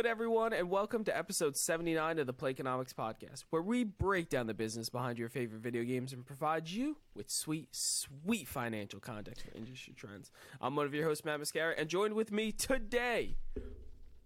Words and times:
good, 0.00 0.06
everyone, 0.06 0.54
and 0.54 0.70
welcome 0.70 1.04
to 1.04 1.14
episode 1.14 1.54
79 1.54 2.20
of 2.20 2.26
the 2.26 2.32
Playconomics 2.32 2.94
Podcast, 2.94 3.44
where 3.50 3.60
we 3.60 3.84
break 3.84 4.30
down 4.30 4.46
the 4.46 4.54
business 4.54 4.88
behind 4.88 5.18
your 5.18 5.28
favorite 5.28 5.60
video 5.60 5.84
games 5.84 6.14
and 6.14 6.24
provide 6.24 6.70
you 6.70 6.96
with 7.14 7.28
sweet, 7.28 7.68
sweet 7.70 8.48
financial 8.48 8.98
context 8.98 9.44
for 9.44 9.54
industry 9.54 9.92
trends. 9.94 10.30
I'm 10.58 10.74
one 10.74 10.86
of 10.86 10.94
your 10.94 11.06
hosts, 11.06 11.22
Matt 11.26 11.38
Mascara, 11.38 11.74
and 11.76 11.86
joined 11.86 12.14
with 12.14 12.32
me 12.32 12.50
today 12.50 13.36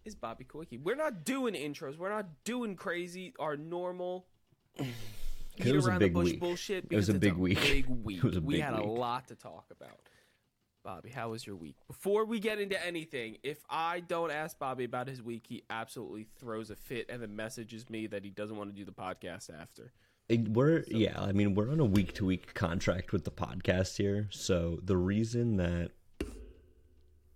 is 0.05 0.15
Bobby 0.15 0.45
Kowicki. 0.45 0.81
We're 0.81 0.95
not 0.95 1.25
doing 1.25 1.55
intros, 1.55 1.99
we're 1.99 2.09
not 2.09 2.45
doing 2.45 2.77
crazy, 2.77 3.35
our 3.41 3.57
normal. 3.57 4.27
It 5.57 5.75
was 5.75 5.89
a 5.89 5.99
big 5.99 6.17
week. 6.17 6.41
It 6.69 6.89
was 6.93 7.09
a 7.09 7.15
big 7.15 7.35
week. 7.35 7.59
It 7.59 8.23
was 8.23 8.37
a 8.37 8.41
big 8.41 8.45
week. 8.45 8.45
we 8.45 8.61
had 8.61 8.75
a 8.75 8.85
lot 8.85 9.27
to 9.27 9.35
talk 9.35 9.65
about. 9.73 9.99
Bobby, 10.85 11.09
how 11.09 11.31
was 11.31 11.47
your 11.47 11.57
week? 11.57 11.77
Before 11.89 12.27
we 12.27 12.39
get 12.39 12.61
into 12.61 12.85
anything, 12.87 13.39
if 13.43 13.65
I 13.71 14.01
don't 14.01 14.31
ask 14.31 14.59
Bobby 14.59 14.85
about 14.85 15.09
his 15.09 15.23
week, 15.23 15.47
he 15.49 15.63
absolutely 15.71 16.27
throws 16.39 16.69
a 16.71 16.77
fit 16.77 17.07
and 17.09 17.23
then 17.23 17.35
messages 17.35 17.89
me 17.89 18.07
that 18.09 18.23
he 18.23 18.29
doesn't 18.31 18.57
want 18.57 18.69
to 18.71 18.77
do 18.77 18.85
the 18.85 18.93
podcast 18.93 19.49
after. 19.51 19.93
It- 20.29 20.49
we're 20.49 20.85
yeah, 20.89 21.19
I 21.21 21.33
mean 21.33 21.55
we're 21.55 21.71
on 21.71 21.81
a 21.81 21.85
week 21.87 22.13
to 22.15 22.27
week 22.27 22.53
contract 22.55 23.13
with 23.13 23.25
the 23.25 23.31
podcast 23.31 23.97
here. 23.97 24.29
So 24.31 24.79
the 24.83 24.97
reason 24.99 25.57
that 25.57 25.91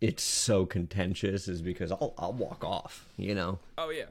it's 0.00 0.22
so 0.22 0.64
contentious 0.66 1.48
is 1.48 1.60
because 1.62 1.90
I'll 1.90 2.14
I'll 2.18 2.32
walk 2.34 2.62
off, 2.64 3.06
you 3.16 3.34
know. 3.34 3.58
Oh 3.78 3.88
yeah, 3.90 4.04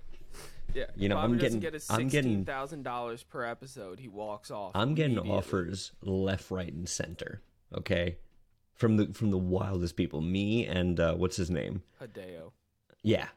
yeah. 0.73 0.86
You 0.95 1.09
know, 1.09 1.16
Bobby 1.16 1.33
I'm 1.33 1.38
getting- 1.39 1.59
get 1.59 1.73
his 1.73 1.89
I'm 1.92 2.08
getting- 2.08 2.11
sixteen 2.31 2.45
thousand 2.45 2.83
dollars 2.83 3.22
per 3.23 3.44
episode. 3.45 4.00
He 4.00 4.08
walks 4.08 4.50
off. 4.52 4.72
I'm 4.76 4.95
getting 4.95 5.17
offers 5.20 5.92
left, 6.02 6.50
right, 6.52 6.72
and 6.73 6.89
center. 6.89 7.42
Okay, 7.76 8.17
from 8.78 8.97
the 8.97 9.14
from 9.14 9.31
the 9.31 9.38
wildest 9.38 9.95
people. 9.95 10.22
Me 10.22 10.66
and 10.66 11.00
uh, 11.00 11.16
what's 11.16 11.36
his 11.38 11.50
name? 11.50 11.83
Hideo 12.02 12.52
Yeah, 13.03 13.28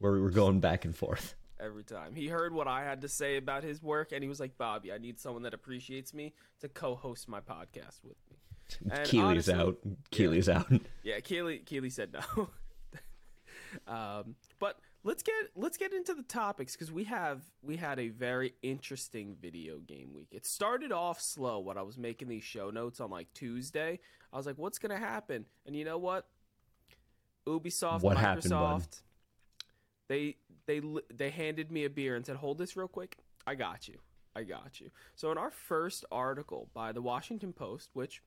we're 0.00 0.20
we're 0.20 0.30
going 0.30 0.60
back 0.60 0.84
and 0.84 0.94
forth. 0.94 1.34
every 1.58 1.84
time. 1.84 2.14
He 2.14 2.28
heard 2.28 2.52
what 2.52 2.68
I 2.68 2.84
had 2.84 3.00
to 3.02 3.08
say 3.08 3.36
about 3.38 3.64
his 3.64 3.82
work, 3.82 4.12
and 4.12 4.22
he 4.22 4.28
was 4.28 4.38
like, 4.40 4.58
"Bobby, 4.58 4.92
I 4.92 4.98
need 4.98 5.18
someone 5.18 5.42
that 5.44 5.54
appreciates 5.54 6.12
me 6.12 6.34
to 6.60 6.68
co-host 6.68 7.28
my 7.28 7.40
podcast 7.40 8.04
with 8.04 8.16
me." 8.30 8.36
And 8.90 9.06
Keighley's 9.08 9.48
honestly- 9.48 9.54
out. 9.54 9.78
Keighley's 10.10 10.48
out. 10.48 10.66
Yeah, 11.04 11.20
Keighley 11.20 11.58
Keighley 11.60 11.90
said 11.90 12.12
no. 12.12 12.48
um, 13.86 14.34
but 14.58 14.78
let's 15.06 15.22
get 15.22 15.34
let's 15.54 15.76
get 15.76 15.94
into 15.94 16.14
the 16.14 16.22
topics 16.24 16.72
because 16.72 16.90
we 16.90 17.04
have 17.04 17.40
we 17.62 17.76
had 17.76 17.98
a 17.98 18.08
very 18.08 18.54
interesting 18.62 19.36
video 19.40 19.78
game 19.78 20.12
week. 20.12 20.28
It 20.32 20.44
started 20.44 20.90
off 20.90 21.20
slow 21.20 21.60
when 21.60 21.78
I 21.78 21.82
was 21.82 21.96
making 21.96 22.28
these 22.28 22.42
show 22.42 22.70
notes 22.70 23.00
on 23.00 23.10
like 23.10 23.32
Tuesday. 23.32 24.00
I 24.32 24.36
was 24.36 24.46
like, 24.46 24.58
"What's 24.58 24.78
gonna 24.78 24.98
happen?" 24.98 25.46
And 25.64 25.76
you 25.76 25.84
know 25.84 25.96
what? 25.96 26.26
Ubisoft, 27.46 28.02
What 28.02 28.16
Microsoft, 28.16 28.50
happened, 28.50 29.00
they 30.08 30.36
they 30.66 30.82
they 31.14 31.30
handed 31.30 31.70
me 31.70 31.84
a 31.84 31.90
beer 31.90 32.16
and 32.16 32.26
said, 32.26 32.36
"Hold 32.36 32.58
this 32.58 32.76
real 32.76 32.88
quick. 32.88 33.16
I 33.46 33.54
got 33.54 33.86
you. 33.86 33.98
I 34.34 34.42
got 34.42 34.80
you." 34.80 34.90
So 35.14 35.30
in 35.30 35.38
our 35.38 35.52
first 35.52 36.04
article 36.10 36.68
by 36.74 36.90
the 36.90 37.00
Washington 37.00 37.52
Post, 37.52 37.90
which 37.92 38.22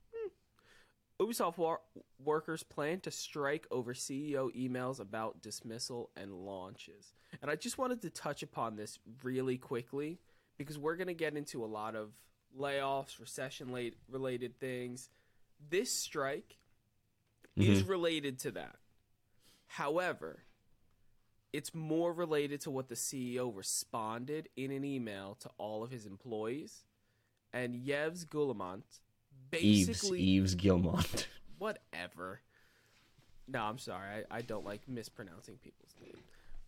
Ubisoft 1.20 1.58
war- 1.58 1.82
workers 2.24 2.62
plan 2.62 3.00
to 3.00 3.10
strike 3.10 3.66
over 3.70 3.92
CEO 3.92 4.50
emails 4.56 5.00
about 5.00 5.42
dismissal 5.42 6.10
and 6.16 6.32
launches. 6.32 7.12
And 7.42 7.50
I 7.50 7.56
just 7.56 7.76
wanted 7.76 8.00
to 8.02 8.10
touch 8.10 8.42
upon 8.42 8.76
this 8.76 8.98
really 9.22 9.58
quickly 9.58 10.18
because 10.56 10.78
we're 10.78 10.96
going 10.96 11.08
to 11.08 11.14
get 11.14 11.36
into 11.36 11.64
a 11.64 11.66
lot 11.66 11.94
of 11.94 12.12
layoffs, 12.58 13.20
recession 13.20 13.70
late 13.70 13.96
related 14.08 14.58
things. 14.58 15.10
This 15.68 15.92
strike 15.92 16.56
is 17.56 17.82
mm-hmm. 17.82 17.90
related 17.90 18.38
to 18.40 18.52
that. 18.52 18.76
However, 19.66 20.44
it's 21.52 21.74
more 21.74 22.12
related 22.12 22.60
to 22.62 22.70
what 22.70 22.88
the 22.88 22.94
CEO 22.94 23.54
responded 23.54 24.48
in 24.56 24.70
an 24.70 24.84
email 24.84 25.36
to 25.40 25.50
all 25.58 25.82
of 25.82 25.90
his 25.90 26.06
employees. 26.06 26.84
And 27.52 27.74
Yevs 27.74 28.24
Gulamant 28.24 29.00
basically 29.50 30.20
Eves 30.20 30.54
Gilmont. 30.54 31.26
whatever. 31.58 32.40
No, 33.46 33.62
I'm 33.62 33.78
sorry. 33.78 34.24
I, 34.30 34.38
I 34.38 34.42
don't 34.42 34.64
like 34.64 34.88
mispronouncing 34.88 35.56
people's 35.62 35.94
name. 36.00 36.16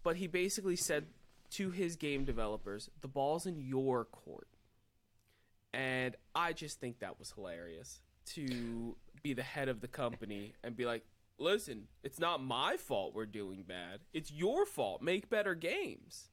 But 0.02 0.16
he 0.16 0.26
basically 0.26 0.76
said 0.76 1.06
to 1.52 1.70
his 1.70 1.96
game 1.96 2.24
developers, 2.24 2.90
the 3.00 3.08
ball's 3.08 3.46
in 3.46 3.60
your 3.60 4.04
court. 4.04 4.48
And 5.72 6.16
I 6.34 6.52
just 6.52 6.80
think 6.80 6.98
that 6.98 7.18
was 7.18 7.32
hilarious 7.32 8.00
to 8.34 8.96
be 9.22 9.32
the 9.32 9.42
head 9.42 9.68
of 9.68 9.80
the 9.80 9.88
company 9.88 10.54
and 10.62 10.76
be 10.76 10.84
like, 10.84 11.04
listen, 11.38 11.88
it's 12.02 12.18
not 12.18 12.42
my 12.42 12.76
fault 12.76 13.14
we're 13.14 13.26
doing 13.26 13.64
bad. 13.66 14.00
It's 14.12 14.30
your 14.30 14.66
fault. 14.66 15.02
Make 15.02 15.30
better 15.30 15.54
games. 15.54 16.28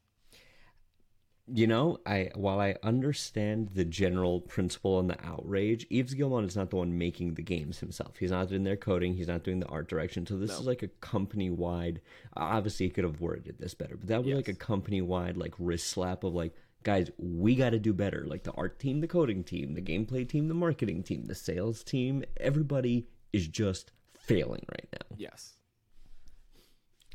You 1.52 1.66
know, 1.66 1.98
I 2.06 2.30
while 2.34 2.60
I 2.60 2.76
understand 2.82 3.70
the 3.74 3.84
general 3.84 4.40
principle 4.40 5.00
and 5.00 5.10
the 5.10 5.18
outrage, 5.26 5.86
Eves 5.90 6.14
Gilmont 6.14 6.46
is 6.46 6.56
not 6.56 6.70
the 6.70 6.76
one 6.76 6.96
making 6.96 7.34
the 7.34 7.42
games 7.42 7.78
himself. 7.80 8.16
He's 8.18 8.30
not 8.30 8.52
in 8.52 8.62
there 8.64 8.76
coding. 8.76 9.14
He's 9.14 9.26
not 9.28 9.42
doing 9.42 9.58
the 9.60 9.66
art 9.66 9.88
direction. 9.88 10.26
So 10.26 10.36
this 10.36 10.50
No. 10.50 10.60
is 10.60 10.66
like 10.66 10.82
a 10.82 10.88
company 10.88 11.50
wide. 11.50 12.00
Obviously, 12.36 12.86
he 12.86 12.90
could 12.90 13.04
have 13.04 13.20
worded 13.20 13.56
this 13.58 13.74
better, 13.74 13.96
but 13.96 14.08
that 14.08 14.24
was 14.24 14.34
like 14.34 14.48
a 14.48 14.54
company 14.54 15.00
wide 15.02 15.36
like 15.36 15.54
wrist 15.58 15.88
slap 15.88 16.22
of 16.24 16.34
like, 16.34 16.54
guys, 16.84 17.10
we 17.18 17.56
got 17.56 17.70
to 17.70 17.78
do 17.78 17.92
better. 17.92 18.24
Like 18.26 18.44
the 18.44 18.52
art 18.52 18.78
team, 18.78 19.00
the 19.00 19.08
coding 19.08 19.42
team, 19.42 19.74
the 19.74 19.82
gameplay 19.82 20.28
team, 20.28 20.48
the 20.48 20.54
marketing 20.54 21.02
team, 21.02 21.26
the 21.26 21.34
sales 21.34 21.82
team. 21.82 22.24
Everybody 22.38 23.08
is 23.32 23.48
just 23.48 23.92
failing 24.18 24.64
right 24.70 24.88
now. 24.92 25.16
Yes. 25.16 25.54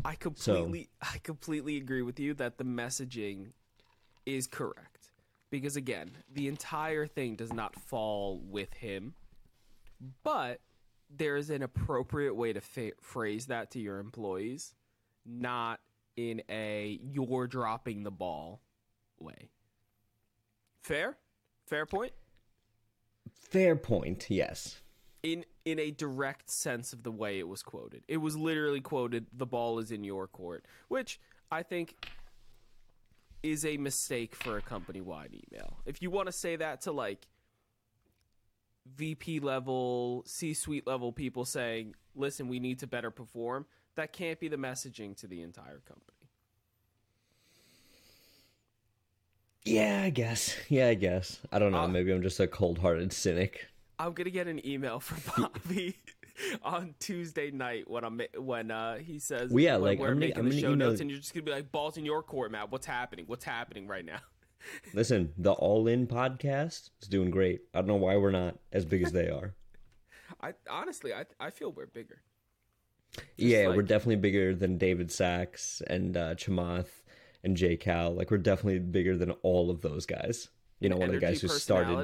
I 0.04 0.16
completely 0.16 0.90
I 1.02 1.20
completely 1.24 1.78
agree 1.78 2.02
with 2.02 2.20
you 2.20 2.34
that 2.36 2.58
the 2.58 2.66
messaging 2.66 3.52
is 4.26 4.48
correct. 4.48 5.12
Because 5.52 5.76
again, 5.76 6.12
the 6.34 6.48
entire 6.48 7.08
thing 7.08 7.36
does 7.36 7.54
not 7.54 7.76
fall 7.76 8.42
with 8.44 8.74
him, 8.74 9.14
but 10.24 10.60
there 11.10 11.38
is 11.38 11.50
an 11.50 11.62
appropriate 11.64 12.34
way 12.36 12.52
to 12.52 12.62
fa- 12.62 12.92
phrase 13.02 13.46
that 13.48 13.72
to 13.72 13.80
your 13.80 14.00
employees, 14.00 14.74
not 15.26 15.80
in 16.18 16.42
a 16.50 17.00
you're 17.04 17.48
dropping 17.48 18.04
the 18.04 18.12
ball 18.12 18.62
way. 19.20 19.50
Fair? 20.82 21.18
Fair 21.68 21.86
point? 21.86 22.12
Fair 23.34 23.76
point. 23.76 24.28
Yes. 24.30 24.82
in 25.24 25.44
in 25.64 25.80
a 25.80 25.90
direct 25.90 26.50
sense 26.52 26.94
of 26.94 27.02
the 27.02 27.12
way 27.12 27.40
it 27.40 27.48
was 27.48 27.64
quoted. 27.64 28.04
It 28.08 28.18
was 28.18 28.36
literally 28.36 28.82
quoted, 28.82 29.26
"The 29.34 29.48
ball 29.48 29.80
is 29.80 29.92
in 29.92 30.04
your 30.04 30.28
court," 30.28 30.66
which 30.88 31.20
I 31.52 31.64
think 31.64 31.96
is 33.46 33.64
a 33.64 33.78
mistake 33.78 34.36
for 34.36 34.58
a 34.58 34.62
company-wide 34.62 35.30
email. 35.32 35.78
If 35.86 36.02
you 36.02 36.10
want 36.10 36.26
to 36.26 36.32
say 36.32 36.56
that 36.56 36.82
to 36.82 36.92
like 36.92 37.28
VP 38.96 39.40
level, 39.40 40.24
C-suite 40.26 40.88
level 40.88 41.12
people 41.12 41.46
saying, 41.46 41.94
"Listen, 42.16 42.48
we 42.48 42.60
need 42.60 42.80
to 42.80 42.88
better 42.88 43.12
perform," 43.12 43.68
that 43.96 44.14
can't 44.14 44.40
be 44.40 44.48
the 44.48 44.58
messaging 44.58 45.16
to 45.18 45.28
the 45.28 45.42
entire 45.44 45.80
company. 45.88 46.12
Yeah, 49.64 50.02
I 50.04 50.10
guess. 50.10 50.56
Yeah, 50.70 50.88
I 50.88 50.94
guess. 50.96 51.40
I 51.52 51.60
don't 51.60 51.72
know. 51.72 51.80
Uh, 51.80 51.88
Maybe 51.88 52.12
I'm 52.12 52.22
just 52.22 52.40
a 52.40 52.48
cold 52.48 52.80
hearted 52.80 53.14
cynic. 53.14 53.68
I'm 54.00 54.14
gonna 54.14 54.32
get 54.32 54.48
an 54.48 54.66
email 54.68 55.00
from 55.00 55.50
Bobby 55.54 55.98
on 56.64 56.96
Tuesday 57.00 57.52
night 57.52 57.90
when 57.90 58.04
I'm 58.04 58.22
when 58.38 58.72
uh, 58.72 58.98
he 58.98 59.20
says 59.20 59.52
Well, 59.52 59.64
yeah, 59.64 59.76
like, 59.76 60.00
we're 60.00 60.08
I'm 60.08 60.14
gonna- 60.16 60.20
making 60.20 60.40
I'm 60.40 60.50
the 60.50 60.60
show 60.62 60.72
email- 60.74 60.90
notes 60.90 61.02
and 61.02 61.10
you're 61.10 61.20
just 61.20 61.34
gonna 61.34 61.44
be 61.44 61.52
like 61.52 61.72
balls 61.72 61.98
in 61.98 62.06
your 62.06 62.22
court, 62.24 62.52
Matt. 62.52 62.72
What's 62.72 62.86
happening? 62.86 63.26
What's 63.28 63.46
happening 63.46 63.88
right 63.88 64.06
now? 64.06 64.20
Listen, 64.94 65.34
the 65.38 65.52
All 65.54 65.88
In 65.88 66.08
podcast 66.08 66.90
is 67.02 67.08
doing 67.08 67.30
great. 67.30 67.62
I 67.74 67.80
don't 67.80 67.88
know 67.88 67.96
why 67.96 68.16
we're 68.18 68.32
not 68.32 68.58
as 68.72 68.86
big 68.86 69.04
as 69.04 69.12
they 69.12 69.30
are. 69.30 69.54
I 70.42 70.54
honestly, 70.70 71.14
I 71.14 71.26
I 71.40 71.50
feel 71.52 71.72
we're 71.72 71.86
bigger. 71.86 72.22
yeah, 73.38 73.68
like- 73.68 73.78
we're 73.78 73.84
definitely 73.84 74.16
bigger 74.18 74.54
than 74.56 74.78
David 74.78 75.12
Sacks 75.12 75.82
and 75.88 76.18
uh, 76.18 76.36
Chamath 76.36 76.88
and 77.44 77.56
J 77.56 77.78
Cal. 77.78 78.12
Like, 78.14 78.32
we're 78.32 78.38
definitely 78.40 78.80
bigger 78.80 79.18
than 79.18 79.32
all 79.44 79.70
of 79.70 79.82
those 79.82 80.06
guys. 80.06 80.50
You 80.80 80.90
know, 80.90 80.98
one 80.98 81.10
of 81.10 81.16
the 81.16 81.22
guys 81.22 81.42
who 81.42 81.48
started. 81.48 81.96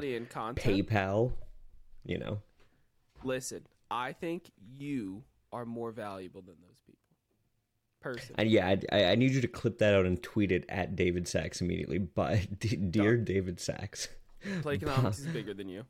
PayPal. 0.56 1.32
You 2.04 2.18
know, 2.18 2.40
Listen, 3.22 3.64
I 3.92 4.14
think 4.14 4.50
you 4.78 5.22
are 5.52 5.66
more 5.66 5.92
valuable 5.92 6.40
than 6.40 6.56
those 6.66 6.80
people. 6.86 6.98
Personally, 8.00 8.34
and 8.38 8.50
yeah, 8.50 8.66
I, 8.66 8.80
I, 8.90 9.04
I 9.12 9.14
need 9.14 9.32
you 9.32 9.40
to 9.42 9.48
clip 9.48 9.78
that 9.78 9.94
out 9.94 10.06
and 10.06 10.20
tweet 10.20 10.50
it 10.50 10.64
at 10.68 10.96
David 10.96 11.28
Sacks 11.28 11.60
immediately. 11.60 11.98
But 11.98 12.58
dear 12.90 13.16
David 13.18 13.60
Sacks, 13.60 14.08
Playconomics 14.44 15.18
is 15.20 15.26
bigger 15.26 15.54
than 15.54 15.68
you. 15.68 15.84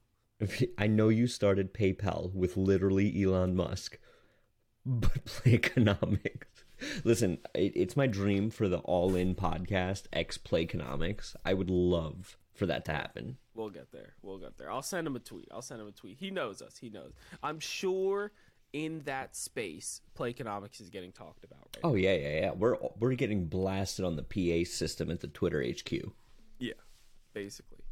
I 0.76 0.88
know 0.88 1.08
you 1.08 1.28
started 1.28 1.72
PayPal 1.72 2.34
with 2.34 2.56
literally 2.56 3.22
Elon 3.22 3.54
Musk, 3.54 3.98
but 4.86 5.24
Playconomics. 5.24 6.64
Listen, 7.04 7.38
it, 7.54 7.72
it's 7.76 7.96
my 7.96 8.08
dream 8.08 8.50
for 8.50 8.68
the 8.68 8.78
All 8.78 9.14
In 9.14 9.36
podcast 9.36 10.06
X 10.12 10.36
Playconomics. 10.36 11.36
I 11.44 11.54
would 11.54 11.70
love 11.70 12.36
for 12.62 12.66
that 12.66 12.84
to 12.84 12.92
happen. 12.92 13.36
We'll 13.56 13.70
get 13.70 13.90
there. 13.90 14.14
We'll 14.22 14.38
get 14.38 14.56
there. 14.56 14.70
I'll 14.70 14.82
send 14.82 15.04
him 15.04 15.16
a 15.16 15.18
tweet. 15.18 15.48
I'll 15.52 15.62
send 15.62 15.80
him 15.80 15.88
a 15.88 15.92
tweet. 15.92 16.16
He 16.20 16.30
knows 16.30 16.62
us. 16.62 16.78
He 16.78 16.90
knows. 16.90 17.12
I'm 17.42 17.58
sure 17.58 18.30
in 18.72 19.00
that 19.00 19.34
space, 19.34 20.00
Playconomics 20.16 20.80
is 20.80 20.88
getting 20.88 21.10
talked 21.10 21.42
about. 21.42 21.68
Right 21.74 21.80
Oh 21.82 21.94
yeah, 21.94 22.14
yeah, 22.14 22.40
yeah. 22.40 22.50
We're 22.52 22.76
we're 23.00 23.14
getting 23.14 23.46
blasted 23.46 24.04
on 24.04 24.14
the 24.14 24.22
PA 24.22 24.70
system 24.70 25.10
at 25.10 25.18
the 25.18 25.26
Twitter 25.26 25.60
HQ. 25.60 25.92
Yeah, 26.60 26.74
basically. 27.34 27.82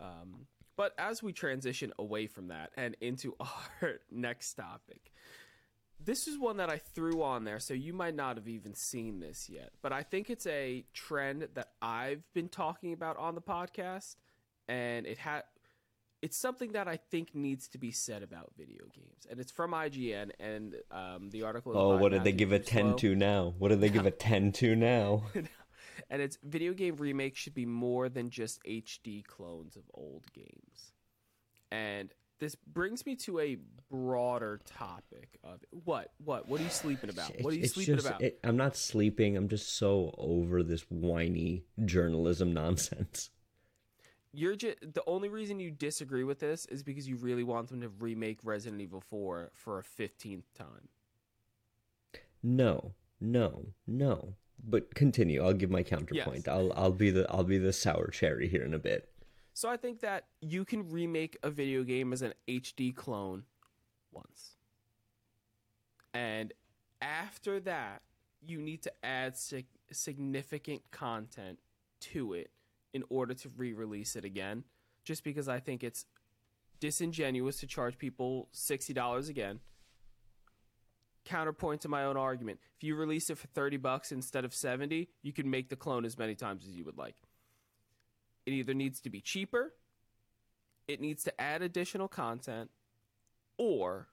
Um, 0.00 0.46
but 0.74 0.94
as 0.96 1.22
we 1.22 1.34
transition 1.34 1.92
away 1.98 2.26
from 2.26 2.48
that 2.48 2.70
and 2.78 2.96
into 3.02 3.36
our 3.40 4.00
next 4.10 4.54
topic, 4.54 5.12
this 6.04 6.28
is 6.28 6.38
one 6.38 6.58
that 6.58 6.70
I 6.70 6.78
threw 6.78 7.22
on 7.22 7.44
there, 7.44 7.58
so 7.58 7.74
you 7.74 7.92
might 7.92 8.14
not 8.14 8.36
have 8.36 8.48
even 8.48 8.74
seen 8.74 9.20
this 9.20 9.48
yet. 9.48 9.70
But 9.82 9.92
I 9.92 10.02
think 10.02 10.30
it's 10.30 10.46
a 10.46 10.84
trend 10.92 11.48
that 11.54 11.70
I've 11.80 12.22
been 12.34 12.48
talking 12.48 12.92
about 12.92 13.16
on 13.16 13.34
the 13.34 13.42
podcast, 13.42 14.16
and 14.68 15.06
it 15.06 15.18
had. 15.18 15.44
It's 16.22 16.38
something 16.38 16.72
that 16.72 16.88
I 16.88 16.96
think 16.96 17.34
needs 17.34 17.68
to 17.68 17.78
be 17.78 17.90
said 17.90 18.22
about 18.22 18.52
video 18.56 18.84
games, 18.94 19.26
and 19.30 19.38
it's 19.38 19.52
from 19.52 19.72
IGN, 19.72 20.30
and 20.40 20.74
um, 20.90 21.28
the 21.30 21.42
article. 21.42 21.72
Is 21.72 21.76
Oh, 21.78 21.96
what 21.98 22.12
did 22.12 22.24
they 22.24 22.32
give 22.32 22.52
a 22.52 22.60
Fuslow. 22.60 22.66
10 22.66 22.96
to 22.96 23.14
now? 23.14 23.54
What 23.58 23.68
did 23.68 23.82
they 23.82 23.90
give 23.90 24.06
a 24.06 24.10
10 24.10 24.52
to 24.52 24.74
now? 24.74 25.24
and 26.10 26.22
it's 26.22 26.38
video 26.42 26.72
game 26.72 26.96
remakes 26.96 27.40
should 27.40 27.54
be 27.54 27.66
more 27.66 28.08
than 28.08 28.30
just 28.30 28.62
HD 28.64 29.24
clones 29.24 29.76
of 29.76 29.82
old 29.92 30.24
games. 30.32 30.92
And 31.70 32.10
this 32.40 32.54
brings 32.54 33.06
me 33.06 33.14
to 33.16 33.38
a 33.40 33.56
broader 33.90 34.60
topic 34.66 35.38
of 35.44 35.60
what 35.84 36.12
what 36.24 36.48
what 36.48 36.60
are 36.60 36.64
you 36.64 36.70
sleeping 36.70 37.10
about? 37.10 37.32
What 37.40 37.52
are 37.52 37.56
you 37.56 37.62
It's 37.64 37.74
sleeping 37.74 37.94
just- 37.96 38.06
about? 38.08 38.22
it- 38.22 38.40
I'm 38.42 38.56
not 38.56 38.76
sleeping. 38.76 39.36
I'm 39.36 39.48
just 39.48 39.76
so 39.76 40.14
over 40.18 40.62
this 40.62 40.82
whiny 40.90 41.64
journalism 41.84 42.52
nonsense. 42.52 43.30
You're 44.32 44.56
just 44.56 44.78
the 44.80 45.02
only 45.06 45.28
reason 45.28 45.60
you 45.60 45.70
disagree 45.70 46.24
with 46.24 46.40
this 46.40 46.66
is 46.66 46.82
because 46.82 47.08
you 47.08 47.14
really 47.16 47.44
want 47.44 47.68
them 47.68 47.80
to 47.82 47.88
remake 47.88 48.40
Resident 48.42 48.82
Evil 48.82 49.00
4 49.00 49.52
for 49.54 49.78
a 49.78 49.82
15th 49.84 50.52
time. 50.54 50.88
No, 52.42 52.94
no, 53.20 53.66
no. 53.86 54.34
But 54.66 54.94
continue. 54.94 55.42
I'll 55.44 55.52
give 55.52 55.70
my 55.70 55.82
counterpoint. 55.82 56.48
I'll 56.48 56.72
I'll 56.74 56.92
be 56.92 57.10
the 57.10 57.30
I'll 57.30 57.44
be 57.44 57.58
the 57.58 57.72
sour 57.72 58.08
cherry 58.08 58.48
here 58.48 58.64
in 58.64 58.72
a 58.74 58.78
bit. 58.78 59.08
So 59.54 59.68
I 59.68 59.76
think 59.76 60.00
that 60.00 60.24
you 60.40 60.64
can 60.64 60.90
remake 60.90 61.38
a 61.44 61.50
video 61.50 61.84
game 61.84 62.12
as 62.12 62.22
an 62.22 62.34
HD 62.48 62.94
clone 62.94 63.44
once. 64.12 64.56
And 66.12 66.52
after 67.00 67.60
that, 67.60 68.02
you 68.44 68.60
need 68.60 68.82
to 68.82 68.92
add 69.04 69.36
sig- 69.36 69.66
significant 69.92 70.82
content 70.90 71.60
to 72.00 72.34
it 72.34 72.50
in 72.92 73.04
order 73.08 73.32
to 73.32 73.48
re-release 73.56 74.16
it 74.16 74.24
again. 74.24 74.64
Just 75.04 75.22
because 75.22 75.48
I 75.48 75.60
think 75.60 75.84
it's 75.84 76.04
disingenuous 76.80 77.60
to 77.60 77.66
charge 77.68 77.96
people 77.96 78.48
$60 78.52 79.28
again. 79.28 79.60
Counterpoint 81.24 81.80
to 81.82 81.88
my 81.88 82.04
own 82.04 82.16
argument. 82.16 82.58
If 82.76 82.82
you 82.82 82.96
release 82.96 83.30
it 83.30 83.38
for 83.38 83.46
30 83.46 83.76
bucks 83.76 84.10
instead 84.10 84.44
of 84.44 84.52
70, 84.52 85.08
you 85.22 85.32
can 85.32 85.48
make 85.48 85.68
the 85.68 85.76
clone 85.76 86.04
as 86.04 86.18
many 86.18 86.34
times 86.34 86.66
as 86.66 86.74
you 86.74 86.84
would 86.84 86.98
like. 86.98 87.14
It 88.46 88.52
either 88.52 88.74
needs 88.74 89.00
to 89.00 89.10
be 89.10 89.20
cheaper, 89.20 89.74
it 90.86 91.00
needs 91.00 91.24
to 91.24 91.40
add 91.40 91.62
additional 91.62 92.08
content, 92.08 92.70
or 93.56 94.08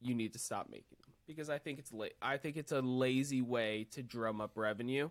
you 0.00 0.14
need 0.14 0.32
to 0.34 0.38
stop 0.38 0.68
making 0.70 0.98
them 1.02 1.14
because 1.26 1.48
I 1.48 1.58
think 1.58 1.78
it's 1.78 1.92
la- 1.92 2.06
I 2.20 2.36
think 2.36 2.56
it's 2.56 2.72
a 2.72 2.80
lazy 2.80 3.42
way 3.42 3.86
to 3.92 4.02
drum 4.02 4.40
up 4.40 4.52
revenue 4.56 5.10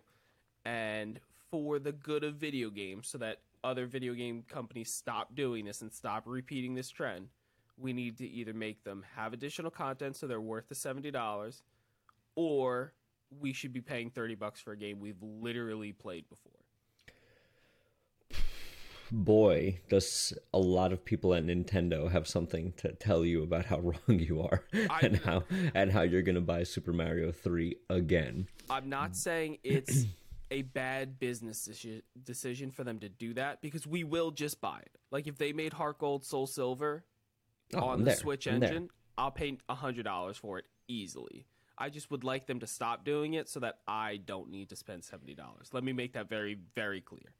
and 0.64 1.20
for 1.50 1.78
the 1.78 1.92
good 1.92 2.24
of 2.24 2.36
video 2.36 2.70
games 2.70 3.08
so 3.08 3.18
that 3.18 3.40
other 3.62 3.86
video 3.86 4.12
game 4.14 4.44
companies 4.48 4.92
stop 4.92 5.34
doing 5.34 5.64
this 5.64 5.82
and 5.82 5.92
stop 5.92 6.24
repeating 6.26 6.74
this 6.74 6.90
trend. 6.90 7.28
We 7.76 7.92
need 7.92 8.18
to 8.18 8.28
either 8.28 8.52
make 8.52 8.84
them 8.84 9.04
have 9.16 9.32
additional 9.32 9.70
content 9.70 10.16
so 10.16 10.26
they're 10.26 10.40
worth 10.40 10.68
the 10.68 10.74
$70 10.74 11.62
or 12.36 12.92
we 13.40 13.52
should 13.52 13.72
be 13.72 13.80
paying 13.80 14.10
30 14.10 14.34
bucks 14.36 14.60
for 14.60 14.72
a 14.72 14.76
game 14.76 15.00
we've 15.00 15.22
literally 15.22 15.92
played 15.92 16.28
before. 16.28 16.53
Boy, 19.12 19.80
does 19.88 20.32
a 20.52 20.58
lot 20.58 20.92
of 20.92 21.04
people 21.04 21.34
at 21.34 21.44
Nintendo 21.44 22.10
have 22.10 22.26
something 22.26 22.72
to 22.78 22.92
tell 22.92 23.24
you 23.24 23.42
about 23.42 23.66
how 23.66 23.78
wrong 23.80 24.18
you 24.18 24.42
are 24.42 24.64
I- 24.90 25.00
and 25.02 25.16
how 25.18 25.44
and 25.74 25.90
how 25.92 26.02
you're 26.02 26.22
gonna 26.22 26.40
buy 26.40 26.62
Super 26.64 26.92
Mario 26.92 27.30
3 27.32 27.76
again. 27.90 28.48
I'm 28.70 28.88
not 28.88 29.14
saying 29.16 29.58
it's 29.62 30.06
a 30.50 30.62
bad 30.62 31.18
business 31.18 31.68
decision 32.24 32.70
for 32.70 32.84
them 32.84 32.98
to 33.00 33.08
do 33.08 33.34
that 33.34 33.60
because 33.60 33.86
we 33.86 34.04
will 34.04 34.30
just 34.30 34.60
buy 34.60 34.78
it. 34.80 34.92
Like 35.10 35.26
if 35.26 35.36
they 35.38 35.52
made 35.52 35.72
Heart 35.72 35.98
Gold 35.98 36.24
Soul 36.24 36.46
Silver 36.46 37.04
Oh, 37.72 37.78
on 37.80 37.92
I'm 37.94 37.98
the 38.00 38.04
there. 38.06 38.16
Switch 38.16 38.46
I'm 38.46 38.60
there. 38.60 38.68
engine, 38.68 38.90
I'll 39.18 39.30
pay 39.30 39.56
hundred 39.68 40.04
dollars 40.04 40.36
for 40.36 40.58
it 40.58 40.64
easily. 40.86 41.46
I 41.76 41.88
just 41.88 42.10
would 42.10 42.22
like 42.24 42.46
them 42.46 42.60
to 42.60 42.66
stop 42.66 43.04
doing 43.04 43.34
it 43.34 43.48
so 43.48 43.58
that 43.60 43.78
I 43.88 44.18
don't 44.24 44.50
need 44.50 44.68
to 44.68 44.76
spend 44.76 45.02
seventy 45.02 45.34
dollars. 45.34 45.70
Let 45.72 45.82
me 45.82 45.92
make 45.92 46.12
that 46.12 46.28
very, 46.28 46.58
very 46.74 47.00
clear. 47.00 47.32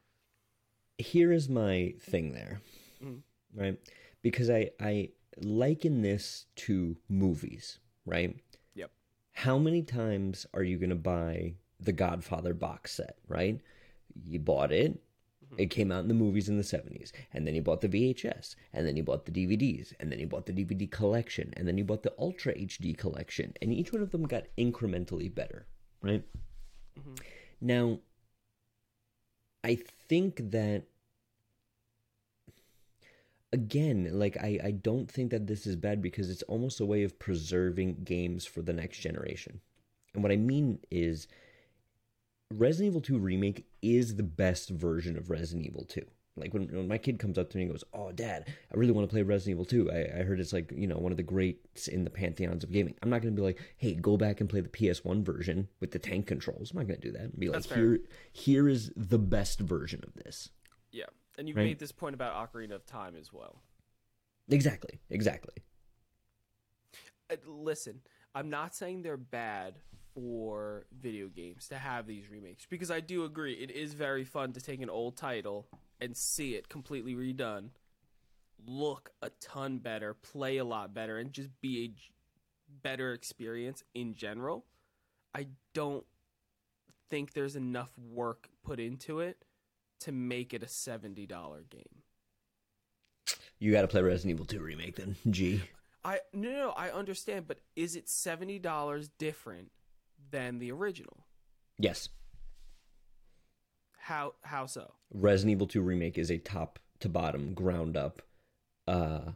Here 0.98 1.32
is 1.32 1.48
my 1.48 1.94
thing 2.00 2.32
there 2.32 2.60
Mhm. 3.02 3.22
right? 3.54 3.78
Because 4.22 4.48
i 4.50 4.70
i 4.80 5.10
liken 5.38 6.02
this 6.02 6.46
to 6.56 6.96
movies 7.08 7.78
right? 8.06 8.36
Yep. 8.74 8.90
how 9.32 9.58
many 9.58 9.82
times 9.82 10.46
are 10.54 10.62
you 10.62 10.78
going 10.78 10.90
to 10.90 10.96
buy 10.96 11.54
the 11.80 11.92
godfather 11.92 12.54
box 12.54 12.92
set 12.92 13.18
right? 13.28 13.60
You 14.24 14.38
bought 14.38 14.72
it 14.72 15.00
it 15.58 15.70
came 15.70 15.92
out 15.92 16.00
in 16.02 16.08
the 16.08 16.14
movies 16.14 16.48
in 16.48 16.56
the 16.56 16.64
70s 16.64 17.12
and 17.32 17.46
then 17.46 17.54
you 17.54 17.62
bought 17.62 17.80
the 17.80 17.88
vhs 17.88 18.56
and 18.72 18.84
then 18.86 18.96
you 18.96 19.04
bought 19.04 19.24
the 19.24 19.30
dvds 19.32 19.92
and 20.00 20.10
then 20.10 20.18
you 20.18 20.26
bought 20.26 20.46
the 20.46 20.52
dvd 20.52 20.90
collection 20.90 21.52
and 21.56 21.68
then 21.68 21.78
you 21.78 21.84
bought 21.84 22.02
the 22.02 22.12
ultra 22.18 22.52
hd 22.54 22.96
collection 22.98 23.52
and 23.62 23.72
each 23.72 23.92
one 23.92 24.02
of 24.02 24.10
them 24.10 24.24
got 24.24 24.44
incrementally 24.58 25.32
better 25.32 25.66
right? 26.02 26.24
Now 27.60 28.00
I 29.64 29.78
think 30.08 30.50
that 30.50 30.84
again, 33.52 34.10
like 34.12 34.36
I, 34.36 34.58
I 34.62 34.70
don't 34.72 35.10
think 35.10 35.30
that 35.30 35.46
this 35.46 35.66
is 35.66 35.76
bad 35.76 36.02
because 36.02 36.28
it's 36.28 36.42
almost 36.42 36.80
a 36.80 36.86
way 36.86 37.02
of 37.02 37.18
preserving 37.18 38.02
games 38.04 38.44
for 38.44 38.60
the 38.60 38.74
next 38.74 38.98
generation. 38.98 39.60
And 40.12 40.22
what 40.22 40.32
I 40.32 40.36
mean 40.36 40.80
is 40.90 41.28
Resident 42.52 42.88
Evil 42.88 43.00
2 43.00 43.18
Remake 43.18 43.64
is 43.80 44.16
the 44.16 44.22
best 44.22 44.68
version 44.68 45.16
of 45.16 45.30
Resident 45.30 45.66
Evil 45.66 45.84
2. 45.84 46.04
Like 46.36 46.52
when, 46.52 46.66
when 46.68 46.88
my 46.88 46.98
kid 46.98 47.18
comes 47.20 47.38
up 47.38 47.50
to 47.50 47.56
me 47.56 47.62
and 47.64 47.72
goes, 47.72 47.84
Oh, 47.92 48.10
dad, 48.10 48.46
I 48.72 48.76
really 48.76 48.92
want 48.92 49.08
to 49.08 49.12
play 49.12 49.22
Resident 49.22 49.52
Evil 49.52 49.64
2. 49.64 49.92
I, 49.92 50.20
I 50.20 50.22
heard 50.24 50.40
it's 50.40 50.52
like, 50.52 50.72
you 50.74 50.86
know, 50.88 50.96
one 50.98 51.12
of 51.12 51.16
the 51.16 51.22
greats 51.22 51.86
in 51.86 52.02
the 52.02 52.10
pantheons 52.10 52.64
of 52.64 52.72
gaming. 52.72 52.94
I'm 53.02 53.10
not 53.10 53.22
going 53.22 53.34
to 53.34 53.40
be 53.40 53.44
like, 53.46 53.60
Hey, 53.76 53.94
go 53.94 54.16
back 54.16 54.40
and 54.40 54.50
play 54.50 54.60
the 54.60 54.68
PS1 54.68 55.22
version 55.24 55.68
with 55.80 55.92
the 55.92 55.98
tank 56.00 56.26
controls. 56.26 56.72
I'm 56.72 56.78
not 56.78 56.88
going 56.88 57.00
to 57.00 57.06
do 57.06 57.12
that. 57.12 57.22
I'd 57.22 57.38
be 57.38 57.46
like, 57.46 57.54
That's 57.54 57.66
fair. 57.66 57.78
Here, 57.78 57.98
here 58.32 58.68
is 58.68 58.90
the 58.96 59.18
best 59.18 59.60
version 59.60 60.02
of 60.04 60.14
this. 60.14 60.50
Yeah, 60.90 61.04
and 61.38 61.48
you 61.48 61.54
Right. 61.54 61.64
made 61.64 61.78
this 61.78 61.92
point 61.92 62.14
about 62.14 62.34
Ocarina 62.52 62.72
of 62.72 62.84
Time 62.86 63.14
as 63.16 63.32
well. 63.32 63.62
Exactly. 64.48 64.98
Exactly. 65.10 65.54
Uh, 67.30 67.36
listen, 67.46 68.00
I'm 68.34 68.50
not 68.50 68.74
saying 68.74 69.02
they're 69.02 69.16
bad 69.16 69.76
for 70.14 70.86
video 71.00 71.28
games 71.28 71.68
to 71.68 71.76
have 71.76 72.06
these 72.06 72.30
remakes 72.30 72.66
because 72.68 72.90
I 72.90 73.00
do 73.00 73.24
agree 73.24 73.54
it 73.54 73.70
is 73.70 73.94
very 73.94 74.24
fun 74.24 74.52
to 74.52 74.60
take 74.60 74.80
an 74.80 74.90
old 74.90 75.16
title 75.16 75.66
and 76.00 76.16
see 76.16 76.54
it 76.54 76.68
completely 76.68 77.14
redone, 77.14 77.70
look 78.66 79.10
a 79.22 79.30
ton 79.40 79.78
better, 79.78 80.14
play 80.14 80.58
a 80.58 80.64
lot 80.64 80.94
better, 80.94 81.18
and 81.18 81.32
just 81.32 81.50
be 81.60 81.84
a 81.84 82.82
better 82.82 83.12
experience 83.12 83.82
in 83.94 84.14
general. 84.14 84.64
I 85.34 85.48
don't 85.72 86.04
think 87.10 87.32
there's 87.32 87.56
enough 87.56 87.90
work 87.98 88.48
put 88.64 88.78
into 88.80 89.20
it 89.20 89.44
to 90.00 90.12
make 90.12 90.54
it 90.54 90.62
a 90.62 90.66
$70 90.66 91.28
game. 91.70 91.82
You 93.58 93.72
got 93.72 93.82
to 93.82 93.88
play 93.88 94.02
Resident 94.02 94.32
Evil 94.32 94.46
2 94.46 94.60
Remake 94.60 94.96
then. 94.96 95.16
G. 95.30 95.62
I 96.04 96.18
no, 96.34 96.50
no, 96.50 96.70
I 96.76 96.90
understand, 96.90 97.46
but 97.48 97.60
is 97.76 97.96
it 97.96 98.10
seventy 98.10 98.58
dollars 98.58 99.08
different 99.16 99.70
than 100.30 100.58
the 100.58 100.72
original? 100.72 101.26
Yes. 101.78 102.08
How 103.98 104.34
how 104.42 104.66
so? 104.66 104.92
Resident 105.12 105.52
Evil 105.52 105.66
2 105.66 105.80
Remake 105.80 106.18
is 106.18 106.30
a 106.30 106.38
top 106.38 106.78
to 107.00 107.08
bottom, 107.08 107.54
ground 107.54 107.96
up 107.96 108.22
uh, 108.86 109.32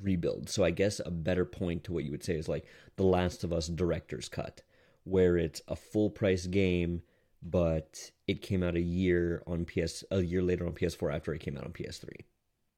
rebuild. 0.00 0.48
So 0.48 0.64
I 0.64 0.70
guess 0.70 1.00
a 1.04 1.10
better 1.10 1.44
point 1.44 1.84
to 1.84 1.92
what 1.92 2.04
you 2.04 2.10
would 2.10 2.24
say 2.24 2.34
is 2.34 2.48
like 2.48 2.64
The 2.96 3.04
Last 3.04 3.44
of 3.44 3.52
Us 3.52 3.68
Director's 3.68 4.28
Cut, 4.28 4.62
where 5.04 5.36
it's 5.36 5.62
a 5.68 5.76
full 5.76 6.10
price 6.10 6.46
game, 6.46 7.02
but 7.42 8.10
it 8.26 8.42
came 8.42 8.62
out 8.62 8.76
a 8.76 8.80
year 8.80 9.42
on 9.46 9.64
PS, 9.64 10.04
a 10.10 10.22
year 10.22 10.42
later 10.42 10.66
on 10.66 10.72
PS4 10.72 11.14
after 11.14 11.34
it 11.34 11.40
came 11.40 11.56
out 11.56 11.64
on 11.64 11.72
PS3. 11.72 12.08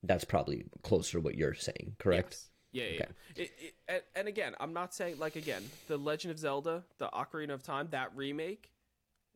That's 0.02 0.24
probably 0.24 0.64
closer 0.82 1.18
to 1.18 1.20
what 1.20 1.36
you're 1.36 1.54
saying, 1.54 1.96
correct? 1.98 2.32
Yes. 2.32 2.48
Yeah, 2.72 2.84
yeah. 2.84 2.88
Okay. 2.88 3.06
yeah. 3.36 3.42
It, 3.42 3.50
it, 3.60 3.74
and, 3.88 4.02
and 4.16 4.28
again, 4.28 4.54
I'm 4.58 4.72
not 4.72 4.94
saying 4.94 5.18
like 5.18 5.36
again, 5.36 5.62
the 5.88 5.96
Legend 5.96 6.32
of 6.32 6.38
Zelda, 6.38 6.84
the 6.98 7.08
Ocarina 7.08 7.52
of 7.52 7.62
Time, 7.62 7.88
that 7.90 8.10
remake 8.14 8.70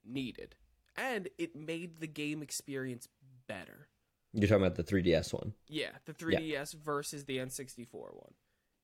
needed, 0.04 0.54
and 0.96 1.28
it 1.38 1.54
made 1.54 2.00
the 2.00 2.06
game 2.06 2.42
experience 2.42 3.08
better. 3.46 3.88
You're 4.32 4.48
talking 4.48 4.64
about 4.64 4.76
the 4.76 4.84
3DS 4.84 5.32
one. 5.32 5.54
Yeah, 5.68 5.90
the 6.04 6.12
3DS 6.12 6.74
versus 6.74 7.24
the 7.24 7.38
N64 7.38 7.86
one. 7.92 8.34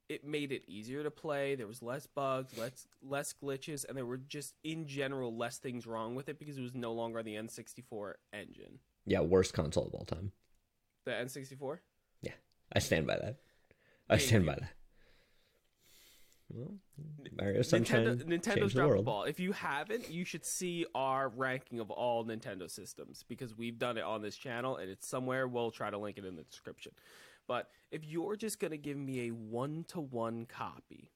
It 0.08 0.26
made 0.26 0.52
it 0.52 0.62
easier 0.66 1.02
to 1.02 1.10
play. 1.10 1.54
There 1.54 1.66
was 1.66 1.82
less 1.82 2.06
bugs, 2.06 2.56
less 2.58 2.86
less 3.02 3.34
glitches, 3.42 3.86
and 3.86 3.96
there 3.96 4.04
were 4.06 4.18
just 4.18 4.54
in 4.62 4.86
general 4.86 5.34
less 5.36 5.58
things 5.58 5.86
wrong 5.86 6.14
with 6.14 6.28
it 6.28 6.38
because 6.38 6.58
it 6.58 6.62
was 6.62 6.74
no 6.74 6.92
longer 6.92 7.22
the 7.22 7.34
N64 7.34 8.14
engine. 8.32 8.78
Yeah, 9.06 9.20
worst 9.20 9.54
console 9.54 9.86
of 9.86 9.94
all 9.94 10.04
time. 10.04 10.32
The 11.04 11.12
N64. 11.12 11.78
Yeah, 12.20 12.32
I 12.72 12.78
stand 12.78 13.06
by 13.06 13.16
that. 13.16 13.36
I 14.12 14.18
stand 14.18 14.46
by 14.46 14.54
that. 14.54 14.70
Well, 16.50 16.74
Mario 17.38 17.62
Sunshine 17.62 18.04
Nintendo, 18.04 18.24
Nintendo's 18.24 18.44
changed 18.44 18.74
the 18.74 18.80
dropped 18.80 18.96
the 18.96 19.02
ball. 19.02 19.24
If 19.24 19.40
you 19.40 19.52
haven't, 19.52 20.10
you 20.10 20.26
should 20.26 20.44
see 20.44 20.84
our 20.94 21.30
ranking 21.30 21.80
of 21.80 21.90
all 21.90 22.26
Nintendo 22.26 22.70
systems 22.70 23.24
because 23.26 23.56
we've 23.56 23.78
done 23.78 23.96
it 23.96 24.04
on 24.04 24.20
this 24.20 24.36
channel 24.36 24.76
and 24.76 24.90
it's 24.90 25.08
somewhere. 25.08 25.48
We'll 25.48 25.70
try 25.70 25.88
to 25.88 25.96
link 25.96 26.18
it 26.18 26.26
in 26.26 26.36
the 26.36 26.42
description. 26.42 26.92
But 27.48 27.70
if 27.90 28.04
you're 28.04 28.36
just 28.36 28.60
going 28.60 28.70
to 28.72 28.76
give 28.76 28.98
me 28.98 29.28
a 29.28 29.30
one 29.30 29.84
to 29.88 30.00
one 30.00 30.44
copy, 30.44 31.10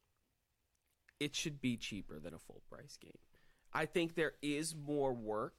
it 1.21 1.35
should 1.35 1.61
be 1.61 1.77
cheaper 1.77 2.19
than 2.19 2.33
a 2.33 2.39
full 2.39 2.63
price 2.71 2.97
game. 3.01 3.19
I 3.75 3.85
think 3.85 4.15
there 4.15 4.33
is 4.41 4.75
more 4.75 5.13
work 5.13 5.55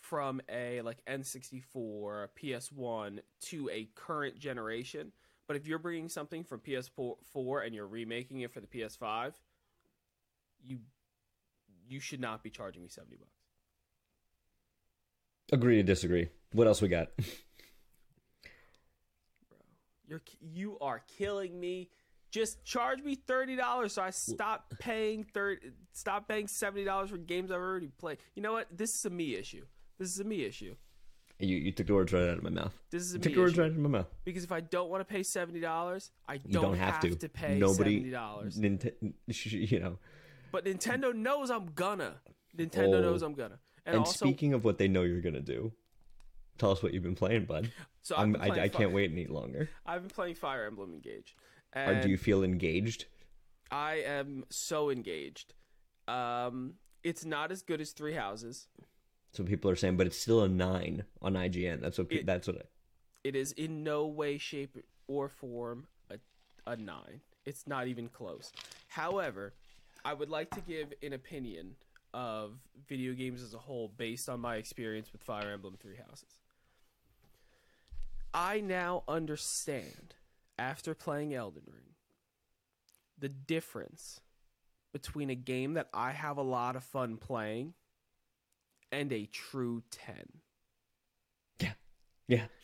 from 0.00 0.42
a 0.50 0.82
like 0.82 1.02
N64, 1.06 2.28
PS1 2.40 3.20
to 3.46 3.70
a 3.70 3.88
current 3.94 4.38
generation. 4.38 5.12
But 5.48 5.56
if 5.56 5.66
you're 5.66 5.80
bringing 5.80 6.10
something 6.10 6.44
from 6.44 6.60
PS4 6.60 7.64
and 7.64 7.74
you're 7.74 7.88
remaking 7.88 8.42
it 8.42 8.52
for 8.52 8.60
the 8.60 8.66
PS5, 8.66 9.32
you 10.62 10.80
you 11.88 12.00
should 12.00 12.20
not 12.20 12.42
be 12.42 12.50
charging 12.50 12.82
me 12.82 12.90
70 12.90 13.16
bucks. 13.16 13.32
Agree 15.50 15.76
to 15.76 15.82
disagree. 15.82 16.28
What 16.52 16.66
else 16.66 16.82
we 16.82 16.88
got? 16.88 17.08
Bro, 19.48 19.58
you're 20.06 20.20
you 20.40 20.78
are 20.80 21.02
killing 21.16 21.58
me. 21.58 21.88
Just 22.30 22.62
charge 22.62 23.02
me 23.02 23.14
thirty 23.14 23.56
dollars 23.56 23.94
so 23.94 24.02
I 24.02 24.10
stop 24.10 24.74
paying 24.78 25.24
thirty. 25.24 25.70
Stop 25.94 26.28
paying 26.28 26.46
seventy 26.46 26.84
dollars 26.84 27.08
for 27.08 27.16
games 27.16 27.50
I've 27.50 27.56
already 27.56 27.88
played. 27.88 28.18
You 28.34 28.42
know 28.42 28.52
what? 28.52 28.66
This 28.70 28.94
is 28.94 29.02
a 29.06 29.10
me 29.10 29.34
issue. 29.34 29.64
This 29.98 30.10
is 30.10 30.20
a 30.20 30.24
me 30.24 30.44
issue. 30.44 30.76
You 31.40 31.56
you 31.56 31.72
took 31.72 31.86
the 31.86 31.94
words 31.94 32.12
right 32.12 32.28
out 32.28 32.38
of 32.38 32.42
my 32.42 32.50
mouth. 32.50 32.74
This 32.90 33.02
is 33.02 33.14
a 33.14 33.18
took 33.18 33.32
the 33.34 33.38
words 33.40 33.56
right 33.56 33.66
out 33.66 33.70
of 33.70 33.78
my 33.78 33.88
mouth. 33.88 34.06
Because 34.24 34.42
if 34.44 34.50
I 34.50 34.60
don't 34.60 34.90
want 34.90 35.00
to 35.06 35.12
pay 35.12 35.22
seventy 35.22 35.60
dollars, 35.60 36.10
I 36.28 36.38
don't, 36.38 36.62
don't, 36.62 36.74
have, 36.76 36.98
to. 37.00 37.28
pay 37.28 37.58
Nobody. 37.58 37.94
seventy 37.96 38.10
dollars. 38.10 38.58
Nint- 38.58 38.92
you 39.70 39.78
know. 39.80 39.98
But 40.50 40.64
Nintendo 40.64 41.14
knows 41.14 41.50
I'm 41.50 41.66
gonna. 41.74 42.16
Nintendo 42.56 42.96
Oh. 42.96 43.00
knows 43.02 43.22
I'm 43.22 43.34
gonna. 43.34 43.58
And, 43.86 43.96
And, 43.96 43.98
also, 44.00 44.26
speaking 44.26 44.52
of 44.54 44.64
what 44.64 44.78
they 44.78 44.88
know 44.88 45.02
you're 45.02 45.20
gonna 45.20 45.40
do, 45.40 45.72
tell 46.58 46.72
us 46.72 46.82
what 46.82 46.92
you've 46.92 47.02
been 47.04 47.14
playing, 47.14 47.44
bud. 47.44 47.70
so 48.02 48.16
I've 48.16 48.22
I'm, 48.22 48.32
been 48.32 48.40
I, 48.42 48.46
playing 48.48 48.62
I 48.64 48.68
Fi- 48.68 48.78
can't 48.78 48.92
wait 48.92 49.12
any 49.12 49.26
longer. 49.26 49.68
I've 49.86 50.02
been 50.02 50.10
playing 50.10 50.34
Fire 50.34 50.66
Emblem 50.66 50.92
Engage, 50.92 51.36
and 51.72 52.02
do 52.02 52.08
you 52.08 52.16
feel 52.16 52.42
engaged? 52.42 53.04
I 53.70 53.96
am 54.06 54.44
so 54.50 54.90
engaged. 54.90 55.54
Um, 56.08 56.74
it's 57.04 57.24
not 57.24 57.52
as 57.52 57.62
good 57.62 57.80
as 57.80 57.92
Three 57.92 58.14
Houses. 58.14 58.66
So 59.32 59.44
people 59.44 59.70
are 59.70 59.76
saying, 59.76 59.96
but 59.96 60.06
it's 60.06 60.18
still 60.18 60.42
a 60.42 60.48
nine 60.48 61.04
on 61.22 61.34
IGN. 61.34 61.80
That's 61.80 61.98
what. 61.98 62.10
It- 62.10 62.26
that's 62.26 62.46
what. 62.46 62.56
I, 62.56 62.62
It 63.24 63.36
is 63.36 63.52
in 63.52 63.82
no 63.84 64.06
way, 64.06 64.38
shape, 64.38 64.76
or 65.06 65.28
form 65.28 65.86
a, 66.10 66.18
a 66.66 66.76
nine. 66.76 67.20
It's 67.44 67.66
not 67.66 67.88
even 67.88 68.08
close. 68.08 68.52
However, 68.88 69.54
I 70.04 70.14
would 70.14 70.30
like 70.30 70.50
to 70.50 70.60
give 70.60 70.92
an 71.02 71.12
opinion 71.12 71.76
of 72.14 72.52
video 72.88 73.12
games 73.12 73.42
as 73.42 73.54
a 73.54 73.58
whole 73.58 73.88
based 73.88 74.28
on 74.28 74.40
my 74.40 74.56
experience 74.56 75.12
with 75.12 75.22
Fire 75.22 75.50
Emblem 75.52 75.76
Three 75.78 75.96
Houses. 75.96 76.38
I 78.32 78.60
now 78.60 79.04
understand, 79.08 80.14
after 80.58 80.94
playing 80.94 81.34
Elden 81.34 81.62
Ring, 81.66 81.94
the 83.18 83.28
difference 83.28 84.20
between 84.92 85.28
a 85.30 85.34
game 85.34 85.74
that 85.74 85.88
I 85.92 86.12
have 86.12 86.36
a 86.36 86.42
lot 86.42 86.76
of 86.76 86.84
fun 86.84 87.16
playing 87.16 87.74
and 88.92 89.12
a 89.12 89.26
true 89.26 89.82
10. 89.90 90.14
yeah. 92.28 92.46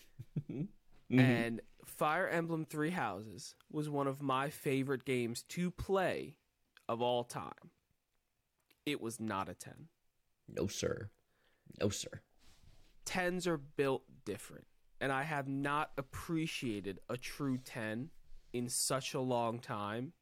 Mhm. 0.51 0.69
And 1.21 1.61
Fire 1.85 2.27
Emblem 2.27 2.65
Three 2.65 2.91
Houses 2.91 3.55
was 3.71 3.89
one 3.91 4.07
of 4.07 4.23
my 4.23 4.49
favorite 4.49 5.05
games 5.05 5.43
to 5.51 5.71
play 5.71 6.39
of 6.89 7.03
all 7.03 7.25
time. 7.25 7.71
It 8.87 9.01
was 9.03 9.21
not 9.21 9.49
a 9.51 9.55
10. 9.55 9.89
no 10.49 10.67
sir, 10.67 11.11
no 11.81 11.91
sir. 11.91 12.23
10s 13.07 13.47
are 13.47 13.59
built 13.59 14.03
different. 14.25 14.67
And 15.01 15.13
I 15.13 15.23
have 15.25 15.47
not 15.47 15.93
appreciated 15.99 17.01
a 17.09 17.17
true 17.19 17.59
10 17.59 18.09
in 18.55 18.69
such 18.71 19.13
a 19.15 19.21
long 19.21 19.59
time 19.61 20.15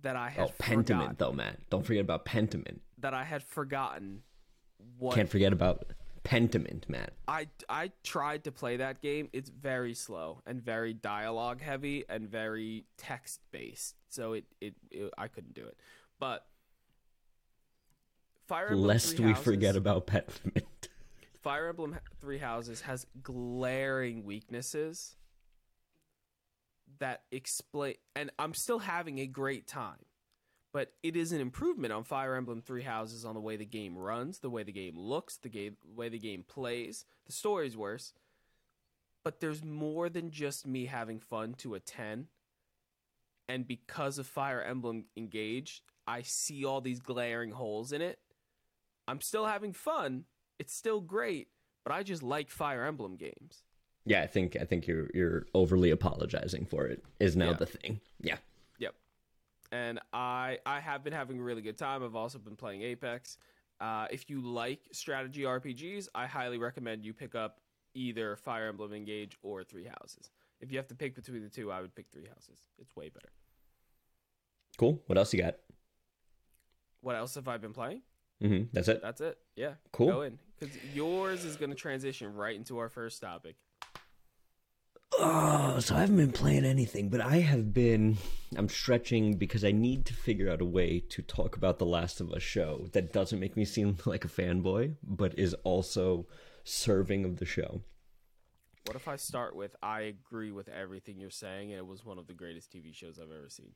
that 0.00 0.16
I 0.16 0.30
had 0.30 0.48
Oh, 0.48 0.52
Pentiment 0.58 0.86
forgotten, 0.88 1.16
though, 1.18 1.32
man. 1.32 1.58
Don't 1.70 1.84
forget 1.84 2.00
about 2.02 2.24
Pentiment. 2.24 2.80
that 2.98 3.12
I 3.14 3.24
had 3.24 3.42
forgotten 3.42 4.22
what 4.98 5.14
Can't 5.14 5.28
forget 5.28 5.52
about 5.52 5.84
Pentiment, 6.24 6.88
Matt. 6.88 7.12
I 7.28 7.48
I 7.68 7.92
tried 8.02 8.44
to 8.44 8.52
play 8.52 8.78
that 8.78 9.02
game. 9.02 9.28
It's 9.32 9.50
very 9.50 9.92
slow 9.94 10.40
and 10.46 10.62
very 10.62 10.94
dialogue 10.94 11.60
heavy 11.60 12.04
and 12.08 12.28
very 12.28 12.86
text 12.96 13.40
based. 13.52 13.94
So 14.08 14.32
it, 14.32 14.44
it 14.60 14.74
it 14.90 15.12
I 15.18 15.28
couldn't 15.28 15.54
do 15.54 15.66
it. 15.66 15.76
But 16.18 16.46
Fire 18.46 18.68
Emblem 18.68 18.86
Lest 18.86 19.18
we 19.20 19.26
Houses- 19.32 19.44
forget 19.44 19.76
about 19.76 20.06
Pentiment. 20.06 20.64
Fire 21.42 21.68
Emblem 21.68 21.98
Three 22.20 22.38
Houses 22.38 22.80
has 22.82 23.06
glaring 23.22 24.24
weaknesses 24.24 25.16
that 27.00 27.22
explain 27.30 27.96
and 28.16 28.30
I'm 28.38 28.54
still 28.54 28.78
having 28.78 29.18
a 29.18 29.26
great 29.26 29.66
time. 29.66 29.98
But 30.74 30.92
it 31.04 31.14
is 31.16 31.30
an 31.32 31.40
improvement 31.40 31.92
on 31.92 32.02
Fire 32.04 32.34
Emblem 32.34 32.60
Three 32.60 32.82
Houses 32.82 33.24
on 33.24 33.34
the 33.34 33.40
way 33.40 33.56
the 33.56 33.64
game 33.64 33.96
runs, 33.96 34.40
the 34.40 34.50
way 34.50 34.64
the 34.64 34.72
game 34.72 34.98
looks, 34.98 35.36
the 35.38 35.48
game 35.48 35.76
way 35.94 36.08
the 36.10 36.18
game 36.18 36.44
plays. 36.46 37.06
The 37.26 37.32
story's 37.32 37.76
worse. 37.76 38.12
But 39.24 39.40
there's 39.40 39.64
more 39.64 40.08
than 40.10 40.30
just 40.30 40.66
me 40.66 40.84
having 40.86 41.20
fun 41.20 41.54
to 41.58 41.74
a 41.74 41.80
10. 41.80 42.26
And 43.48 43.66
because 43.66 44.18
of 44.18 44.26
Fire 44.26 44.60
Emblem 44.60 45.04
Engage, 45.16 45.82
I 46.06 46.22
see 46.22 46.64
all 46.64 46.80
these 46.80 47.00
glaring 47.00 47.52
holes 47.52 47.92
in 47.92 48.02
it. 48.02 48.18
I'm 49.06 49.20
still 49.20 49.46
having 49.46 49.72
fun. 49.72 50.24
It's 50.58 50.74
still 50.74 51.00
great, 51.00 51.48
but 51.84 51.92
I 51.94 52.02
just 52.02 52.22
like 52.22 52.50
Fire 52.50 52.84
Emblem 52.84 53.16
games. 53.16 53.62
Yeah, 54.06 54.22
I 54.22 54.26
think 54.26 54.56
I 54.60 54.64
think 54.64 54.86
you're 54.86 55.08
you're 55.14 55.46
overly 55.54 55.90
apologizing 55.90 56.66
for 56.66 56.86
it. 56.86 57.02
Is 57.20 57.36
now 57.36 57.50
Yeah. 57.50 57.56
the 57.56 57.66
thing. 57.66 58.00
Yeah. 58.20 58.38
And 59.74 59.98
I 60.12 60.58
I 60.64 60.78
have 60.78 61.02
been 61.02 61.12
having 61.12 61.40
a 61.40 61.42
really 61.42 61.60
good 61.60 61.76
time. 61.76 62.04
I've 62.04 62.14
also 62.14 62.38
been 62.38 62.54
playing 62.54 62.82
Apex. 62.82 63.38
Uh, 63.80 64.06
if 64.08 64.30
you 64.30 64.40
like 64.40 64.80
strategy 64.92 65.42
RPGs, 65.42 66.06
I 66.14 66.26
highly 66.26 66.58
recommend 66.58 67.04
you 67.04 67.12
pick 67.12 67.34
up 67.34 67.58
either 67.92 68.36
Fire 68.36 68.68
Emblem 68.68 68.92
Engage 68.92 69.36
or 69.42 69.64
Three 69.64 69.86
Houses. 69.86 70.30
If 70.60 70.70
you 70.70 70.78
have 70.78 70.86
to 70.88 70.94
pick 70.94 71.16
between 71.16 71.42
the 71.42 71.48
two, 71.48 71.72
I 71.72 71.80
would 71.80 71.92
pick 71.92 72.06
Three 72.12 72.26
Houses. 72.26 72.60
It's 72.78 72.94
way 72.94 73.08
better. 73.08 73.32
Cool. 74.78 75.02
What 75.06 75.18
else 75.18 75.34
you 75.34 75.42
got? 75.42 75.56
What 77.00 77.16
else 77.16 77.34
have 77.34 77.48
I 77.48 77.56
been 77.56 77.72
playing? 77.72 78.02
Mm-hmm. 78.44 78.68
That's 78.72 78.86
it. 78.86 79.02
That's 79.02 79.20
it. 79.20 79.38
Yeah. 79.56 79.74
Cool. 79.92 80.06
Go 80.06 80.22
in 80.22 80.38
because 80.58 80.76
yours 80.94 81.44
is 81.44 81.56
going 81.56 81.70
to 81.70 81.76
transition 81.76 82.32
right 82.32 82.54
into 82.54 82.78
our 82.78 82.88
first 82.88 83.20
topic. 83.20 83.56
Oh, 85.18 85.78
so 85.80 85.94
I 85.94 86.00
haven't 86.00 86.16
been 86.16 86.32
playing 86.32 86.64
anything, 86.64 87.08
but 87.08 87.20
I 87.20 87.36
have 87.36 87.72
been. 87.72 88.18
I'm 88.56 88.68
stretching 88.68 89.36
because 89.36 89.64
I 89.64 89.72
need 89.72 90.04
to 90.06 90.14
figure 90.14 90.50
out 90.50 90.60
a 90.60 90.64
way 90.64 91.00
to 91.10 91.22
talk 91.22 91.56
about 91.56 91.78
the 91.78 91.86
Last 91.86 92.20
of 92.20 92.32
Us 92.32 92.42
show 92.42 92.88
that 92.92 93.12
doesn't 93.12 93.40
make 93.40 93.56
me 93.56 93.64
seem 93.64 93.96
like 94.06 94.24
a 94.24 94.28
fanboy, 94.28 94.96
but 95.02 95.38
is 95.38 95.54
also 95.64 96.26
serving 96.64 97.24
of 97.24 97.38
the 97.38 97.44
show. 97.44 97.82
What 98.86 98.96
if 98.96 99.08
I 99.08 99.16
start 99.16 99.56
with 99.56 99.74
I 99.82 100.02
agree 100.02 100.52
with 100.52 100.68
everything 100.68 101.18
you're 101.18 101.30
saying, 101.30 101.70
and 101.70 101.78
it 101.78 101.86
was 101.86 102.04
one 102.04 102.18
of 102.18 102.26
the 102.26 102.34
greatest 102.34 102.72
TV 102.72 102.94
shows 102.94 103.18
I've 103.18 103.34
ever 103.34 103.48
seen. 103.48 103.72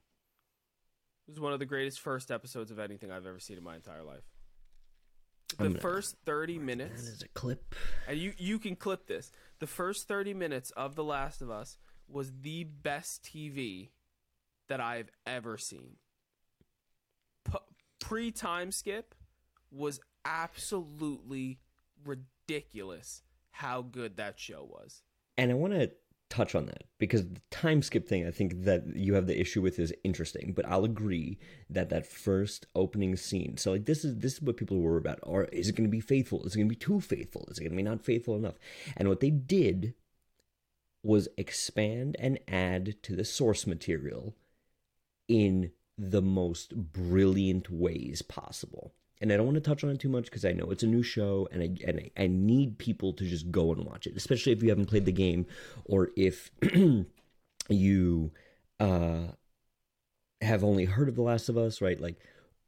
It 1.27 1.33
was 1.33 1.41
one 1.41 1.53
of 1.53 1.59
the 1.59 1.67
greatest 1.67 2.01
first 2.01 2.31
episodes 2.31 2.71
of 2.71 2.79
anything 2.79 3.11
I've 3.11 3.27
ever 3.27 3.39
seen 3.39 3.59
in 3.59 3.65
my 3.65 3.77
entire 3.77 4.03
life. 4.03 4.25
The 5.57 5.65
I'm 5.65 5.75
first 5.77 6.17
thirty 6.25 6.59
minutes, 6.59 7.03
is 7.03 7.23
a 7.23 7.29
clip. 7.29 7.75
and 8.07 8.19
you 8.19 8.33
you 8.37 8.59
can 8.59 8.77
clip 8.77 9.07
this. 9.07 9.33
The 9.59 9.67
first 9.67 10.07
thirty 10.07 10.35
minutes 10.35 10.71
of 10.73 10.95
The 10.95 11.05
Last 11.05 11.41
of 11.43 11.51
Us 11.51 11.79
was 12.07 12.33
the 12.43 12.65
best 12.65 13.23
TV 13.25 13.91
that 14.69 14.81
I've 14.81 15.11
ever 15.27 15.57
seen. 15.59 15.97
P- 17.45 17.59
Pre 18.01 18.31
time 18.31 18.71
skip 18.71 19.15
was 19.71 20.01
absolutely 20.25 21.59
ridiculous 22.05 23.23
how 23.51 23.83
good 23.83 24.17
that 24.17 24.39
show 24.39 24.65
was. 24.65 25.03
And 25.37 25.51
I 25.51 25.55
want 25.55 25.73
to 25.75 25.91
touch 26.31 26.55
on 26.55 26.67
that 26.67 26.85
because 26.99 27.27
the 27.27 27.41
time 27.51 27.83
skip 27.83 28.07
thing 28.07 28.27
I 28.27 28.31
think 28.31 28.65
that 28.65 28.85
you 28.95 29.15
have 29.15 29.27
the 29.27 29.41
issue 29.41 29.63
with 29.63 29.79
is 29.79 29.93
interesting, 30.05 30.53
but 30.55 30.67
I'll 30.67 30.85
agree 30.85 31.39
that 31.71 31.91
that 31.91 32.07
first 32.07 32.67
opening 32.75 33.17
scene. 33.17 33.57
So 33.57 33.73
like 33.73 33.87
this 33.87 34.05
is 34.05 34.19
this 34.19 34.35
is 34.35 34.43
what 34.43 34.57
people 34.57 34.79
were 34.81 34.97
about. 34.97 35.21
Or 35.23 35.45
is 35.45 35.69
it 35.69 35.77
going 35.77 35.89
to 35.89 35.91
be 35.91 36.01
faithful? 36.01 36.45
Is 36.45 36.55
it 36.55 36.59
going 36.59 36.69
to 36.69 36.75
be 36.75 36.77
too 36.77 37.01
faithful? 37.01 37.47
Is 37.51 37.59
it 37.59 37.63
going 37.63 37.73
to 37.73 37.77
be 37.77 37.83
not 37.83 38.05
faithful 38.05 38.37
enough? 38.37 38.59
And 38.97 39.09
what 39.09 39.21
they 39.21 39.31
did 39.31 39.95
was 41.03 41.29
expand 41.37 42.17
and 42.19 42.39
add 42.49 42.97
to 43.05 43.17
the 43.17 43.25
source 43.25 43.67
material 43.67 44.35
in 45.29 45.71
the 45.97 46.23
most 46.23 46.75
brilliant 46.77 47.71
ways 47.71 48.23
possible 48.23 48.95
and 49.21 49.33
I 49.33 49.37
don't 49.37 49.47
want 49.47 49.57
to 49.57 49.61
touch 49.61 49.83
on 49.85 49.91
it 49.91 50.01
too 50.01 50.09
much 50.09 50.25
because 50.27 50.45
I 50.45 50.53
know 50.53 50.71
it's 50.71 50.83
a 50.83 50.87
new 50.87 51.03
show 51.03 51.49
and 51.53 51.63
I 51.63 51.71
and 51.87 52.01
I, 52.01 52.25
I, 52.25 52.27
need 52.27 52.79
people 52.79 53.13
to 53.15 53.25
just 53.25 53.51
go 53.51 53.73
and 53.73 53.85
watch 53.85 54.07
it, 54.07 54.17
especially 54.17 54.53
if 54.53 54.63
you 54.63 54.69
haven't 54.69 54.87
played 54.87 55.05
the 55.05 55.13
game 55.13 55.47
or 55.85 56.11
if 56.17 56.51
you 57.69 58.31
uh, 58.81 59.29
have 60.41 60.63
only 60.63 60.85
heard 60.85 61.09
of 61.09 61.17
The 61.17 61.23
Last 61.23 61.49
of 61.49 61.59
Us, 61.59 61.81
right? 61.81 62.01
Like 62.01 62.17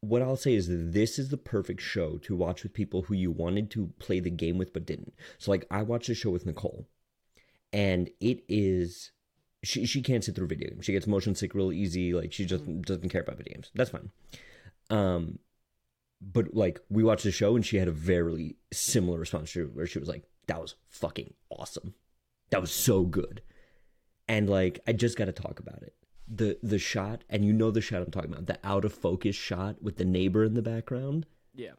what 0.01 0.21
I'll 0.21 0.35
say 0.35 0.55
is 0.55 0.67
this 0.69 1.19
is 1.19 1.29
the 1.29 1.37
perfect 1.37 1.81
show 1.81 2.17
to 2.17 2.35
watch 2.35 2.63
with 2.63 2.73
people 2.73 3.03
who 3.03 3.13
you 3.13 3.31
wanted 3.31 3.69
to 3.71 3.93
play 3.99 4.19
the 4.19 4.31
game 4.31 4.57
with 4.57 4.73
but 4.73 4.85
didn't. 4.85 5.13
So 5.37 5.51
like 5.51 5.65
I 5.71 5.83
watched 5.83 6.07
the 6.07 6.15
show 6.15 6.31
with 6.31 6.45
Nicole 6.45 6.87
and 7.71 8.09
it 8.19 8.43
is 8.49 9.11
she 9.63 9.85
she 9.85 10.01
can't 10.01 10.23
sit 10.23 10.35
through 10.35 10.47
video 10.47 10.69
games. 10.69 10.85
She 10.85 10.91
gets 10.91 11.07
motion 11.07 11.35
sick 11.35 11.53
real 11.53 11.71
easy, 11.71 12.13
like 12.13 12.33
she 12.33 12.45
just 12.45 12.63
mm-hmm. 12.63 12.81
doesn't 12.81 13.09
care 13.09 13.21
about 13.21 13.37
video 13.37 13.53
games. 13.53 13.71
That's 13.75 13.91
fine. 13.91 14.09
Um 14.89 15.39
but 16.21 16.53
like 16.53 16.79
we 16.89 17.03
watched 17.03 17.23
the 17.23 17.31
show 17.31 17.55
and 17.55 17.65
she 17.65 17.77
had 17.77 17.87
a 17.87 17.93
very 17.93 18.55
similar 18.71 19.19
response 19.19 19.51
to 19.53 19.67
where 19.73 19.87
she 19.87 19.99
was 19.99 20.07
like, 20.07 20.23
"That 20.47 20.61
was 20.61 20.75
fucking 20.87 21.33
awesome. 21.49 21.95
That 22.51 22.61
was 22.61 22.71
so 22.71 23.03
good." 23.03 23.41
And 24.27 24.49
like 24.49 24.79
I 24.87 24.93
just 24.93 25.17
got 25.17 25.25
to 25.25 25.31
talk 25.31 25.59
about 25.59 25.81
it. 25.81 25.95
The 26.27 26.59
the 26.61 26.77
shot, 26.77 27.23
and 27.29 27.43
you 27.43 27.53
know 27.53 27.71
the 27.71 27.81
shot 27.81 28.03
I'm 28.03 28.11
talking 28.11 28.31
about, 28.31 28.45
the 28.45 28.59
out 28.63 28.85
of 28.85 28.93
focus 28.93 29.35
shot 29.35 29.81
with 29.81 29.97
the 29.97 30.05
neighbor 30.05 30.43
in 30.43 30.53
the 30.53 30.61
background. 30.61 31.25
Yeah. 31.55 31.73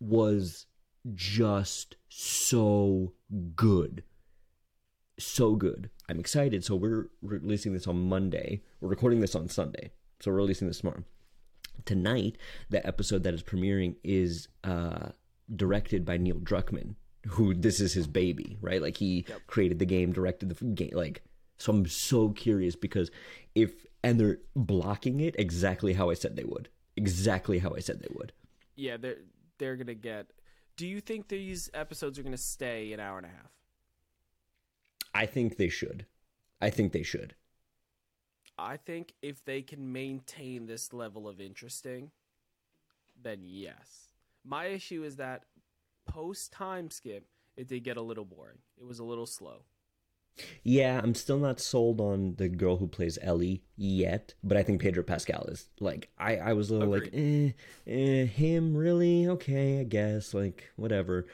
Was 0.00 0.66
just 1.14 1.96
so 2.08 3.12
good. 3.54 4.04
So 5.18 5.54
good. 5.54 5.90
I'm 6.08 6.18
excited. 6.18 6.64
So 6.64 6.76
we're 6.76 7.10
releasing 7.20 7.74
this 7.74 7.86
on 7.86 8.08
Monday. 8.08 8.62
We're 8.80 8.88
recording 8.88 9.20
this 9.20 9.34
on 9.34 9.48
Sunday. 9.48 9.90
So 10.20 10.30
we're 10.30 10.38
releasing 10.38 10.68
this 10.68 10.80
tomorrow 10.80 11.04
tonight, 11.84 12.36
the 12.70 12.84
episode 12.86 13.22
that 13.24 13.34
is 13.34 13.42
premiering 13.42 13.96
is 14.04 14.48
uh, 14.64 15.10
directed 15.54 16.04
by 16.04 16.16
Neil 16.16 16.36
Druckmann, 16.36 16.94
who 17.26 17.54
this 17.54 17.80
is 17.80 17.92
his 17.92 18.06
baby, 18.06 18.58
right? 18.60 18.82
Like 18.82 18.96
he 18.96 19.24
yep. 19.28 19.40
created 19.46 19.78
the 19.78 19.86
game, 19.86 20.12
directed 20.12 20.48
the 20.48 20.64
game, 20.64 20.90
like. 20.92 21.22
So 21.60 21.72
I'm 21.72 21.86
so 21.86 22.28
curious 22.28 22.76
because 22.76 23.10
if 23.56 23.84
and 24.04 24.20
they're 24.20 24.38
blocking 24.54 25.18
it 25.18 25.34
exactly 25.38 25.92
how 25.92 26.08
I 26.08 26.14
said 26.14 26.36
they 26.36 26.44
would, 26.44 26.68
exactly 26.96 27.58
how 27.58 27.74
I 27.74 27.80
said 27.80 28.00
they 28.00 28.14
would. 28.14 28.32
Yeah, 28.76 28.96
they're 28.96 29.18
they're 29.58 29.76
gonna 29.76 29.94
get. 29.94 30.30
Do 30.76 30.86
you 30.86 31.00
think 31.00 31.26
these 31.26 31.68
episodes 31.74 32.16
are 32.18 32.22
gonna 32.22 32.36
stay 32.36 32.92
an 32.92 33.00
hour 33.00 33.16
and 33.16 33.26
a 33.26 33.30
half? 33.30 33.50
I 35.12 35.26
think 35.26 35.56
they 35.56 35.68
should. 35.68 36.06
I 36.60 36.70
think 36.70 36.92
they 36.92 37.02
should. 37.02 37.34
I 38.58 38.76
think 38.76 39.14
if 39.22 39.44
they 39.44 39.62
can 39.62 39.92
maintain 39.92 40.66
this 40.66 40.92
level 40.92 41.28
of 41.28 41.40
interesting, 41.40 42.10
then 43.22 43.40
yes. 43.42 44.08
My 44.44 44.66
issue 44.66 45.04
is 45.04 45.16
that 45.16 45.44
post 46.06 46.52
time 46.52 46.90
skip, 46.90 47.24
it 47.56 47.68
did 47.68 47.84
get 47.84 47.96
a 47.96 48.02
little 48.02 48.24
boring. 48.24 48.58
It 48.80 48.86
was 48.86 48.98
a 48.98 49.04
little 49.04 49.26
slow. 49.26 49.62
Yeah, 50.62 51.00
I'm 51.02 51.14
still 51.14 51.38
not 51.38 51.60
sold 51.60 52.00
on 52.00 52.36
the 52.36 52.48
girl 52.48 52.76
who 52.76 52.86
plays 52.86 53.18
Ellie 53.22 53.62
yet, 53.76 54.34
but 54.44 54.56
I 54.56 54.62
think 54.62 54.80
Pedro 54.80 55.02
Pascal 55.02 55.44
is 55.48 55.68
like 55.80 56.10
I 56.18 56.36
I 56.36 56.52
was 56.52 56.70
a 56.70 56.74
little 56.74 56.94
Agreed. 56.94 57.12
like 57.12 57.54
eh, 57.86 57.92
eh 57.92 58.24
him 58.26 58.76
really 58.76 59.26
okay 59.28 59.80
I 59.80 59.84
guess 59.84 60.34
like 60.34 60.70
whatever, 60.76 61.26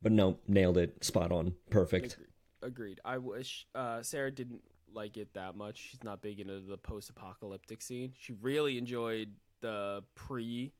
but 0.00 0.12
no 0.12 0.38
nailed 0.48 0.78
it 0.78 1.04
spot 1.04 1.30
on 1.30 1.54
perfect. 1.70 2.14
Agreed. 2.14 2.28
Agreed. 2.62 3.00
I 3.04 3.18
wish 3.18 3.66
uh, 3.74 4.02
Sarah 4.02 4.30
didn't 4.30 4.62
like 4.94 5.16
it 5.16 5.34
that 5.34 5.56
much. 5.56 5.78
She's 5.90 6.02
not 6.04 6.22
big 6.22 6.40
into 6.40 6.60
the 6.60 6.76
post-apocalyptic 6.76 7.82
scene. 7.82 8.12
She 8.18 8.32
really 8.34 8.78
enjoyed 8.78 9.30
the 9.60 10.02
pre, 10.14 10.72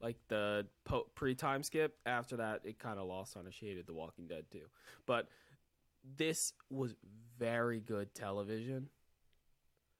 like 0.00 0.16
the 0.28 0.66
po- 0.84 1.06
pre-time 1.14 1.62
skip. 1.62 1.96
After 2.06 2.36
that, 2.36 2.60
it 2.64 2.78
kind 2.78 2.98
of 2.98 3.06
lost 3.06 3.36
on 3.36 3.44
her. 3.44 3.52
She 3.52 3.66
hated 3.66 3.86
The 3.86 3.94
Walking 3.94 4.26
Dead 4.26 4.44
too. 4.50 4.66
But 5.06 5.28
this 6.16 6.52
was 6.70 6.94
very 7.38 7.80
good 7.80 8.14
television. 8.14 8.88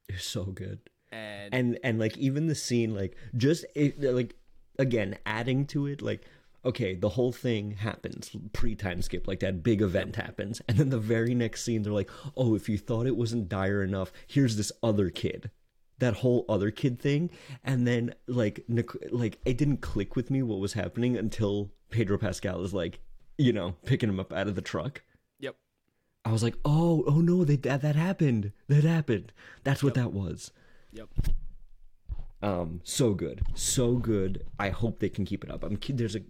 It's 0.08 0.24
so 0.24 0.44
good. 0.44 0.80
And 1.10 1.54
and 1.54 1.78
and 1.84 1.98
like 1.98 2.16
even 2.18 2.46
the 2.46 2.54
scene, 2.54 2.94
like 2.94 3.16
just 3.36 3.64
it, 3.74 4.00
like 4.00 4.34
again 4.78 5.16
adding 5.24 5.66
to 5.68 5.86
it, 5.86 6.02
like 6.02 6.22
okay, 6.64 6.94
the 6.94 7.10
whole 7.10 7.32
thing 7.32 7.72
happens 7.72 8.30
pre 8.52 8.74
time 8.74 9.02
skip, 9.02 9.28
like 9.28 9.40
that 9.40 9.62
big 9.62 9.82
event 9.82 10.16
happens, 10.16 10.60
and 10.68 10.78
then 10.78 10.90
the 10.90 10.98
very 10.98 11.34
next 11.34 11.64
scene, 11.64 11.82
they're 11.82 11.92
like, 11.92 12.10
oh, 12.36 12.54
if 12.54 12.68
you 12.68 12.78
thought 12.78 13.06
it 13.06 13.16
wasn't 13.16 13.48
dire 13.48 13.82
enough, 13.82 14.12
here's 14.26 14.56
this 14.56 14.72
other 14.82 15.10
kid. 15.10 15.50
That 15.98 16.14
whole 16.14 16.44
other 16.48 16.70
kid 16.70 17.00
thing, 17.00 17.30
and 17.62 17.86
then 17.86 18.14
like 18.26 18.64
like 19.10 19.38
it 19.44 19.56
didn't 19.56 19.78
click 19.78 20.16
with 20.16 20.30
me 20.30 20.42
what 20.42 20.58
was 20.58 20.72
happening 20.72 21.16
until 21.16 21.70
Pedro 21.90 22.18
Pascal 22.18 22.62
is 22.62 22.74
like, 22.74 22.98
you 23.38 23.52
know, 23.52 23.76
picking 23.84 24.08
him 24.08 24.18
up 24.18 24.32
out 24.32 24.48
of 24.48 24.56
the 24.56 24.62
truck. 24.62 25.02
Yep. 25.38 25.54
I 26.24 26.32
was 26.32 26.42
like, 26.42 26.56
oh, 26.64 27.04
oh 27.06 27.20
no, 27.20 27.44
they, 27.44 27.56
that 27.56 27.82
that 27.82 27.94
happened. 27.94 28.52
That 28.68 28.82
happened. 28.82 29.32
That's 29.62 29.84
what 29.84 29.96
yep. 29.96 30.04
that 30.04 30.12
was. 30.12 30.50
Yep. 30.92 31.08
Um, 32.42 32.80
so 32.84 33.14
good, 33.14 33.40
so 33.54 33.94
good. 33.94 34.44
I 34.58 34.68
hope 34.68 34.98
they 34.98 35.08
can 35.08 35.24
keep 35.24 35.44
it 35.44 35.50
up. 35.50 35.64
I'm 35.64 35.78
there's 35.88 36.14
a 36.14 36.20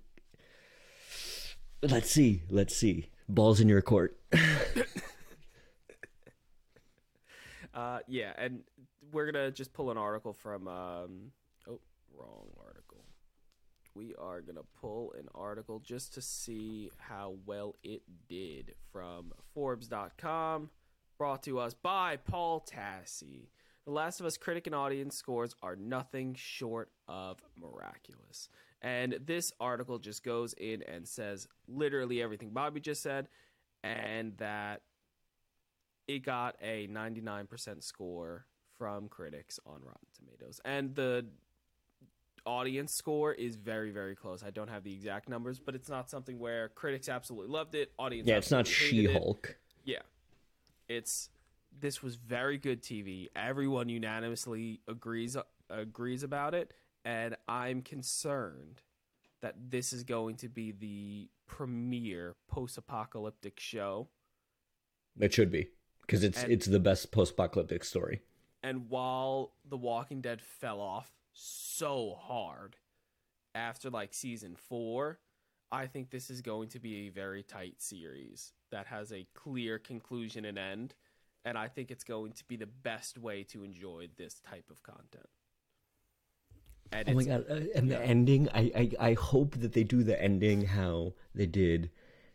Let's 1.90 2.10
see. 2.10 2.42
Let's 2.48 2.74
see. 2.74 3.10
Balls 3.28 3.60
in 3.60 3.68
your 3.68 3.82
court. 3.82 4.16
uh, 7.74 7.98
yeah, 8.08 8.32
and 8.38 8.60
we're 9.12 9.30
gonna 9.30 9.50
just 9.50 9.74
pull 9.74 9.90
an 9.90 9.98
article 9.98 10.32
from. 10.32 10.66
Um, 10.66 11.32
oh, 11.68 11.80
wrong 12.16 12.46
article. 12.64 13.04
We 13.94 14.14
are 14.18 14.40
gonna 14.40 14.62
pull 14.80 15.12
an 15.18 15.28
article 15.34 15.78
just 15.78 16.14
to 16.14 16.22
see 16.22 16.90
how 16.96 17.34
well 17.44 17.76
it 17.84 18.02
did 18.30 18.74
from 18.90 19.34
Forbes.com, 19.52 20.70
brought 21.18 21.42
to 21.42 21.58
us 21.58 21.74
by 21.74 22.16
Paul 22.16 22.66
Tassi. 22.66 23.48
The 23.84 23.90
Last 23.90 24.20
of 24.20 24.26
Us 24.26 24.38
critic 24.38 24.66
and 24.66 24.74
audience 24.74 25.16
scores 25.16 25.54
are 25.62 25.76
nothing 25.76 26.34
short 26.34 26.90
of 27.06 27.42
miraculous. 27.60 28.48
And 28.84 29.18
this 29.24 29.50
article 29.58 29.98
just 29.98 30.22
goes 30.22 30.52
in 30.52 30.82
and 30.82 31.08
says 31.08 31.48
literally 31.66 32.22
everything 32.22 32.50
Bobby 32.50 32.80
just 32.80 33.02
said, 33.02 33.28
and 33.82 34.36
that 34.36 34.82
it 36.06 36.22
got 36.22 36.56
a 36.60 36.86
99% 36.88 37.82
score 37.82 38.44
from 38.76 39.08
critics 39.08 39.58
on 39.64 39.80
Rotten 39.82 40.06
Tomatoes. 40.14 40.60
And 40.66 40.94
the 40.94 41.24
audience 42.44 42.92
score 42.92 43.32
is 43.32 43.56
very, 43.56 43.90
very 43.90 44.14
close. 44.14 44.42
I 44.42 44.50
don't 44.50 44.68
have 44.68 44.84
the 44.84 44.92
exact 44.92 45.30
numbers, 45.30 45.58
but 45.58 45.74
it's 45.74 45.88
not 45.88 46.10
something 46.10 46.38
where 46.38 46.68
critics 46.68 47.08
absolutely 47.08 47.54
loved 47.54 47.74
it, 47.74 47.90
audience 47.98 48.28
Yeah, 48.28 48.36
it's 48.36 48.50
not 48.50 48.66
She 48.66 49.06
Hulk. 49.10 49.56
Yeah. 49.84 50.02
It's 50.90 51.30
this 51.80 52.02
was 52.02 52.16
very 52.16 52.58
good 52.58 52.82
TV. 52.82 53.28
Everyone 53.34 53.88
unanimously 53.88 54.80
agrees 54.86 55.38
agrees 55.70 56.22
about 56.22 56.54
it 56.54 56.74
and 57.04 57.36
I'm 57.46 57.82
concerned 57.82 58.82
that 59.42 59.54
this 59.68 59.92
is 59.92 60.04
going 60.04 60.36
to 60.36 60.48
be 60.48 60.72
the 60.72 61.28
premier 61.46 62.34
post-apocalyptic 62.48 63.60
show. 63.60 64.08
It 65.20 65.34
should 65.34 65.50
be 65.50 65.68
because 66.00 66.24
it's 66.24 66.42
and, 66.42 66.50
it's 66.50 66.66
the 66.66 66.80
best 66.80 67.12
post-apocalyptic 67.12 67.84
story. 67.84 68.22
And 68.62 68.88
while 68.88 69.52
The 69.68 69.76
Walking 69.76 70.22
Dead 70.22 70.40
fell 70.40 70.80
off 70.80 71.12
so 71.34 72.16
hard 72.18 72.76
after 73.54 73.90
like 73.90 74.14
season 74.14 74.56
4, 74.56 75.18
I 75.70 75.86
think 75.86 76.10
this 76.10 76.30
is 76.30 76.40
going 76.40 76.68
to 76.68 76.78
be 76.78 77.06
a 77.06 77.08
very 77.10 77.42
tight 77.42 77.82
series 77.82 78.52
that 78.70 78.86
has 78.86 79.12
a 79.12 79.26
clear 79.34 79.78
conclusion 79.78 80.44
and 80.44 80.58
end, 80.58 80.94
and 81.44 81.58
I 81.58 81.68
think 81.68 81.90
it's 81.90 82.04
going 82.04 82.32
to 82.32 82.44
be 82.44 82.56
the 82.56 82.66
best 82.66 83.18
way 83.18 83.42
to 83.44 83.62
enjoy 83.62 84.08
this 84.16 84.40
type 84.40 84.70
of 84.70 84.82
content. 84.82 85.28
And 86.94 87.08
oh 87.10 87.14
my 87.14 87.24
god! 87.24 87.44
Uh, 87.50 87.54
and 87.74 87.88
yeah. 87.88 87.98
the 87.98 88.02
ending, 88.04 88.48
I, 88.54 88.70
I 89.00 89.08
I 89.10 89.12
hope 89.14 89.56
that 89.56 89.72
they 89.72 89.84
do 89.84 90.02
the 90.02 90.20
ending 90.20 90.66
how 90.66 91.14
they 91.34 91.46
did, 91.46 91.90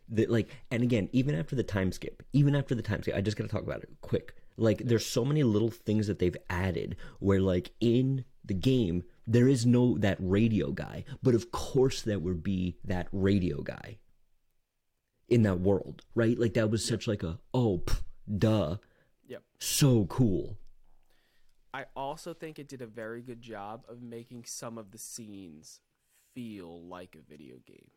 the 0.08 0.26
like. 0.26 0.50
And 0.70 0.82
again, 0.82 1.08
even 1.12 1.34
after 1.34 1.56
the 1.56 1.62
time 1.62 1.92
skip, 1.92 2.22
even 2.32 2.54
after 2.54 2.74
the 2.74 2.82
time 2.82 3.02
skip, 3.02 3.14
I 3.16 3.20
just 3.20 3.36
gotta 3.36 3.48
talk 3.48 3.62
about 3.62 3.82
it 3.82 3.90
quick. 4.00 4.34
Like, 4.56 4.82
there's 4.84 5.06
so 5.06 5.24
many 5.24 5.42
little 5.42 5.70
things 5.70 6.06
that 6.06 6.18
they've 6.18 6.36
added 6.50 6.96
where, 7.18 7.40
like, 7.40 7.70
in 7.80 8.26
the 8.44 8.52
game, 8.52 9.04
there 9.26 9.48
is 9.48 9.64
no 9.64 9.96
that 9.98 10.18
radio 10.20 10.72
guy, 10.72 11.04
but 11.22 11.34
of 11.34 11.52
course 11.52 12.02
there 12.02 12.18
would 12.18 12.42
be 12.42 12.76
that 12.84 13.08
radio 13.12 13.62
guy 13.62 13.98
in 15.28 15.42
that 15.42 15.60
world, 15.60 16.02
right? 16.14 16.38
Like 16.38 16.54
that 16.54 16.70
was 16.70 16.84
such 16.84 17.06
like 17.06 17.22
a 17.22 17.38
oh. 17.54 17.78
Pff, 17.78 18.02
Duh. 18.38 18.76
Yep. 19.28 19.42
So 19.58 20.04
cool. 20.06 20.58
I 21.72 21.86
also 21.94 22.34
think 22.34 22.58
it 22.58 22.68
did 22.68 22.82
a 22.82 22.86
very 22.86 23.22
good 23.22 23.40
job 23.40 23.84
of 23.88 24.02
making 24.02 24.44
some 24.44 24.78
of 24.78 24.90
the 24.90 24.98
scenes 24.98 25.80
feel 26.34 26.82
like 26.82 27.16
a 27.16 27.30
video 27.30 27.56
game. 27.66 27.90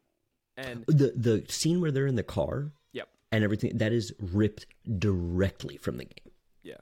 And 0.57 0.81
uh, 0.81 0.93
The 0.93 1.13
the 1.15 1.45
scene 1.49 1.81
where 1.81 1.91
they're 1.91 2.07
in 2.07 2.15
the 2.15 2.23
car 2.23 2.71
yep, 2.91 3.09
and 3.31 3.43
everything 3.43 3.77
that 3.77 3.91
is 3.91 4.13
ripped 4.19 4.67
directly 4.99 5.77
from 5.77 5.97
the 5.97 6.05
game. 6.05 6.31
yeah. 6.61 6.77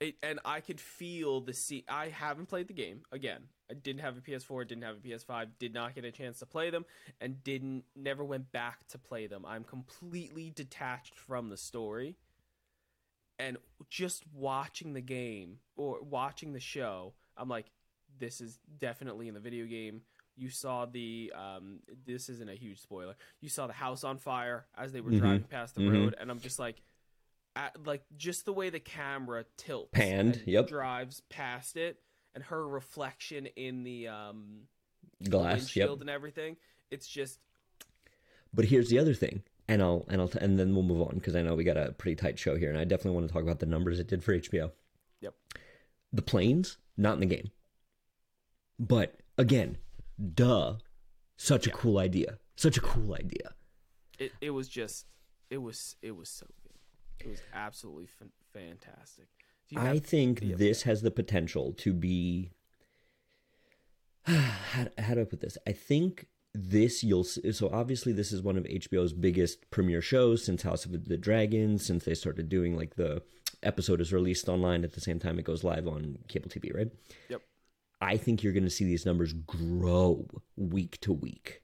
It, 0.00 0.16
and 0.22 0.40
I 0.46 0.60
could 0.60 0.80
feel 0.80 1.42
the 1.42 1.52
scene. 1.52 1.82
I 1.86 2.08
haven't 2.08 2.46
played 2.46 2.68
the 2.68 2.74
game 2.74 3.02
again. 3.12 3.42
I 3.70 3.74
didn't 3.74 4.00
have 4.00 4.16
a 4.16 4.20
PS4, 4.20 4.66
didn't 4.66 4.84
have 4.84 4.96
a 4.96 5.00
PS5, 5.00 5.48
did 5.58 5.74
not 5.74 5.94
get 5.94 6.04
a 6.04 6.10
chance 6.10 6.38
to 6.38 6.46
play 6.46 6.70
them, 6.70 6.86
and 7.20 7.44
didn't 7.44 7.84
never 7.94 8.24
went 8.24 8.50
back 8.50 8.86
to 8.88 8.98
play 8.98 9.26
them. 9.26 9.44
I'm 9.46 9.62
completely 9.62 10.50
detached 10.50 11.18
from 11.18 11.50
the 11.50 11.56
story. 11.56 12.16
And 13.40 13.56
just 13.88 14.24
watching 14.34 14.92
the 14.92 15.00
game 15.00 15.60
or 15.76 16.02
watching 16.02 16.52
the 16.52 16.60
show, 16.60 17.14
I'm 17.38 17.48
like, 17.48 17.70
this 18.18 18.40
is 18.42 18.58
definitely 18.78 19.28
in 19.28 19.34
the 19.34 19.40
video 19.40 19.64
game. 19.64 20.02
You 20.36 20.50
saw 20.50 20.84
the 20.84 21.32
um, 21.34 21.80
this 22.06 22.28
isn't 22.28 22.50
a 22.50 22.54
huge 22.54 22.80
spoiler. 22.80 23.14
You 23.40 23.48
saw 23.48 23.66
the 23.66 23.72
house 23.72 24.04
on 24.04 24.18
fire 24.18 24.66
as 24.76 24.92
they 24.92 25.00
were 25.00 25.10
Mhm. 25.12 25.18
driving 25.18 25.44
past 25.44 25.74
the 25.74 25.80
Mhm. 25.80 25.92
road, 25.92 26.14
and 26.18 26.30
I'm 26.30 26.40
just 26.40 26.58
like, 26.58 26.82
at, 27.56 27.86
like 27.86 28.02
just 28.16 28.44
the 28.44 28.52
way 28.52 28.68
the 28.70 28.78
camera 28.80 29.44
tilts, 29.56 29.90
Panned, 29.92 30.36
and 30.36 30.46
yep. 30.46 30.68
drives 30.68 31.22
past 31.30 31.76
it, 31.76 32.02
and 32.34 32.44
her 32.44 32.66
reflection 32.68 33.46
in 33.46 33.82
the 33.84 34.08
um, 34.08 34.68
Glass, 35.24 35.74
yep. 35.74 35.88
windshield 35.88 36.00
and 36.02 36.10
everything. 36.10 36.56
It's 36.90 37.08
just 37.08 37.40
But 38.52 38.66
here's 38.66 38.88
the 38.90 38.98
other 38.98 39.14
thing, 39.14 39.42
and 39.70 39.82
I'll 39.82 40.04
and 40.08 40.20
I'll 40.20 40.30
and 40.40 40.58
then 40.58 40.74
we'll 40.74 40.82
move 40.82 41.00
on 41.02 41.14
because 41.14 41.34
I 41.36 41.42
know 41.42 41.54
we 41.54 41.64
got 41.64 41.76
a 41.76 41.92
pretty 41.92 42.16
tight 42.16 42.38
show 42.38 42.56
here, 42.56 42.68
and 42.70 42.78
I 42.78 42.84
definitely 42.84 43.12
want 43.18 43.28
to 43.28 43.32
talk 43.32 43.42
about 43.42 43.60
the 43.60 43.66
numbers 43.66 43.98
it 44.00 44.08
did 44.08 44.22
for 44.24 44.36
HBO. 44.36 44.72
Yep. 45.20 45.34
The 46.12 46.22
planes 46.22 46.76
not 46.96 47.14
in 47.14 47.20
the 47.20 47.26
game, 47.26 47.50
but 48.78 49.14
again, 49.38 49.78
duh, 50.34 50.74
such 51.36 51.66
a 51.66 51.70
Yeah. 51.70 51.76
cool 51.76 51.98
idea, 51.98 52.38
such 52.56 52.76
a 52.76 52.80
cool 52.80 53.14
idea. 53.14 53.54
it. 54.18 54.32
It 54.40 54.50
was 54.50 54.68
just 54.68 55.06
it 55.48 55.58
was 55.58 55.96
it 56.02 56.16
was 56.16 56.28
so 56.28 56.46
good. 56.62 57.26
It 57.26 57.30
was 57.30 57.40
absolutely 57.54 58.06
fan- 58.06 58.32
fantastic. 58.52 59.28
I 59.76 59.98
think 60.00 60.40
this 60.58 60.82
has 60.82 61.02
the 61.02 61.10
potential 61.12 61.72
to 61.74 61.92
be. 61.92 62.50
How, 64.26 64.86
how 64.98 65.14
do 65.14 65.20
I 65.22 65.24
put 65.24 65.40
this? 65.40 65.56
I 65.66 65.72
think 65.72 66.26
this 66.52 67.04
you'll 67.04 67.24
so 67.24 67.70
obviously 67.72 68.12
this 68.12 68.32
is 68.32 68.42
one 68.42 68.56
of 68.56 68.64
HBO's 68.64 69.12
biggest 69.12 69.70
premiere 69.70 70.02
shows 70.02 70.44
since 70.44 70.62
House 70.62 70.84
of 70.84 71.04
the 71.04 71.16
Dragon 71.16 71.78
since 71.78 72.04
they 72.04 72.14
started 72.14 72.48
doing 72.48 72.76
like 72.76 72.96
the 72.96 73.22
episode 73.62 74.00
is 74.00 74.12
released 74.12 74.48
online 74.48 74.82
at 74.82 74.92
the 74.94 75.00
same 75.00 75.18
time 75.18 75.38
it 75.38 75.44
goes 75.44 75.62
live 75.62 75.86
on 75.86 76.18
cable 76.28 76.48
TV, 76.48 76.74
right? 76.74 76.90
Yep. 77.28 77.42
I 78.00 78.16
think 78.16 78.42
you're 78.42 78.52
going 78.52 78.64
to 78.64 78.70
see 78.70 78.84
these 78.84 79.06
numbers 79.06 79.32
grow 79.32 80.26
week 80.56 80.98
to 81.02 81.12
week 81.12 81.62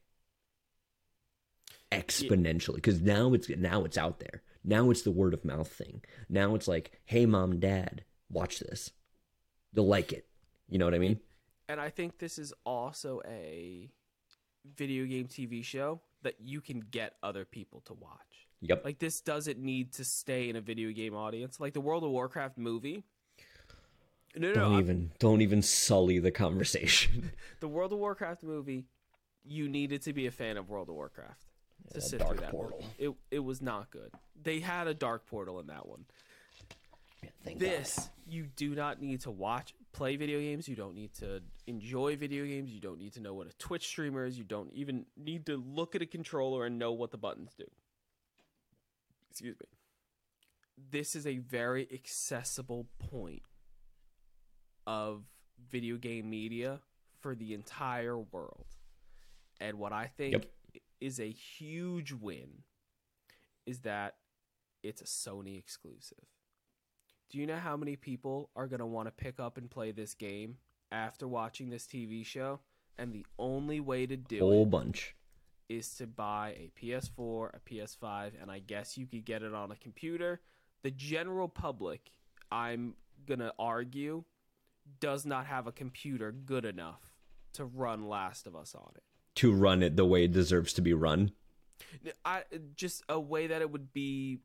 exponentially 1.90 2.77
because 2.77 3.01
now 3.01 3.33
it's 3.33 3.49
now 3.49 3.85
it's 3.85 3.99
out 3.99 4.20
there. 4.20 4.42
Now 4.62 4.90
it's 4.90 5.03
the 5.03 5.11
word 5.11 5.35
of 5.35 5.44
mouth 5.44 5.68
thing. 5.68 6.03
Now 6.29 6.55
it's 6.55 6.68
like, 6.68 7.01
"Hey 7.07 7.25
mom, 7.27 7.59
dad, 7.59 8.05
watch 8.29 8.59
this. 8.59 8.90
You'll 9.72 9.87
like 9.87 10.12
it." 10.12 10.27
You 10.68 10.79
know 10.79 10.85
what 10.85 10.94
I 10.94 10.99
mean? 10.99 11.20
and 11.68 11.81
I 11.81 11.90
think 11.90 12.18
this 12.18 12.38
is 12.38 12.53
also 12.64 13.20
a 13.27 13.90
video 14.77 15.05
game 15.05 15.27
TV 15.27 15.65
show 15.65 16.01
that 16.23 16.35
you 16.41 16.61
can 16.61 16.81
get 16.81 17.15
other 17.23 17.45
people 17.45 17.81
to 17.87 17.95
watch. 17.95 18.49
Yep. 18.63 18.85
Like 18.85 18.99
this 18.99 19.21
doesn't 19.21 19.59
need 19.59 19.93
to 19.95 20.05
stay 20.05 20.49
in 20.49 20.57
a 20.57 20.61
video 20.61 20.91
game 20.93 21.15
audience. 21.15 21.61
Like 21.61 21.75
the 21.75 21.81
World 21.81 22.05
of 22.05 22.11
Warcraft 22.11 22.59
movie. 22.59 23.05
No, 24.35 24.49
no, 24.49 24.55
don't 24.55 24.73
no. 24.73 24.79
even 24.79 25.11
don't 25.19 25.41
even 25.43 25.63
sully 25.63 26.19
the 26.19 26.31
conversation. 26.31 27.31
The 27.61 27.69
World 27.69 27.93
of 27.93 27.99
Warcraft 27.99 28.43
movie. 28.43 28.85
You 29.45 29.69
needed 29.69 30.03
to 30.03 30.13
be 30.13 30.27
a 30.27 30.31
fan 30.31 30.57
of 30.57 30.69
World 30.69 30.89
of 30.89 30.95
Warcraft 30.97 31.45
to 31.95 32.01
Yeah, 32.01 32.05
sit 32.05 32.19
Dark 32.19 32.31
through 32.33 32.41
that 32.41 32.51
Portal. 32.51 32.79
movie. 32.81 32.93
It 32.99 33.15
it 33.31 33.39
was 33.41 33.63
not 33.63 33.91
good. 33.91 34.11
They 34.43 34.61
had 34.61 34.87
a 34.89 34.95
dark 34.95 35.27
portal 35.27 35.61
in 35.61 35.69
that 35.69 35.87
one. 35.87 36.05
Thank 37.45 37.59
this 37.59 38.11
you 38.27 38.47
do 38.57 38.75
not 38.75 39.01
need 39.01 39.21
to 39.23 39.31
watch 39.31 39.73
play 39.97 40.15
video 40.17 40.39
games 40.39 40.69
you 40.69 40.77
don't 40.77 40.95
need 40.95 41.15
to 41.15 41.41
enjoy 41.67 42.15
video 42.17 42.45
games 42.45 42.71
you 42.71 42.81
don't 42.81 42.99
need 42.99 43.15
to 43.15 43.21
know 43.21 43.33
what 43.33 43.47
a 43.47 43.53
twitch 43.57 43.87
streamer 43.87 44.27
is 44.27 44.37
you 44.37 44.45
don't 44.45 44.71
even 44.75 45.07
need 45.17 45.47
to 45.47 45.57
look 45.57 45.95
at 45.95 46.03
a 46.03 46.07
controller 46.07 46.67
and 46.67 46.79
know 46.79 46.93
what 46.93 47.11
the 47.11 47.17
buttons 47.17 47.55
do. 47.57 47.65
Excuse 49.31 49.57
me. 49.59 49.67
This 50.91 51.17
is 51.17 51.27
a 51.27 51.39
very 51.39 51.89
accessible 51.93 52.87
point 53.11 53.41
of 54.87 55.23
video 55.71 55.97
game 55.97 56.29
media 56.29 56.81
for 57.21 57.35
the 57.35 57.55
entire 57.55 58.19
world. 58.19 58.67
And 59.63 59.79
what 59.79 59.95
i 59.95 60.07
think 60.07 60.33
Yep. 60.35 60.47
is 61.01 61.19
a 61.21 61.31
huge 61.31 62.13
win 62.13 62.65
is 63.65 63.81
that 63.81 64.17
it's 64.83 65.01
a 65.01 65.07
sony 65.07 65.59
exclusive 65.59 66.36
do 67.31 67.39
you 67.39 67.47
know 67.47 67.57
how 67.57 67.77
many 67.77 67.97
people 67.97 68.51
are 68.57 68.67
going 68.67 68.81
to 68.81 68.87
want 68.87 69.09
to 69.09 69.12
pick 69.12 69.41
up 69.41 69.59
and 69.59 69.71
play 69.71 69.93
this 69.93 70.15
game 70.15 70.59
after 70.93 71.27
watching 71.27 71.71
this 71.71 71.87
TV 71.87 72.25
show? 72.25 72.61
And 72.99 73.12
the 73.12 73.27
only 73.39 73.81
way 73.81 74.07
to 74.07 74.17
do 74.17 74.39
Whole 74.39 74.62
it 74.62 74.71
bunch. 74.71 75.15
is 75.69 75.95
to 75.97 76.07
buy 76.07 76.55
a 76.57 76.71
PS4, 76.81 77.51
a 77.55 77.61
PS5, 77.61 78.33
and 78.41 78.51
I 78.51 78.61
guess 78.61 78.97
you 78.97 79.07
could 79.07 79.25
get 79.25 79.43
it 79.43 79.53
on 79.53 79.71
a 79.71 79.77
computer. 79.77 80.41
The 80.83 80.91
general 80.91 81.49
public, 81.49 82.12
I'm 82.51 82.95
going 83.27 83.41
to 83.41 83.53
argue, 83.59 84.25
does 85.01 85.27
not 85.27 85.47
have 85.47 85.67
a 85.67 85.73
computer 85.73 86.33
good 86.33 86.65
enough 86.65 87.12
to 87.55 87.65
run 87.65 88.09
Last 88.09 88.47
of 88.47 88.55
Us 88.55 88.75
on 88.75 88.93
it. 88.95 89.03
To 89.37 89.53
run 89.53 89.83
it 89.83 89.97
the 89.97 90.07
way 90.07 90.25
it 90.25 90.33
deserves 90.33 90.73
to 90.75 90.81
be 90.81 90.95
run. 90.95 91.33
I 92.25 92.45
just 92.75 93.03
a 93.09 93.21
way 93.21 93.49
that 93.49 93.61
it 93.61 93.71
would 93.71 93.93
be 93.93 94.39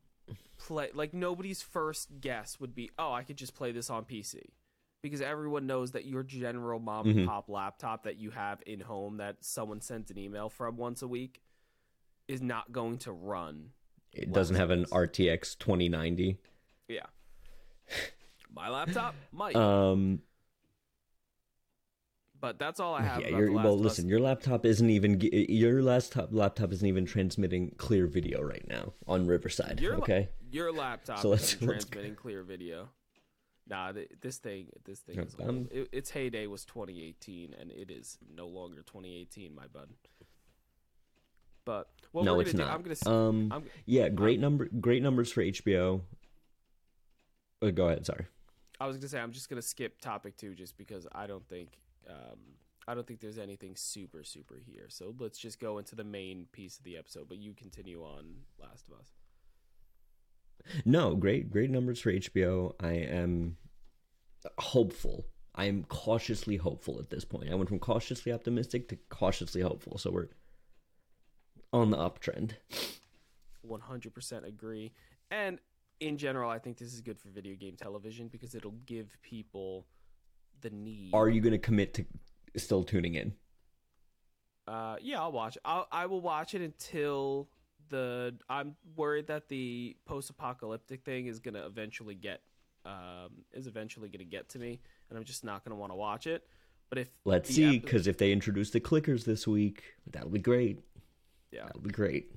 play 0.58 0.90
like 0.94 1.12
nobody's 1.12 1.62
first 1.62 2.20
guess 2.20 2.58
would 2.60 2.74
be, 2.74 2.90
"Oh, 2.98 3.12
I 3.12 3.22
could 3.24 3.36
just 3.36 3.54
play 3.54 3.72
this 3.72 3.90
on 3.90 4.04
PC." 4.04 4.40
Because 5.02 5.20
everyone 5.20 5.66
knows 5.66 5.90
that 5.92 6.04
your 6.04 6.22
general 6.22 6.78
mom 6.78 7.08
and 7.08 7.18
Mhm. 7.20 7.26
pop 7.26 7.48
laptop 7.48 8.04
that 8.04 8.16
you 8.18 8.30
have 8.30 8.62
in 8.66 8.80
home 8.80 9.16
that 9.16 9.44
someone 9.44 9.80
sends 9.80 10.10
an 10.12 10.18
email 10.18 10.48
from 10.48 10.76
once 10.76 11.02
a 11.02 11.08
week 11.08 11.42
is 12.28 12.40
not 12.40 12.70
going 12.70 12.98
to 12.98 13.10
run. 13.12 13.72
It 14.12 14.32
doesn't 14.32 14.54
have 14.56 14.70
an 14.70 14.84
RTX 14.92 15.56
2090. 15.56 16.38
Yeah. 16.86 17.06
My 18.50 18.68
laptop 18.68 19.14
might, 19.32 19.56
Um 19.56 20.22
but 22.42 22.58
that's 22.58 22.78
all 22.80 22.92
I 22.94 23.00
have. 23.02 23.20
yeah, 23.22 23.28
about 23.28 23.38
your 23.38 23.52
well 23.52 23.78
listen, 23.78 24.06
your 24.08 24.20
laptop 24.20 24.66
isn't 24.66 24.90
even 24.90 25.18
your 25.22 25.80
laptop 25.82 26.28
laptop 26.32 26.72
isn't 26.72 26.86
even 26.86 27.06
transmitting 27.06 27.72
clear 27.78 28.06
video 28.06 28.42
right 28.42 28.66
now 28.68 28.92
on 29.06 29.26
Riverside, 29.26 29.80
Your 29.80 29.94
okay? 29.94 30.28
Your 30.50 30.70
laptop 30.72 31.20
So 31.20 31.30
let's- 31.30 31.54
isn't 31.54 31.66
let's 31.66 31.84
transmitting 31.86 32.16
clear 32.16 32.42
video. 32.42 32.90
Nah, 33.68 33.92
th- 33.92 34.10
this 34.20 34.38
thing, 34.38 34.66
this 34.84 34.98
thing 35.00 35.20
is 35.20 35.36
I'm-. 35.38 35.68
It, 35.70 35.88
its 35.92 36.10
heyday 36.10 36.48
was 36.48 36.64
2018, 36.64 37.54
and 37.58 37.70
it 37.70 37.90
is 37.92 38.18
no 38.34 38.48
longer 38.48 38.82
2018, 38.82 39.54
my 39.54 39.68
bud. 39.72 39.88
But 41.64 41.88
what 42.10 42.24
no, 42.24 42.34
we're 42.34 42.42
it's 42.42 42.52
gonna 42.52 42.64
not. 42.64 42.70
do, 42.70 42.74
I'm 42.74 42.82
gonna. 42.82 42.92
s- 42.92 43.06
um 43.06 43.52
I'm, 43.52 43.64
yeah, 43.86 44.08
great 44.08 44.40
number 44.40 44.68
great 44.80 45.00
numbers 45.00 45.30
for 45.32 45.42
HBO. 45.42 46.00
Uh, 47.62 47.70
go 47.70 47.86
ahead, 47.86 48.04
sorry. 48.04 48.26
I 48.80 48.86
was 48.88 48.96
gonna 48.96 49.08
say 49.08 49.20
I'm 49.20 49.30
just 49.30 49.48
gonna 49.48 49.62
skip 49.62 50.00
topic 50.00 50.36
two, 50.36 50.56
just 50.56 50.76
because 50.76 51.06
I 51.12 51.28
don't 51.28 51.48
think, 51.48 51.78
um, 52.08 52.38
I 52.86 52.94
don't 52.94 53.06
think 53.06 53.20
there's 53.20 53.38
anything 53.38 53.76
super 53.76 54.24
super 54.24 54.58
here. 54.64 54.86
So 54.88 55.14
let's 55.18 55.38
just 55.38 55.60
go 55.60 55.78
into 55.78 55.94
the 55.94 56.04
main 56.04 56.46
piece 56.52 56.78
of 56.78 56.84
the 56.84 56.96
episode. 56.96 57.28
But 57.28 57.38
you 57.38 57.54
continue 57.54 58.02
on 58.02 58.34
Last 58.58 58.88
of 58.88 58.98
Us. 58.98 59.12
No, 60.84 61.14
great, 61.16 61.50
great 61.50 61.70
numbers 61.70 62.00
for 62.00 62.12
HBO. 62.12 62.74
I 62.80 62.92
am 62.92 63.56
hopeful. 64.58 65.26
I 65.54 65.66
am 65.66 65.84
cautiously 65.84 66.56
hopeful 66.56 66.98
at 66.98 67.10
this 67.10 67.24
point. 67.24 67.50
I 67.50 67.54
went 67.54 67.68
from 67.68 67.78
cautiously 67.78 68.32
optimistic 68.32 68.88
to 68.88 68.98
cautiously 69.10 69.60
hopeful. 69.60 69.98
So 69.98 70.10
we're 70.10 70.28
on 71.72 71.90
the 71.90 71.98
uptrend. 71.98 72.52
100% 73.68 74.46
agree. 74.46 74.92
And 75.30 75.58
in 76.00 76.16
general, 76.16 76.50
I 76.50 76.58
think 76.58 76.78
this 76.78 76.92
is 76.92 77.00
good 77.00 77.18
for 77.18 77.28
video 77.28 77.54
game 77.54 77.76
television 77.76 78.28
because 78.28 78.54
it'll 78.54 78.74
give 78.86 79.16
people 79.22 79.86
the 80.62 80.70
need. 80.70 81.10
Are 81.12 81.28
you 81.28 81.40
going 81.40 81.52
to 81.52 81.58
commit 81.58 81.94
to 81.94 82.04
still 82.56 82.82
tuning 82.84 83.14
in? 83.14 83.34
Uh, 84.66 84.96
yeah, 85.00 85.20
I'll 85.20 85.32
watch. 85.32 85.58
I'll, 85.64 85.86
I 85.90 86.06
will 86.06 86.20
watch 86.20 86.54
it 86.54 86.62
until 86.62 87.48
the. 87.88 88.34
I'm 88.48 88.76
worried 88.96 89.26
that 89.26 89.48
the 89.48 89.96
post-apocalyptic 90.06 91.04
thing 91.04 91.26
is 91.26 91.40
gonna 91.40 91.66
eventually 91.66 92.14
get, 92.14 92.42
um, 92.86 93.42
is 93.52 93.66
eventually 93.66 94.08
gonna 94.08 94.24
get 94.24 94.48
to 94.50 94.58
me, 94.60 94.80
and 95.10 95.18
I'm 95.18 95.24
just 95.24 95.44
not 95.44 95.64
gonna 95.64 95.76
want 95.76 95.90
to 95.90 95.96
watch 95.96 96.26
it. 96.28 96.46
But 96.90 96.98
if 96.98 97.08
Let's 97.24 97.52
see, 97.52 97.78
because 97.80 98.06
if 98.06 98.18
they 98.18 98.30
introduce 98.32 98.70
the 98.70 98.80
clickers 98.80 99.24
this 99.24 99.48
week, 99.48 99.82
that'll 100.10 100.28
be 100.30 100.38
great. 100.38 100.80
yeah, 101.50 101.64
That'll 101.66 101.80
be 101.80 101.90
great. 101.90 102.30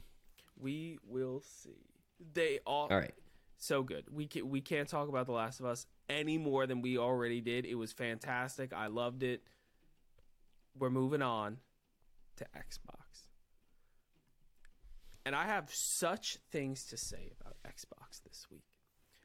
we 0.59 0.97
will 1.07 1.41
see. 1.41 1.77
They 2.33 2.59
all. 2.65 2.88
All 2.89 2.97
right. 2.97 3.13
so 3.57 3.83
good. 3.83 4.05
We 4.11 4.25
can, 4.27 4.49
we 4.49 4.61
can't 4.61 4.89
talk 4.89 5.09
about 5.09 5.27
The 5.27 5.33
Last 5.33 5.59
of 5.59 5.67
Us 5.67 5.85
any 6.09 6.37
more 6.37 6.67
than 6.67 6.81
we 6.81 6.97
already 6.97 7.41
did. 7.41 7.65
It 7.65 7.75
was 7.75 7.91
fantastic. 7.91 8.73
I 8.73 8.87
loved 8.87 9.23
it. 9.23 9.43
We're 10.77 10.89
moving 10.89 11.21
on 11.21 11.57
to 12.37 12.45
Xbox. 12.55 13.27
And 15.25 15.35
I 15.35 15.45
have 15.45 15.69
such 15.71 16.37
things 16.51 16.85
to 16.85 16.97
say 16.97 17.31
about 17.39 17.55
Xbox 17.65 18.21
this 18.23 18.45
week. 18.51 18.61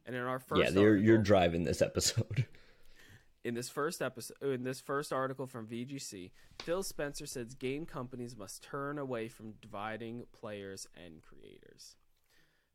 And 0.07 0.17
in 0.17 0.23
our 0.23 0.39
first 0.39 0.63
yeah, 0.63 0.71
you're 0.71 0.97
you're 0.97 1.19
driving 1.19 1.65
this 1.65 1.83
episode. 1.83 2.47
in 3.45 3.55
this 3.55 3.69
first 3.69 4.01
episode, 4.01 4.37
in 4.43 4.65
this 4.65 4.81
first 4.81 5.13
article 5.13 5.47
from 5.47 5.67
VGC, 5.67 6.31
Phil 6.63 6.83
Spencer 6.83 7.27
says 7.27 7.55
game 7.55 7.85
companies 7.87 8.37
must 8.37 8.63
turn 8.63 8.99
away 8.99 9.29
from 9.29 9.53
dividing 9.61 10.25
players 10.33 10.87
and 10.97 11.23
creators. 11.23 11.97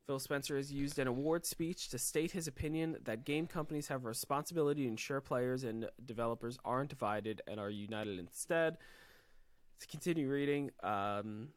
Phil 0.06 0.18
Spencer 0.20 0.56
has 0.56 0.72
used 0.72 1.00
an 1.00 1.08
award 1.08 1.44
speech 1.44 1.88
to 1.88 1.98
state 1.98 2.30
his 2.30 2.46
opinion 2.46 2.96
that 3.04 3.24
game 3.24 3.46
companies 3.46 3.88
have 3.88 4.04
a 4.04 4.08
responsibility 4.08 4.84
to 4.84 4.88
ensure 4.88 5.20
players 5.20 5.64
and 5.64 5.88
developers 6.04 6.58
aren't 6.64 6.90
divided 6.90 7.42
and 7.48 7.58
are 7.58 7.70
united 7.70 8.18
instead. 8.20 8.78
To 9.80 9.86
continue 9.88 10.30
reading, 10.30 10.70
um, 10.84 11.48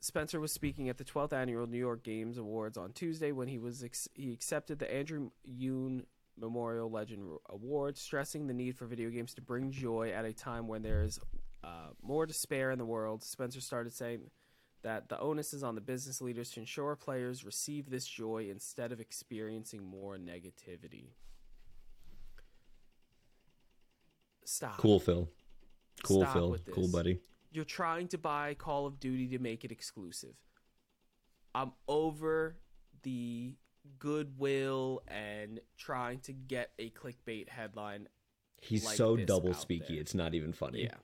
Spencer 0.00 0.40
was 0.40 0.50
speaking 0.50 0.88
at 0.88 0.98
the 0.98 1.04
12th 1.04 1.32
annual 1.32 1.66
New 1.68 1.78
York 1.78 2.02
Games 2.02 2.38
Awards 2.38 2.76
on 2.76 2.92
Tuesday 2.92 3.30
when 3.30 3.46
he 3.46 3.58
was 3.58 3.84
ex- 3.84 4.08
he 4.14 4.32
accepted 4.32 4.80
the 4.80 4.92
Andrew 4.92 5.30
Yoon 5.48 6.02
Memorial 6.36 6.90
Legend 6.90 7.38
Award, 7.50 7.96
stressing 7.96 8.48
the 8.48 8.54
need 8.54 8.76
for 8.76 8.86
video 8.86 9.10
games 9.10 9.32
to 9.34 9.42
bring 9.42 9.70
joy 9.70 10.10
at 10.10 10.24
a 10.24 10.32
time 10.32 10.66
when 10.66 10.82
there 10.82 11.04
is 11.04 11.20
uh, 11.62 11.90
more 12.02 12.26
despair 12.26 12.72
in 12.72 12.78
the 12.78 12.84
world. 12.84 13.22
Spencer 13.22 13.60
started 13.60 13.92
saying 13.92 14.22
that 14.82 15.08
the 15.08 15.18
onus 15.20 15.52
is 15.52 15.62
on 15.62 15.74
the 15.74 15.80
business 15.80 16.20
leaders 16.20 16.50
to 16.50 16.60
ensure 16.60 16.96
players 16.96 17.44
receive 17.44 17.90
this 17.90 18.06
joy 18.06 18.48
instead 18.50 18.92
of 18.92 19.00
experiencing 19.00 19.84
more 19.84 20.16
negativity. 20.16 21.10
Stop. 24.44 24.78
cool, 24.78 24.98
Phil. 24.98 25.28
Cool, 26.02 26.22
Stop 26.22 26.32
Phil. 26.32 26.56
Cool, 26.72 26.88
buddy. 26.88 27.20
You're 27.52 27.64
trying 27.64 28.08
to 28.08 28.18
buy 28.18 28.54
Call 28.54 28.86
of 28.86 28.98
Duty 28.98 29.28
to 29.28 29.38
make 29.38 29.64
it 29.64 29.70
exclusive. 29.70 30.34
I'm 31.54 31.72
over 31.86 32.56
the 33.02 33.56
goodwill 33.98 35.02
and 35.08 35.60
trying 35.76 36.20
to 36.20 36.32
get 36.32 36.70
a 36.78 36.90
clickbait 36.90 37.48
headline. 37.48 38.08
He's 38.60 38.84
like 38.84 38.96
so 38.96 39.16
double 39.16 39.50
speaky. 39.50 39.92
It's 39.92 40.14
not 40.14 40.34
even 40.34 40.52
funny. 40.52 40.84
Yeah. 40.84 40.94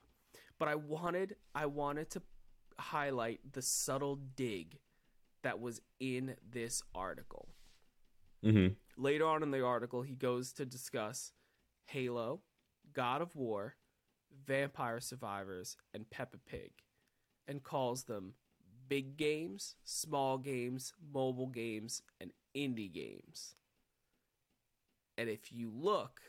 But 0.57 0.69
I 0.69 0.75
wanted 0.75 1.35
I 1.53 1.65
wanted 1.67 2.09
to 2.11 2.21
highlight 2.79 3.39
the 3.51 3.61
subtle 3.61 4.15
dig 4.35 4.79
that 5.43 5.59
was 5.59 5.81
in 5.99 6.35
this 6.51 6.81
article. 6.93 7.49
Mm-hmm. 8.43 8.73
Later 9.01 9.25
on 9.25 9.43
in 9.43 9.51
the 9.51 9.63
article, 9.63 10.01
he 10.01 10.15
goes 10.15 10.53
to 10.53 10.65
discuss 10.65 11.33
Halo, 11.85 12.41
God 12.93 13.21
of 13.21 13.35
War, 13.35 13.75
Vampire 14.45 14.99
Survivors, 14.99 15.77
and 15.93 16.09
Peppa 16.09 16.37
Pig, 16.37 16.71
and 17.47 17.63
calls 17.63 18.03
them 18.03 18.33
big 18.87 19.17
games, 19.17 19.75
small 19.83 20.37
games, 20.37 20.93
mobile 21.13 21.47
games, 21.47 22.01
and 22.19 22.31
indie 22.55 22.91
games. 22.91 23.55
And 25.17 25.29
if 25.29 25.51
you 25.51 25.71
look, 25.73 26.21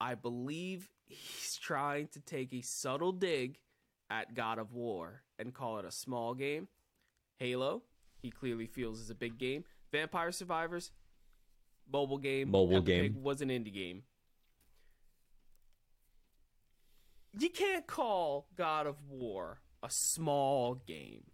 I 0.00 0.14
believe 0.14 0.90
he's 1.06 1.56
trying 1.60 2.08
to 2.08 2.20
take 2.20 2.52
a 2.52 2.60
subtle 2.60 3.12
dig 3.12 3.58
at 4.10 4.34
God 4.34 4.58
of 4.58 4.72
War 4.72 5.22
and 5.38 5.54
call 5.54 5.78
it 5.78 5.84
a 5.84 5.92
small 5.92 6.34
game. 6.34 6.68
Halo, 7.38 7.82
he 8.20 8.30
clearly 8.30 8.66
feels 8.66 9.00
is 9.00 9.10
a 9.10 9.14
big 9.14 9.38
game. 9.38 9.64
Vampire 9.92 10.32
Survivors, 10.32 10.90
mobile 11.90 12.18
game. 12.18 12.50
Mobile 12.50 12.76
Peppa 12.76 12.86
game. 12.86 13.22
Was 13.22 13.40
an 13.40 13.48
indie 13.48 13.72
game. 13.72 14.02
You 17.38 17.50
can't 17.50 17.86
call 17.86 18.48
God 18.56 18.86
of 18.86 18.96
War 19.08 19.60
a 19.82 19.90
small 19.90 20.74
game. 20.74 21.24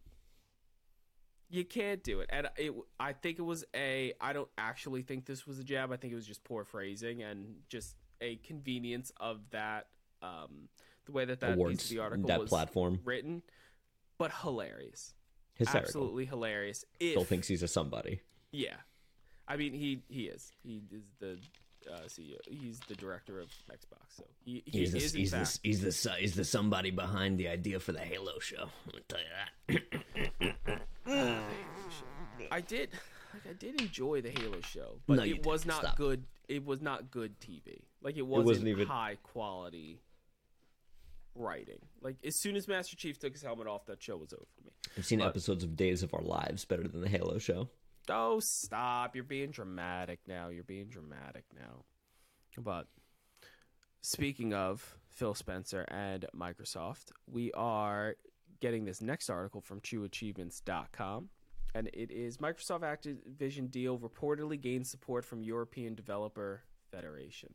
You 1.48 1.64
can't 1.64 2.02
do 2.02 2.20
it. 2.20 2.30
And 2.32 2.48
it, 2.56 2.74
I 2.98 3.12
think 3.12 3.38
it 3.38 3.42
was 3.42 3.64
a. 3.74 4.12
I 4.20 4.32
don't 4.32 4.48
actually 4.58 5.02
think 5.02 5.24
this 5.24 5.46
was 5.46 5.58
a 5.58 5.64
jab. 5.64 5.92
I 5.92 5.96
think 5.96 6.12
it 6.12 6.16
was 6.16 6.26
just 6.26 6.44
poor 6.44 6.64
phrasing 6.64 7.22
and 7.22 7.56
just 7.68 7.96
a 8.20 8.36
convenience 8.36 9.12
of 9.18 9.40
that. 9.50 9.86
Um, 10.20 10.68
the 11.06 11.12
way 11.12 11.24
that 11.24 11.40
that 11.40 11.58
piece 11.58 11.84
of 11.84 11.88
the 11.90 11.98
article 12.00 12.26
that 12.28 12.40
was 12.40 12.48
platform. 12.48 13.00
written, 13.04 13.42
but 14.18 14.32
hilarious, 14.42 15.14
Hysterical. 15.54 15.86
absolutely 15.88 16.24
hilarious. 16.26 16.84
If 17.00 17.14
Phil 17.14 17.24
thinks 17.24 17.48
he's 17.48 17.62
a 17.62 17.68
somebody. 17.68 18.20
yeah, 18.52 18.76
I 19.48 19.56
mean 19.56 19.72
he 19.72 20.02
he 20.08 20.24
is 20.24 20.52
he 20.62 20.82
is 20.92 21.02
the 21.18 21.38
uh, 21.92 21.98
CEO. 22.08 22.38
He's 22.48 22.80
the 22.88 22.94
director 22.94 23.40
of 23.40 23.48
Xbox, 23.70 24.16
so 24.16 24.24
he, 24.44 24.62
he 24.64 24.80
He's 24.80 24.92
the, 24.92 24.98
is 24.98 25.14
in 25.14 25.20
he's, 25.20 25.30
fact. 25.32 25.62
the, 25.62 25.68
he's 25.68 25.80
the 26.02 26.10
he's 26.18 26.34
the 26.34 26.44
somebody 26.44 26.90
behind 26.90 27.38
the 27.38 27.48
idea 27.48 27.78
for 27.78 27.92
the 27.92 28.00
Halo 28.00 28.38
show. 28.40 28.62
I'm 28.86 28.92
gonna 28.92 29.02
tell 29.08 29.20
you 29.20 29.80
that. 29.96 30.80
I 32.50 32.60
did 32.60 32.90
like 33.32 33.42
I 33.50 33.52
did 33.58 33.80
enjoy 33.80 34.20
the 34.22 34.30
Halo 34.30 34.60
show, 34.62 35.00
but 35.06 35.16
No, 35.16 35.22
it 35.24 35.44
was 35.44 35.62
didn't. 35.62 35.74
not 35.74 35.82
Stop. 35.84 35.96
good. 35.96 36.24
It 36.48 36.64
was 36.64 36.80
not 36.80 37.10
good 37.10 37.38
TV. 37.40 37.80
Like 38.02 38.16
it 38.16 38.22
wasn't, 38.26 38.46
wasn't 38.46 38.68
even- 38.68 38.86
high 38.86 39.16
quality 39.22 40.00
writing. 41.34 41.80
Like 42.00 42.16
as 42.24 42.36
soon 42.40 42.56
as 42.56 42.68
Master 42.68 42.96
Chief 42.96 43.18
took 43.18 43.32
his 43.32 43.42
helmet 43.42 43.66
off, 43.66 43.86
that 43.86 44.02
show 44.02 44.16
was 44.16 44.32
over 44.32 44.44
for 44.56 44.64
me. 44.64 44.70
I've 44.96 45.06
seen 45.06 45.18
But- 45.20 45.28
episodes 45.28 45.64
of 45.64 45.76
Days 45.76 46.02
of 46.02 46.14
Our 46.14 46.22
Lives 46.22 46.64
better 46.64 46.86
than 46.86 47.00
the 47.00 47.08
Halo 47.08 47.38
show. 47.38 47.68
Oh, 48.08 48.38
stop! 48.40 49.14
You're 49.14 49.24
being 49.24 49.50
dramatic 49.50 50.20
now. 50.26 50.48
You're 50.48 50.62
being 50.64 50.88
dramatic 50.88 51.44
now. 51.54 51.84
But 52.58 52.86
speaking 54.02 54.52
of 54.52 54.96
Phil 55.08 55.34
Spencer 55.34 55.82
and 55.88 56.26
Microsoft, 56.36 57.12
we 57.26 57.50
are 57.52 58.16
getting 58.60 58.84
this 58.84 59.00
next 59.00 59.30
article 59.30 59.60
from 59.60 59.80
TrueAchievements.com. 59.80 61.30
And 61.74 61.88
it 61.92 62.10
is 62.12 62.36
Microsoft 62.38 62.82
Activision 62.82 63.70
deal 63.70 63.98
reportedly 63.98 64.60
gains 64.60 64.90
support 64.90 65.24
from 65.24 65.42
European 65.42 65.94
Developer 65.94 66.62
Federation. 66.90 67.54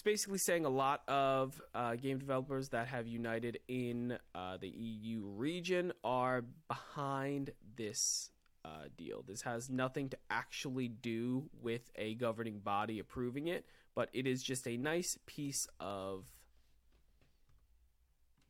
It's 0.00 0.04
basically 0.06 0.38
saying 0.38 0.64
a 0.64 0.70
lot 0.70 1.02
of 1.08 1.60
uh, 1.74 1.94
game 1.94 2.16
developers 2.16 2.70
that 2.70 2.88
have 2.88 3.06
united 3.06 3.58
in 3.68 4.16
uh, 4.34 4.56
the 4.56 4.70
EU 4.70 5.20
region 5.26 5.92
are 6.02 6.42
behind 6.68 7.50
this 7.76 8.30
uh, 8.64 8.84
deal. 8.96 9.22
This 9.28 9.42
has 9.42 9.68
nothing 9.68 10.08
to 10.08 10.16
actually 10.30 10.88
do 10.88 11.50
with 11.60 11.90
a 11.96 12.14
governing 12.14 12.60
body 12.60 12.98
approving 12.98 13.48
it, 13.48 13.66
but 13.94 14.08
it 14.14 14.26
is 14.26 14.42
just 14.42 14.66
a 14.66 14.78
nice 14.78 15.18
piece 15.26 15.68
of 15.80 16.24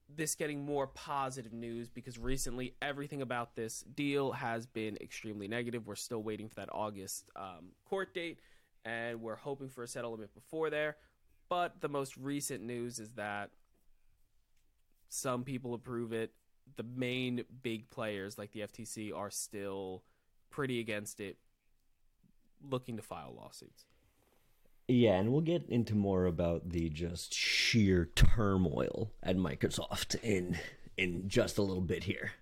this 0.09 0.37
getting 0.37 0.65
more 0.65 0.87
positive 0.87 1.53
news 1.53 1.89
because 1.89 2.17
recently 2.17 2.77
everything 2.81 3.23
about 3.23 3.57
this 3.57 3.85
deal 3.97 4.31
has 4.31 4.67
been 4.67 4.97
extremely 5.01 5.49
negative. 5.49 5.89
We're 5.89 5.97
still 5.97 6.23
waiting 6.23 6.49
for 6.49 6.55
that 6.55 6.69
August 6.71 7.29
um, 7.35 7.73
court 7.85 8.15
date, 8.15 8.39
and 8.85 9.21
we're 9.21 9.35
hoping 9.35 9.69
for 9.69 9.83
a 9.83 9.89
settlement 9.89 10.33
before 10.33 10.71
there. 10.71 10.95
But 11.51 11.81
the 11.81 11.89
most 11.89 12.17
recent 12.17 12.63
news 12.63 12.99
is 13.01 13.11
that 13.15 13.51
some 15.09 15.43
people 15.43 15.75
approve 15.75 16.13
it. 16.13 16.33
The 16.77 16.85
main 16.85 17.45
big 17.63 17.91
players 17.91 18.39
like 18.39 18.53
the 18.53 18.61
FTC 18.61 19.15
are 19.15 19.31
still 19.31 20.05
pretty 20.49 20.79
against 20.79 21.21
it, 21.21 21.37
looking 22.63 22.97
to 22.97 23.03
file 23.03 23.35
lawsuits. 23.37 23.85
Yeah, 24.87 25.15
and 25.15 25.33
we'll 25.33 25.41
get 25.41 25.69
into 25.69 25.95
more 25.95 26.27
about 26.27 26.71
the 26.71 26.89
just 26.89 27.35
sheer 27.35 28.09
turmoil 28.15 29.11
at 29.23 29.37
Microsoft 29.37 30.23
in 30.23 30.59
in 30.97 31.29
just 31.29 31.59
a 31.59 31.63
little 31.63 31.83
bit 31.83 32.05
here. 32.05 32.33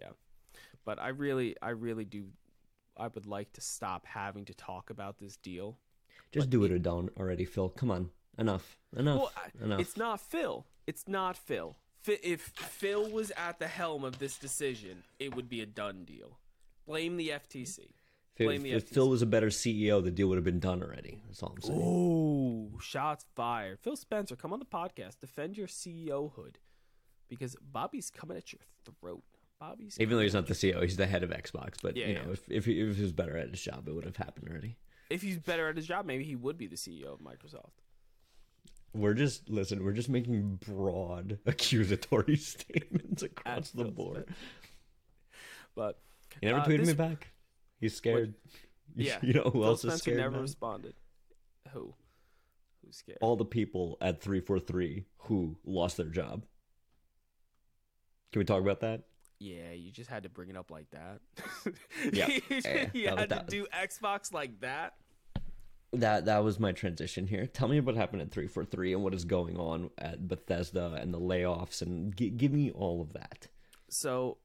Yeah. 0.00 0.10
But 0.84 1.00
I 1.00 1.08
really 1.08 1.56
I 1.60 1.70
really 1.70 2.04
do 2.04 2.26
I 2.96 3.08
would 3.08 3.26
like 3.26 3.52
to 3.54 3.60
stop 3.60 4.06
having 4.06 4.44
to 4.44 4.54
talk 4.54 4.90
about 4.90 5.18
this 5.18 5.36
deal. 5.36 5.78
Just 6.32 6.50
do 6.50 6.62
it, 6.64 6.70
Adon 6.70 7.10
already, 7.18 7.44
Phil. 7.44 7.70
Come 7.70 7.90
on, 7.90 8.10
enough, 8.38 8.76
enough, 8.96 9.18
Well, 9.18 9.32
I, 9.36 9.64
enough. 9.64 9.80
it's 9.80 9.96
not 9.96 10.20
Phil. 10.20 10.66
It's 10.86 11.06
not 11.08 11.36
Phil. 11.36 11.76
If 12.06 12.40
Phil 12.40 13.10
was 13.10 13.30
at 13.36 13.58
the 13.58 13.68
helm 13.68 14.04
of 14.04 14.18
this 14.18 14.38
decision, 14.38 15.02
it 15.18 15.34
would 15.36 15.48
be 15.48 15.60
a 15.60 15.66
done 15.66 16.04
deal. 16.04 16.38
Blame 16.86 17.16
the 17.16 17.28
FTC. 17.28 17.78
if, 18.36 18.46
blame 18.46 18.62
the 18.62 18.72
if 18.72 18.86
FTC. 18.88 18.94
Phil 18.94 19.08
was 19.10 19.22
a 19.22 19.26
better 19.26 19.48
CEO, 19.48 20.02
the 20.02 20.10
deal 20.10 20.28
would 20.28 20.36
have 20.38 20.44
been 20.44 20.60
done 20.60 20.82
already. 20.82 21.22
That's 21.26 21.42
all 21.42 21.52
I'm 21.54 21.60
saying. 21.62 21.80
Oh, 21.82 22.78
shots 22.80 23.26
fired. 23.36 23.78
Phil 23.80 23.96
Spencer, 23.96 24.34
come 24.34 24.52
on 24.52 24.58
the 24.58 24.64
podcast. 24.64 25.18
Defend 25.20 25.56
your 25.58 25.66
CEO 25.66 26.32
hood. 26.34 26.58
Because 27.28 27.54
Bobby's 27.60 28.10
coming 28.10 28.36
at 28.36 28.52
your 28.52 28.60
throat. 28.84 29.22
Bobby's 29.60 30.00
Even 30.00 30.16
though 30.16 30.22
he's 30.22 30.34
not 30.34 30.46
the 30.46 30.54
CEO, 30.54 30.82
he's 30.82 30.96
the 30.96 31.06
head 31.06 31.22
of 31.22 31.30
Xbox. 31.30 31.74
But 31.82 31.96
Yeah, 31.96 32.06
you 32.08 32.14
know, 32.14 32.22
yeah. 32.28 32.32
if 32.32 32.48
if 32.50 32.64
he, 32.64 32.80
if 32.80 32.96
he 32.96 33.02
was 33.02 33.12
better 33.12 33.36
at 33.36 33.50
his 33.50 33.60
job, 33.60 33.86
it 33.86 33.94
would 33.94 34.04
have 34.06 34.16
happened 34.16 34.48
already. 34.48 34.78
if 35.10 35.20
he's 35.22 35.38
better 35.38 35.68
at 35.68 35.76
his 35.76 35.86
job, 35.86 36.06
maybe 36.06 36.24
he 36.24 36.34
would 36.34 36.56
be 36.56 36.66
the 36.66 36.76
CEO 36.76 37.12
of 37.12 37.20
Microsoft. 37.20 37.82
We're 38.92 39.14
just 39.14 39.48
listen. 39.48 39.84
We're 39.84 39.92
just 39.92 40.08
making 40.08 40.56
broad 40.66 41.38
accusatory 41.46 42.36
statements 42.38 43.22
across 43.22 43.70
the 43.70 43.84
board. 43.84 44.28
But 45.76 45.98
He 46.40 46.46
never 46.46 46.60
Uh, 46.60 46.64
tweeted 46.64 46.78
this- 46.78 46.88
me 46.88 46.94
back. 46.94 47.28
He's 47.80 47.96
scared. 47.96 48.34
Yeah. 48.96 49.18
You 49.22 49.34
know 49.34 49.42
who 49.44 49.52
Phil 49.52 49.64
else 49.66 49.84
is 49.84 49.94
scared? 50.00 50.16
never 50.18 50.34
now? 50.34 50.40
responded. 50.42 50.94
Who? 51.72 51.94
Who's 52.84 52.96
scared? 52.96 53.18
All 53.20 53.36
the 53.36 53.44
people 53.44 53.96
at 54.00 54.20
343 54.20 55.04
who 55.18 55.56
lost 55.64 55.96
their 55.96 56.06
job. 56.06 56.44
Can 58.32 58.40
we 58.40 58.44
talk 58.44 58.60
about 58.60 58.80
that? 58.80 59.02
Yeah, 59.38 59.70
you 59.70 59.92
just 59.92 60.10
had 60.10 60.24
to 60.24 60.28
bring 60.28 60.50
it 60.50 60.56
up 60.56 60.72
like 60.72 60.90
that. 60.90 61.20
Yeah. 62.12 62.26
you, 62.26 62.40
Yeah, 62.50 62.86
you 62.92 63.06
that 63.10 63.18
had 63.18 63.28
to 63.30 63.44
do 63.48 63.66
Xbox 63.72 64.32
like 64.32 64.58
that. 64.60 64.94
That 65.92 66.26
that 66.26 66.44
was 66.44 66.60
my 66.60 66.72
transition 66.72 67.26
here. 67.26 67.46
Tell 67.46 67.66
me 67.66 67.80
what 67.80 67.96
happened 67.96 68.22
at 68.22 68.30
343 68.30 68.92
and 68.92 69.02
what 69.02 69.14
is 69.14 69.24
going 69.24 69.56
on 69.56 69.90
at 69.98 70.28
Bethesda 70.28 70.94
and 71.00 71.12
the 71.12 71.18
layoffs 71.18 71.82
and 71.82 72.16
g- 72.16 72.30
give 72.30 72.52
me 72.52 72.70
all 72.70 73.00
of 73.02 73.12
that. 73.14 73.48
So, 73.88 74.38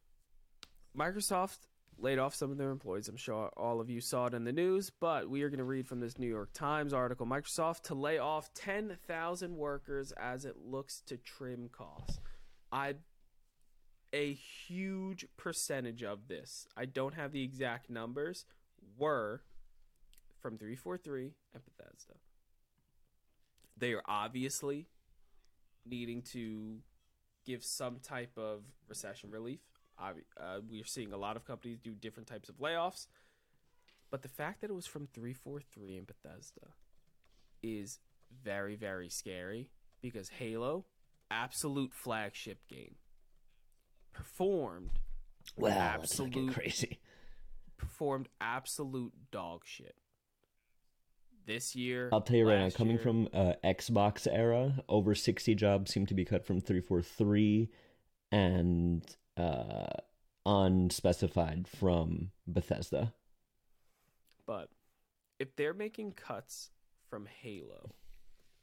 Microsoft 0.98 1.60
laid 2.00 2.18
off 2.18 2.34
some 2.34 2.52
of 2.52 2.58
their 2.58 2.72
employees. 2.72 3.08
I'm 3.08 3.16
sure 3.16 3.52
all 3.56 3.80
of 3.80 3.90
you 3.90 4.02
saw 4.02 4.26
it 4.26 4.34
in 4.34 4.44
the 4.44 4.52
news, 4.52 4.90
but 5.00 5.30
we 5.30 5.44
are 5.44 5.50
going 5.50 5.60
to 5.60 5.64
read 5.64 5.88
from 5.88 6.00
this 6.00 6.18
New 6.18 6.28
York 6.28 6.50
Times 6.54 6.94
article. 6.94 7.26
Microsoft 7.26 7.84
to 7.84 7.96
lay 7.96 8.18
off 8.18 8.54
10,000 8.56 9.56
workers 9.56 10.12
as 10.14 10.46
it 10.46 10.56
looks 10.66 11.02
to 11.02 11.18
trim 11.18 11.70
costs. 11.72 12.20
I 12.72 12.96
a 14.14 14.34
huge 14.34 15.26
percentage 15.36 16.02
of 16.02 16.28
this, 16.30 16.68
I 16.78 16.86
don't 16.86 17.16
have 17.16 17.34
the 17.34 17.44
exact 17.44 17.90
numbers, 17.90 18.46
were 18.98 19.42
from 20.46 20.60
343 20.60 21.32
and 21.56 21.64
Bethesda. 21.66 22.14
They 23.76 23.94
are 23.94 24.04
obviously 24.06 24.86
needing 25.88 26.22
to 26.34 26.78
give 27.48 27.64
some 27.64 27.98
type 28.00 28.38
of 28.38 28.62
recession 28.88 29.32
relief. 29.32 29.62
Uh, 30.00 30.12
we're 30.70 30.86
seeing 30.86 31.14
a 31.14 31.18
lot 31.18 31.36
of 31.36 31.46
companies 31.46 31.80
do 31.84 31.94
different 31.96 32.28
types 32.28 32.48
of 32.48 32.58
layoffs, 32.60 33.08
but 34.12 34.22
the 34.22 34.28
fact 34.30 34.62
that 34.62 34.70
it 34.70 34.74
was 34.74 34.86
from 34.86 35.08
343 35.16 35.98
and 35.98 36.06
Bethesda 36.06 36.68
is 37.64 37.98
very, 38.44 38.76
very 38.76 39.10
scary 39.10 39.72
because 40.00 40.30
Halo, 40.30 40.86
absolute 41.32 41.92
flagship 41.92 42.60
game, 42.70 42.98
performed 44.14 45.00
Wow, 45.58 45.72
Absolute- 45.72 46.54
crazy. 46.54 47.00
performed 47.78 48.30
absolute 48.40 49.14
dog 49.32 49.64
shit. 49.66 49.96
This 51.46 51.76
year, 51.76 52.10
I'll 52.12 52.22
tell 52.22 52.38
you 52.38 52.48
right 52.48 52.60
now, 52.60 52.70
coming 52.72 52.96
year- 52.96 53.04
from 53.04 53.30
uh, 53.34 53.54
Xbox 53.64 54.28
era, 54.30 54.84
over 54.90 55.14
60 55.14 55.54
jobs 55.56 55.92
seem 55.92 56.06
to 56.08 56.14
be 56.14 56.26
cut 56.26 56.46
from 56.46 56.60
343 56.60 57.70
and 58.32 59.04
uh, 59.38 59.86
unspecified 60.46 61.68
from 61.68 62.32
Bethesda. 62.48 63.14
But 64.48 64.70
if 65.40 65.56
they're 65.56 65.74
making 65.74 66.14
cuts 66.14 66.72
from 67.10 67.28
Halo, 67.28 67.92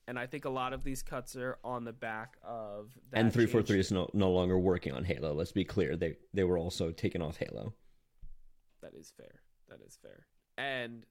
and 0.09 0.19
I 0.19 0.27
think 0.27 0.45
a 0.45 0.51
lot 0.51 0.73
of 0.73 0.83
these 0.83 1.03
cuts 1.03 1.37
are 1.37 1.59
on 1.63 1.85
the 1.85 1.93
back 1.93 2.37
of 2.43 2.91
that 3.13 3.21
and 3.21 3.33
343 3.33 3.77
change- 3.77 3.87
is 3.87 3.93
no, 3.93 4.09
no 4.13 4.33
longer 4.33 4.59
working 4.59 4.93
on 4.93 5.05
Halo. 5.05 5.33
Let's 5.33 5.53
be 5.53 5.65
clear. 5.65 5.97
They 5.97 6.17
they 6.35 6.43
were 6.45 6.59
also 6.59 6.91
taken 6.91 7.23
off 7.23 7.37
Halo. 7.37 7.75
That 8.83 8.95
is 8.95 9.13
fair. 9.17 9.41
That 9.69 9.79
is 9.87 9.97
fair. 10.03 10.27
And 10.59 11.07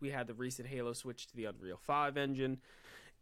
we 0.00 0.10
had 0.10 0.26
the 0.26 0.34
recent 0.34 0.68
Halo 0.68 0.92
switch 0.92 1.26
to 1.28 1.36
the 1.36 1.46
Unreal 1.46 1.78
5 1.80 2.16
engine. 2.16 2.58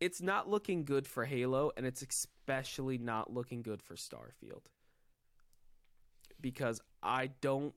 It's 0.01 0.21
not 0.21 0.49
looking 0.49 0.85
good 0.85 1.07
for 1.07 1.25
Halo, 1.25 1.71
and 1.77 1.87
it's 1.87 2.03
especially 2.03 2.99
not 2.99 3.33
looking 3.33 3.63
good 3.63 3.83
for 3.83 3.95
Starfield. 3.95 4.63
Because 6.41 6.81
I 7.03 7.31
don't 7.41 7.75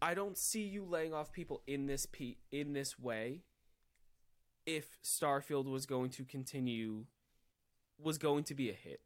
I 0.00 0.14
don't 0.14 0.36
see 0.36 0.62
you 0.62 0.84
laying 0.84 1.14
off 1.14 1.32
people 1.32 1.62
in 1.66 1.86
this 1.86 2.06
pe- 2.06 2.36
in 2.52 2.74
this 2.74 2.98
way 2.98 3.40
if 4.66 5.00
Starfield 5.02 5.66
was 5.70 5.86
going 5.86 6.10
to 6.10 6.24
continue 6.24 7.06
was 7.98 8.18
going 8.18 8.44
to 8.44 8.54
be 8.54 8.68
a 8.68 8.74
hit. 8.74 9.00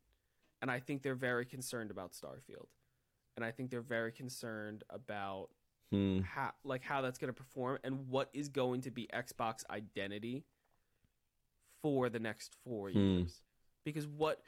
And 0.61 0.71
I 0.71 0.81
think 0.81 1.03
they're 1.03 1.15
very 1.15 1.47
concerned 1.47 1.91
about 1.91 2.13
Starfield. 2.13 2.67
And 3.37 3.45
I 3.45 3.53
think 3.53 3.71
they're 3.71 3.81
very 3.81 4.11
concerned 4.11 4.83
about 4.91 5.51
Hmm. 5.91 6.21
how 6.21 6.53
like 6.63 6.83
how 6.85 7.01
that's 7.03 7.19
going 7.19 7.33
to 7.33 7.37
perform 7.37 7.79
and 7.83 8.09
what 8.09 8.31
is 8.33 8.49
going 8.49 8.83
to 8.83 8.91
be 8.93 9.09
Xbox 9.13 9.65
identity 9.71 10.45
for 11.83 12.09
the 12.09 12.21
next 12.21 12.55
4 12.65 12.91
Hmm. 12.91 12.99
years. 12.99 13.43
Because 13.85 14.07
what 14.07 14.41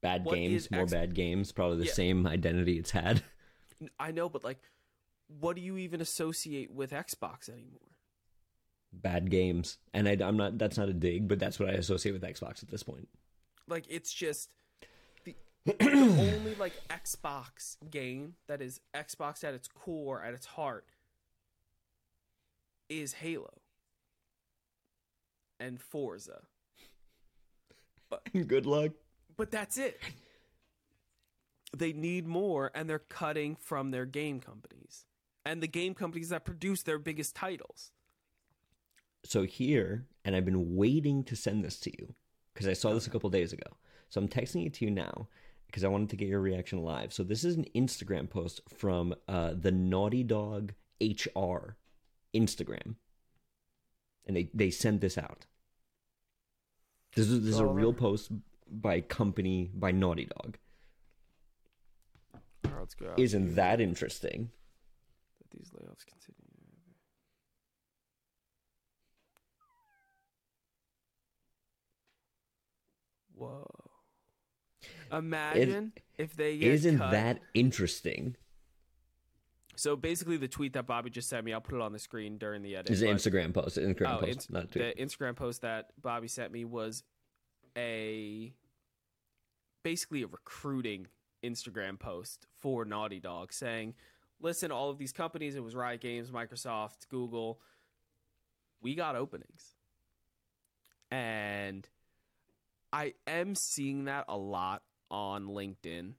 Bad 0.00 0.24
What 0.24 0.34
games, 0.34 0.70
more 0.70 0.82
X- 0.82 0.92
bad 0.92 1.14
games, 1.14 1.52
probably 1.52 1.78
the 1.78 1.84
Yeah. 1.86 1.92
same 1.92 2.26
identity 2.26 2.78
it's 2.78 2.90
had. 2.92 3.22
I 3.98 4.10
know 4.12 4.28
but 4.28 4.44
like 4.44 4.60
what 5.28 5.56
do 5.56 5.62
you 5.62 5.78
even 5.78 6.00
associate 6.00 6.70
with 6.70 6.90
Xbox 6.90 7.48
anymore? 7.48 7.78
bad 8.94 9.30
games. 9.30 9.78
And 9.94 10.06
I, 10.06 10.18
I'm 10.22 10.36
not, 10.36 10.58
that's 10.58 10.76
not 10.76 10.90
a 10.90 10.92
dig, 10.92 11.26
but 11.26 11.38
that's 11.38 11.58
what 11.58 11.70
I 11.70 11.72
associate 11.72 12.12
with 12.12 12.22
Xbox 12.22 12.62
at 12.62 12.68
this 12.68 12.82
point. 12.82 13.08
Like 13.66 13.86
it's 13.88 14.12
just 14.12 14.52
the, 15.64 15.76
only 15.82 16.54
like 16.56 16.72
Xbox 16.88 17.76
game 17.90 18.34
that 18.48 18.60
is 18.60 18.80
Xbox 18.94 19.44
at 19.44 19.54
its 19.54 19.68
core, 19.68 20.22
at 20.22 20.34
its 20.34 20.46
heart, 20.46 20.86
is 22.88 23.14
Halo 23.14 23.60
and 25.60 25.80
Forza. 25.80 26.42
Good 28.46 28.66
luck. 28.66 28.92
But 29.36 29.50
that's 29.50 29.78
it. 29.78 30.00
They 31.74 31.92
need 31.92 32.26
more, 32.26 32.70
and 32.74 32.88
they're 32.88 32.98
cutting 32.98 33.56
from 33.56 33.92
their 33.92 34.04
game 34.04 34.40
companies 34.40 35.06
and 35.44 35.62
the 35.62 35.68
game 35.68 35.94
companies 35.94 36.28
that 36.28 36.44
produce 36.44 36.82
their 36.82 36.98
biggest 36.98 37.34
titles. 37.34 37.92
So 39.24 39.44
here, 39.44 40.06
and 40.24 40.34
I've 40.34 40.44
been 40.44 40.76
waiting 40.76 41.24
to 41.24 41.36
send 41.36 41.64
this 41.64 41.78
to 41.80 41.90
you 41.90 42.14
because 42.52 42.68
I 42.68 42.72
saw 42.72 42.92
this 42.92 43.06
a 43.06 43.10
couple 43.10 43.30
days 43.30 43.52
ago. 43.52 43.66
So 44.08 44.20
I'm 44.20 44.28
texting 44.28 44.66
it 44.66 44.74
to 44.74 44.84
you 44.84 44.90
now 44.90 45.28
because 45.72 45.84
I 45.84 45.88
wanted 45.88 46.10
to 46.10 46.16
get 46.16 46.28
your 46.28 46.40
reaction 46.40 46.82
live. 46.82 47.14
So 47.14 47.24
this 47.24 47.44
is 47.44 47.56
an 47.56 47.64
Instagram 47.74 48.28
post 48.28 48.60
from 48.68 49.14
uh, 49.26 49.54
the 49.58 49.72
Naughty 49.72 50.22
Dog 50.22 50.74
HR 51.00 51.76
Instagram, 52.34 52.96
and 54.26 54.36
they 54.36 54.50
they 54.52 54.70
sent 54.70 55.00
this 55.00 55.16
out. 55.16 55.46
This 57.16 57.28
is 57.28 57.42
this 57.42 57.54
is 57.54 57.60
a 57.60 57.66
real 57.66 57.94
post 57.94 58.30
by 58.70 59.00
company 59.00 59.70
by 59.72 59.92
Naughty 59.92 60.26
Dog. 60.26 60.58
All 62.34 62.40
right, 62.64 62.80
let's 62.80 62.94
go. 62.94 63.14
Isn't 63.16 63.54
that 63.54 63.80
interesting? 63.80 64.50
that 65.38 65.50
these 65.56 65.70
layoffs 65.70 66.04
continue? 66.04 66.38
Whoa! 73.34 73.81
Imagine 75.12 75.92
if 76.18 76.34
they 76.34 76.56
Isn't 76.60 76.98
cut. 76.98 77.10
that 77.10 77.40
interesting? 77.54 78.36
so? 79.76 79.96
Basically, 79.96 80.36
the 80.36 80.48
tweet 80.48 80.72
that 80.74 80.86
Bobby 80.86 81.10
just 81.10 81.28
sent 81.28 81.44
me, 81.44 81.52
I'll 81.52 81.60
put 81.60 81.74
it 81.74 81.80
on 81.80 81.92
the 81.92 81.98
screen 81.98 82.38
during 82.38 82.62
the 82.62 82.76
edit. 82.76 82.90
It's 82.90 83.02
an 83.02 83.08
Instagram 83.08 83.52
post. 83.54 83.76
Instagram 83.78 84.16
Oh, 84.16 84.20
post, 84.20 84.28
ins- 84.32 84.50
not 84.50 84.70
tweet. 84.72 84.96
the 84.96 85.02
Instagram 85.02 85.36
post 85.36 85.62
that 85.62 85.90
Bobby 86.00 86.28
sent 86.28 86.52
me 86.52 86.64
was 86.64 87.02
a 87.76 88.52
basically 89.82 90.22
a 90.22 90.26
recruiting 90.26 91.06
Instagram 91.44 91.98
post 91.98 92.46
for 92.60 92.84
Naughty 92.84 93.18
Dog 93.18 93.52
saying, 93.52 93.94
"Listen, 94.40 94.70
all 94.70 94.90
of 94.90 94.98
these 94.98 95.12
companies, 95.12 95.56
it 95.56 95.62
was 95.64 95.74
Riot 95.74 96.00
Games, 96.00 96.30
Microsoft, 96.30 97.08
Google, 97.08 97.60
we 98.80 98.94
got 98.94 99.16
openings." 99.16 99.74
And 101.10 101.88
I 102.92 103.14
am 103.26 103.54
seeing 103.54 104.04
that 104.04 104.24
a 104.28 104.36
lot 104.36 104.82
on 105.12 105.46
LinkedIn 105.46 106.14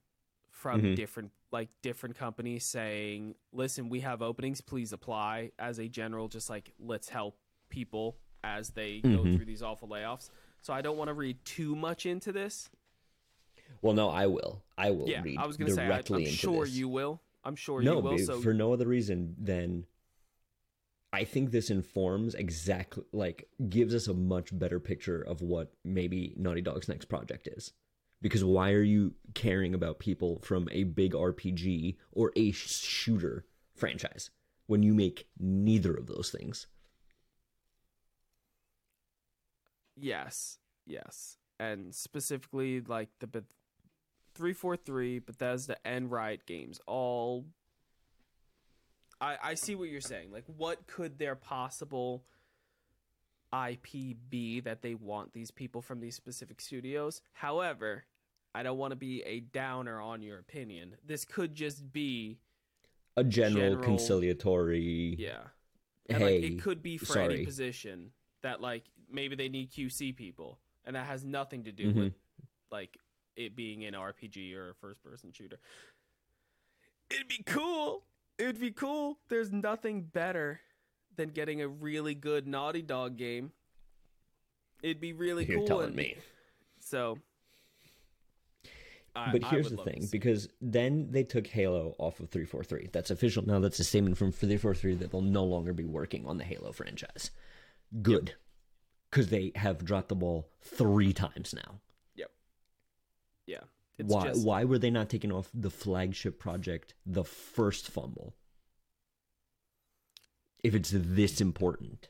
from 0.49 0.81
Mhm. 0.81 0.95
different 0.95 1.31
like 1.51 1.69
different 1.81 2.15
companies 2.15 2.65
saying, 2.65 3.35
"Listen, 3.51 3.89
we 3.89 3.99
have 3.99 4.21
openings, 4.21 4.61
please 4.61 4.93
apply." 4.93 5.51
As 5.59 5.79
a 5.79 5.87
general 5.89 6.27
just 6.29 6.49
like 6.49 6.73
let's 6.79 7.09
help 7.09 7.37
people 7.69 8.17
as 8.43 8.69
they 8.71 9.01
go 9.01 9.09
Mhm. 9.23 9.35
through 9.35 9.45
these 9.45 9.61
awful 9.61 9.87
layoffs. 9.89 10.29
So 10.61 10.73
I 10.73 10.81
don't 10.81 10.97
want 10.97 11.09
to 11.09 11.13
read 11.13 11.43
too 11.43 11.75
much 11.75 12.05
into 12.05 12.31
this. 12.31 12.69
Well, 13.81 13.93
no, 13.93 14.09
I 14.09 14.27
will. 14.27 14.63
I 14.77 14.91
will 14.91 15.09
yeah, 15.09 15.21
read 15.21 15.37
I 15.37 15.45
was 15.45 15.57
going 15.57 15.67
to 15.69 15.75
say 15.75 15.83
I, 15.83 15.87
directly 15.87 16.23
I'm 16.23 16.27
into 16.27 16.37
sure 16.37 16.65
this. 16.65 16.75
you 16.75 16.87
will. 16.87 17.21
I'm 17.43 17.55
sure 17.55 17.81
no, 17.81 17.97
you 17.97 18.01
will. 18.01 18.11
be- 18.17 18.23
So 18.23 18.39
for 18.41 18.53
no 18.53 18.71
other 18.73 18.87
reason 18.87 19.35
than 19.37 19.85
I 21.11 21.25
think 21.25 21.51
this 21.51 21.69
informs 21.69 22.33
exactly 22.35 23.03
like 23.11 23.49
gives 23.69 23.93
us 23.93 24.07
a 24.07 24.13
much 24.13 24.57
better 24.57 24.79
picture 24.79 25.21
of 25.21 25.41
what 25.41 25.73
maybe 25.83 26.33
Naughty 26.37 26.61
Dog's 26.61 26.87
next 26.87 27.05
project 27.05 27.47
is. 27.47 27.73
Because 28.23 28.43
why 28.43 28.71
are 28.71 28.81
you 28.81 29.15
caring 29.33 29.75
about 29.75 29.99
people 29.99 30.39
from 30.41 30.69
a 30.71 30.85
big 30.85 31.11
RPG 31.11 31.97
or 32.13 32.31
a 32.37 32.51
shooter 32.53 33.45
franchise 33.75 34.31
when 34.65 34.81
you 34.81 34.93
make 34.93 35.27
neither 35.37 35.93
of 35.93 36.07
those 36.07 36.31
things? 36.31 36.67
Yes, 39.97 40.57
yes, 40.85 41.37
and 41.59 41.93
specifically 41.93 42.79
like 42.79 43.09
the 43.19 43.43
three 44.33 44.53
four 44.53 44.77
three 44.77 45.19
Bethesda 45.19 45.75
and 45.85 46.09
Riot 46.09 46.45
Games 46.45 46.79
all. 46.87 47.45
I, 49.19 49.37
I 49.43 49.53
see 49.55 49.75
what 49.75 49.89
you're 49.89 49.99
saying. 49.99 50.31
Like, 50.31 50.45
what 50.47 50.87
could 50.87 51.19
their 51.19 51.35
possible 51.35 52.23
IP 53.53 54.15
be 54.29 54.61
that 54.61 54.81
they 54.81 54.95
want 54.95 55.33
these 55.33 55.51
people 55.51 55.81
from 55.81 55.99
these 55.99 56.15
specific 56.15 56.61
studios? 56.61 57.21
However, 57.33 58.05
I 58.55 58.63
don't 58.63 58.77
want 58.77 58.91
to 58.91 58.95
be 58.95 59.21
a 59.23 59.39
downer 59.39 59.99
on 59.99 60.21
your 60.21 60.37
opinion. 60.39 60.95
This 61.05 61.25
could 61.25 61.55
just 61.55 61.91
be 61.91 62.37
A 63.17 63.23
general, 63.23 63.61
General- 63.71 63.83
conciliatory. 63.83 65.15
yeah. 65.17 65.47
And 66.09 66.21
Hey, 66.21 66.41
like 66.41 66.51
it 66.51 66.61
could 66.61 66.81
be 66.83 66.97
for 66.97 67.05
sorry. 67.05 67.35
any 67.35 67.45
position 67.45 68.11
that 68.41 68.61
like 68.61 68.83
maybe 69.09 69.35
they 69.35 69.49
need 69.49 69.71
QC 69.71 70.11
people, 70.15 70.59
and 70.85 70.95
that 70.95 71.05
has 71.07 71.23
nothing 71.23 71.63
to 71.63 71.71
do 71.71 71.91
Mhm. 71.91 71.95
with 71.95 72.13
like 72.71 72.97
it 73.35 73.55
being 73.55 73.85
an 73.85 73.93
RPG 73.95 74.53
or 74.55 74.69
a 74.71 74.75
first 74.75 75.01
person 75.03 75.31
shooter. 75.31 75.59
It'd 77.09 77.27
be 77.27 77.43
cool. 77.45 78.05
It'd 78.37 78.59
be 78.59 78.71
cool. 78.71 79.19
There's 79.29 79.51
nothing 79.51 80.03
better 80.03 80.61
than 81.15 81.29
getting 81.29 81.61
a 81.61 81.67
really 81.67 82.15
good 82.15 82.47
Naughty 82.47 82.81
Dog 82.81 83.15
game. 83.17 83.53
It'd 84.81 84.99
be 84.99 85.13
really 85.13 85.45
You're 85.45 85.59
cool. 85.59 85.67
telling 85.67 85.87
and- 85.87 85.95
me. 85.95 86.17
So. 86.79 87.19
I- 89.15 89.31
But 89.31 89.43
here's 89.45 89.69
the 89.69 89.77
thing, 89.77 90.07
because 90.11 90.49
then 90.59 91.11
they 91.11 91.23
took 91.23 91.45
Halo 91.47 91.95
off 91.99 92.19
of 92.19 92.29
343. 92.29 92.89
That's 92.91 93.11
official 93.11 93.45
now. 93.45 93.59
That's 93.59 93.79
a 93.79 93.83
statement 93.83 94.17
from 94.17 94.31
343 94.31 94.95
that 94.95 95.11
they'll 95.11 95.21
no 95.21 95.43
longer 95.43 95.71
be 95.73 95.85
working 95.85 96.25
on 96.25 96.37
the 96.37 96.43
Halo 96.43 96.71
franchise. 96.71 97.29
Good, 98.01 98.33
because 99.11 99.27
they 99.29 99.51
have 99.55 99.85
dropped 99.85 100.09
the 100.09 100.15
ball 100.15 100.49
three 100.61 101.13
times 101.13 101.53
now. 101.53 101.79
Yep. 102.15 102.31
Yeah, 103.45 103.59
it's 103.99 104.11
why? 104.11 104.27
just 104.29 104.43
Why 104.45 104.63
were 104.63 104.79
they 104.79 104.89
not 104.89 105.09
taking 105.09 105.31
off 105.31 105.49
the 105.53 105.69
flagship 105.69 106.39
project, 106.39 106.95
the 107.05 107.23
first 107.23 107.89
fumble? 107.91 108.33
If 110.63 110.73
it's 110.73 110.91
this 110.91 111.39
important, 111.39 112.09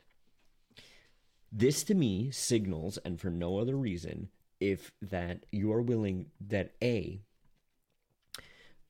this 1.52 1.84
to 1.84 1.94
me 1.94 2.30
signals, 2.30 2.96
and 2.98 3.20
for 3.20 3.28
no 3.28 3.58
other 3.58 3.76
reason, 3.76 4.30
if 4.64 4.90
that 5.02 5.44
you 5.52 5.72
are 5.72 5.82
willing 5.82 6.26
that 6.40 6.72
a 6.82 7.20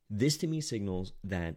this 0.08 0.36
to 0.36 0.46
me 0.46 0.60
signals 0.60 1.12
that 1.24 1.56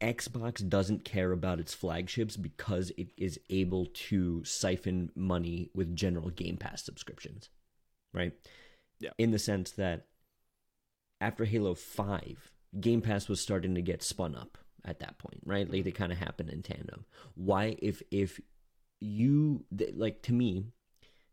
Xbox 0.00 0.68
doesn't 0.68 1.04
care 1.04 1.30
about 1.30 1.60
its 1.60 1.72
flagships 1.72 2.36
because 2.36 2.90
it 2.98 3.12
is 3.16 3.38
able 3.50 3.86
to 3.86 4.42
siphon 4.44 5.12
money 5.14 5.70
with 5.74 5.94
general 5.94 6.30
Game 6.30 6.56
Pass 6.56 6.84
subscriptions, 6.84 7.50
right? 8.12 8.32
Yeah. 8.98 9.10
In 9.16 9.30
the 9.30 9.38
sense 9.38 9.70
that 9.72 10.06
after 11.20 11.44
Halo 11.44 11.74
5, 11.74 12.50
Game 12.80 13.00
Pass 13.00 13.28
was 13.28 13.40
starting 13.40 13.76
to 13.76 13.82
get 13.82 14.02
spun 14.02 14.34
up 14.34 14.58
at 14.84 14.98
that 14.98 15.18
point, 15.18 15.40
right? 15.44 15.68
Like 15.68 15.78
mm-hmm. 15.78 15.84
they 15.84 15.92
kind 15.92 16.10
of 16.10 16.18
happened 16.18 16.50
in 16.50 16.62
tandem. 16.62 17.04
Why 17.36 17.76
if 17.78 18.02
if 18.10 18.40
you 18.98 19.64
like 19.94 20.22
to 20.22 20.32
me, 20.32 20.64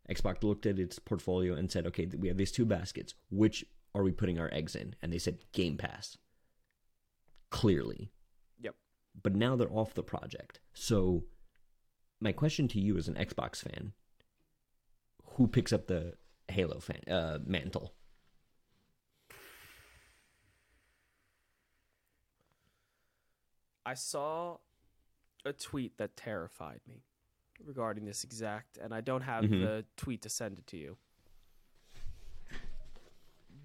Xbox 0.10 0.44
looked 0.44 0.66
at 0.66 0.80
its 0.80 1.00
portfolio 1.00 1.54
and 1.54 1.72
said, 1.72 1.86
"Okay, 1.88 2.08
we 2.08 2.28
have 2.28 2.38
these 2.38 2.52
two 2.52 2.66
baskets. 2.66 3.14
Which 3.30 3.66
are 3.94 4.04
we 4.04 4.12
putting 4.12 4.40
our 4.40 4.52
eggs 4.54 4.76
in?" 4.76 4.96
And 5.02 5.14
they 5.14 5.20
said 5.20 5.40
Game 5.52 5.78
Pass. 5.78 6.18
Clearly. 7.50 8.12
Yep. 8.60 8.76
But 9.22 9.36
now 9.36 9.56
they're 9.56 9.72
off 9.72 9.94
the 9.94 10.04
project. 10.04 10.60
So 10.74 11.26
my 12.20 12.32
question 12.32 12.68
to 12.70 12.80
you 12.80 12.98
as 12.98 13.08
an 13.08 13.16
Xbox 13.16 13.58
fan, 13.58 13.94
who 15.36 15.48
picks 15.48 15.72
up 15.72 15.88
the 15.88 16.16
Halo 16.48 16.80
fan 16.80 17.02
uh, 17.08 17.40
mantle? 17.46 17.94
I 23.86 23.94
saw 23.94 24.58
a 25.46 25.54
tweet 25.54 25.98
that 25.98 26.16
terrified 26.16 26.82
me 26.88 27.04
regarding 27.64 28.06
this 28.06 28.24
exact, 28.24 28.78
and 28.78 28.94
I 28.94 29.02
don't 29.02 29.22
have 29.22 29.46
Mhm. 29.46 29.62
the 29.62 29.86
tweet 29.98 30.22
to 30.24 30.30
send 30.30 30.60
it 30.60 30.68
to 30.68 30.78
you. 30.78 30.98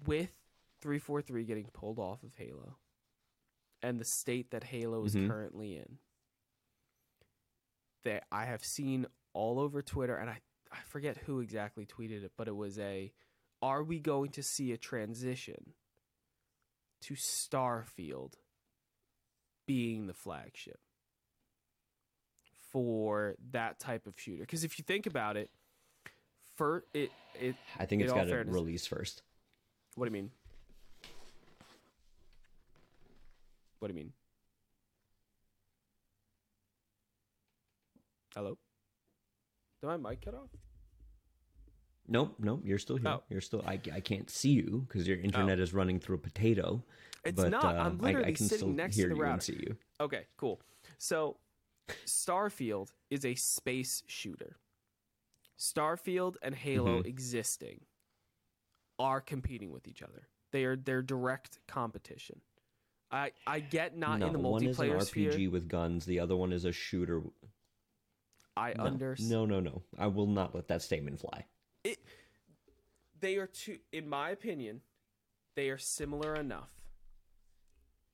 With 0.05 0.37
343 0.81 1.45
getting 1.45 1.69
pulled 1.71 1.97
off 1.99 2.23
of 2.23 2.35
Halo 2.35 2.77
and 3.81 3.99
the 3.99 4.05
state 4.05 4.51
that 4.51 4.65
Halo 4.65 5.03
is 5.05 5.15
Mhm. 5.15 5.27
currently 5.27 5.77
in, 5.77 5.99
that 8.03 8.27
I 8.31 8.45
have 8.45 8.63
seen 8.63 9.07
all 9.33 9.59
over 9.59 9.81
Twitter, 9.81 10.15
and 10.15 10.29
I, 10.29 10.41
I 10.71 10.81
forget 10.83 11.17
who 11.17 11.39
exactly 11.39 11.85
tweeted 11.85 12.23
it, 12.23 12.33
but 12.37 12.47
it 12.47 12.55
was 12.55 12.77
a 12.79 13.13
Are 13.61 13.83
we 13.83 13.99
going 13.99 14.31
to 14.33 14.43
see 14.43 14.73
a 14.73 14.77
transition 14.77 15.73
to 17.01 17.15
Starfield 17.15 18.33
being 19.65 20.05
the 20.05 20.13
flagship 20.13 20.81
for 22.75 23.35
that 23.51 23.79
type 23.79 24.05
of 24.05 24.15
shooter. 24.17 24.41
Because 24.41 24.65
if 24.65 24.77
you 24.77 24.83
think 24.83 25.05
about 25.05 25.37
it, 25.37 25.49
for 26.57 26.83
it, 26.93 27.09
it. 27.39 27.55
I 27.79 27.85
think 27.85 28.01
it's 28.01 28.11
got 28.11 28.25
to 28.25 28.43
release 28.43 28.85
first. 28.85 29.21
What 29.95 30.03
do 30.03 30.09
you 30.09 30.23
mean? 30.23 30.31
What 33.79 33.87
do 33.87 33.93
you 33.93 33.97
mean? 33.97 34.11
Hello. 38.35 38.57
Did 39.81 39.87
my 39.87 40.09
mic 40.09 40.25
cut 40.25 40.33
off? 40.33 40.49
Nope, 42.09 42.35
nope, 42.39 42.61
you're 42.65 42.77
still 42.77 42.97
here. 42.97 43.07
Oh. 43.07 43.23
You're 43.29 43.39
still. 43.39 43.63
I, 43.65 43.79
I 43.93 44.01
can't 44.01 44.29
see 44.29 44.49
you 44.49 44.85
because 44.85 45.07
your 45.07 45.17
internet 45.19 45.61
is 45.61 45.73
running 45.73 45.97
through 46.01 46.15
a 46.15 46.19
potato. 46.19 46.83
It's 47.23 47.41
but, 47.41 47.51
not. 47.51 47.63
uh, 47.63 47.69
I'm 47.69 48.01
I- 48.01 48.03
literally 48.03 48.27
I, 48.27 48.33
can 48.33 48.47
sitting 48.47 48.57
still 48.57 48.67
next 48.67 48.97
hear 48.97 49.05
to 49.05 49.09
the 49.13 49.15
you 49.15 49.21
router. 49.21 49.33
and 49.33 49.43
see 49.43 49.59
you. 49.61 49.77
Okay, 50.01 50.25
cool. 50.35 50.59
So, 50.97 51.37
Starfield 52.05 52.89
is 53.09 53.25
a 53.25 53.35
space 53.35 54.03
shooter. 54.07 54.57
Starfield 55.57 56.35
and 56.41 56.55
Halo 56.55 57.01
Mhm. 57.01 57.05
existing 57.05 57.85
are 58.99 59.21
competing 59.21 59.71
with 59.71 59.87
each 59.87 60.01
other. 60.01 60.27
They 60.51 60.65
are 60.65 60.75
their 60.75 61.01
direct 61.01 61.59
competition. 61.67 62.41
I 63.11 63.33
I 63.45 63.59
get 63.59 63.95
not 63.95 64.19
no, 64.19 64.27
in 64.27 64.33
the 64.33 64.39
one 64.39 64.63
is 64.65 64.79
an 64.79 64.87
multiplayer 64.87 64.97
RPG 65.01 65.05
sphere. 65.35 65.49
with 65.51 65.67
guns. 65.67 66.05
The 66.05 66.19
other 66.19 66.35
one 66.35 66.51
is 66.51 66.65
a 66.65 66.71
shooter. 66.71 67.23
I 68.57 68.73
No, 68.73 68.85
understand. 68.85 69.29
no, 69.29 69.45
no, 69.45 69.59
no. 69.59 69.83
I 69.97 70.07
will 70.07 70.27
not 70.27 70.55
let 70.55 70.67
that 70.69 70.81
statement 70.81 71.19
fly. 71.19 71.45
it 71.83 71.99
they 73.19 73.37
are 73.37 73.47
two 73.47 73.79
in 73.91 74.07
my 74.09 74.29
opinion 74.31 74.81
they 75.55 75.69
are 75.69 75.77
similar 75.77 76.35
enough 76.35 76.69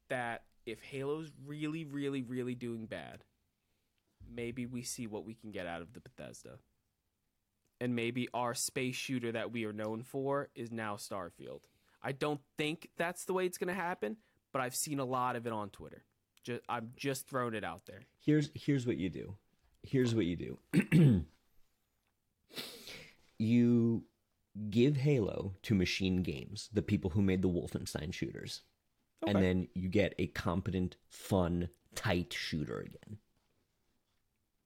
that 0.09 0.45
if 0.65 0.82
halo's 0.82 1.32
really 1.45 1.86
really 1.86 2.22
really 2.22 2.53
doing 2.55 2.86
bad 2.86 3.24
maybe 4.34 4.66
we 4.66 4.82
see 4.82 5.08
what 5.08 5.26
we 5.26 5.34
can 5.34 5.52
get 5.52 5.68
out 5.68 5.82
of 5.82 5.94
the 5.94 6.00
bethesda 6.00 6.58
and 7.80 7.96
maybe 7.96 8.28
our 8.34 8.54
space 8.54 8.96
shooter 8.96 9.32
that 9.32 9.52
we 9.52 9.66
are 9.66 9.74
known 9.74 10.04
for 10.04 10.50
is 10.56 10.72
now 10.72 10.96
starfield 10.96 11.62
i 12.04 12.12
don't 12.12 12.42
think 12.58 12.90
that's 12.98 13.26
the 13.26 13.34
way 13.34 13.46
it's 13.46 13.58
going 13.58 13.68
to 13.68 13.74
happen 13.74 14.18
but 14.54 14.62
i've 14.62 14.76
seen 14.76 15.00
a 15.00 15.06
lot 15.06 15.36
of 15.36 15.46
it 15.46 15.54
on 15.54 15.70
twitter 15.70 16.04
just, 16.44 16.62
i'm 16.70 16.92
just 16.96 17.28
throwing 17.28 17.54
it 17.54 17.64
out 17.64 17.86
there 17.86 18.02
Here's 18.24 18.52
here's 18.54 18.86
what 18.86 18.98
you 18.98 19.10
do. 19.10 19.36
Here's 19.84 20.14
what 20.14 20.26
you 20.26 20.36
do. 20.36 21.26
you 23.40 24.04
give 24.70 24.98
Halo 24.98 25.56
to 25.64 25.74
MachineGames, 25.74 26.70
the 26.72 26.84
people 26.84 27.10
who 27.10 27.22
made 27.24 27.42
the 27.42 27.50
Wolfenstein 27.50 28.14
shooters. 28.14 28.62
And 29.26 29.38
then 29.38 29.68
you 29.76 29.88
get 29.88 30.16
a 30.18 30.28
competent, 30.28 30.98
fun, 31.08 31.70
tight 31.94 32.34
shooter 32.34 32.80
again. 32.80 33.18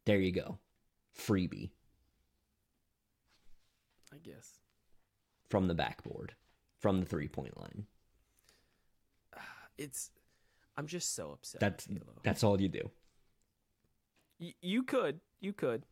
There 0.06 0.20
you 0.20 0.32
go. 0.32 0.60
Freebie 1.18 1.72
i 4.14 4.18
guess 4.18 4.60
from 5.50 5.68
the 5.68 5.76
backboard, 5.76 6.34
from 6.80 7.00
the 7.00 7.06
three 7.06 7.28
point 7.28 7.58
line. 7.58 7.86
it's 9.78 10.10
i'm 10.78 10.88
just 10.88 11.16
so 11.16 11.32
upset 11.32 11.62
That's 11.62 11.88
that's 12.24 12.44
all 12.44 12.60
you 12.60 12.70
do. 12.70 12.92
Y- 14.40 14.56
you 14.62 14.84
could 14.84 15.20
you 15.40 15.54
could 15.54 15.86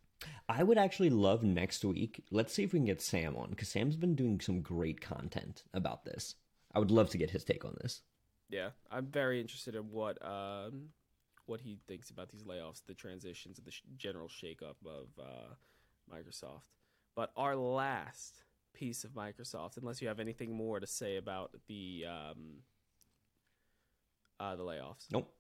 I 0.48 0.64
would 0.64 0.78
actually 0.78 1.10
love 1.10 1.44
next 1.44 1.84
week. 1.84 2.24
Let's 2.32 2.54
see 2.54 2.64
if 2.64 2.72
we 2.72 2.80
can 2.80 2.86
get 2.86 3.02
Sam 3.02 3.36
on 3.36 3.50
because 3.50 3.68
Sam's 3.68 3.98
been 3.98 4.16
doing 4.16 4.40
some 4.40 4.62
great 4.62 5.02
content 5.02 5.64
about 5.74 6.06
this. 6.06 6.36
I 6.74 6.80
would 6.80 6.92
love 6.92 7.10
to 7.10 7.18
get 7.18 7.32
his 7.32 7.44
take 7.44 7.66
on 7.66 7.76
this. 7.82 8.04
Yeah, 8.50 8.70
I'm 8.90 9.08
very 9.08 9.42
interested 9.42 9.76
in 9.76 9.90
what 9.92 10.18
um, 10.26 10.90
what 11.46 11.62
he 11.62 11.78
thinks 11.88 12.10
about 12.10 12.30
these 12.30 12.44
layoffs, 12.44 12.82
the 12.86 12.94
transitions, 12.94 13.58
and 13.58 13.66
the 13.68 13.72
sh- 13.72 13.82
general 13.98 14.28
shakeup 14.28 14.76
of 14.86 15.08
uh, 15.20 15.54
Microsoft. 16.14 16.62
But 17.16 17.32
our 17.36 17.56
last 17.56 18.44
piece 18.74 19.04
of 19.04 19.12
Microsoft, 19.12 19.78
unless 19.78 20.02
you 20.02 20.08
have 20.08 20.20
anything 20.20 20.56
more 20.56 20.80
to 20.80 20.88
say 20.88 21.18
about 21.18 21.52
the 21.68 22.06
um, 22.08 22.38
uh, 24.40 24.56
the 24.56 24.64
layoffs. 24.64 25.06
Nope. 25.12 25.32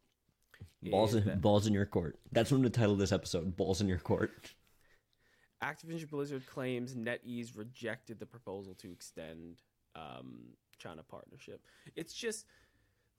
Balls 0.83 1.15
in, 1.15 1.25
that- 1.25 1.41
balls 1.41 1.67
in 1.67 1.73
your 1.73 1.85
court. 1.85 2.19
That's 2.31 2.51
going 2.51 2.63
to 2.63 2.69
title 2.69 2.95
this 2.95 3.11
episode. 3.11 3.55
Balls 3.55 3.81
in 3.81 3.87
your 3.87 3.97
court. 3.99 4.53
Activision 5.63 6.09
Blizzard 6.09 6.45
claims 6.45 6.93
NetEase 6.93 7.57
rejected 7.57 8.19
the 8.19 8.25
proposal 8.25 8.75
to 8.75 8.91
extend 8.91 9.61
um, 9.95 10.39
China 10.77 11.03
partnership. 11.03 11.65
It's 11.95 12.13
just 12.13 12.45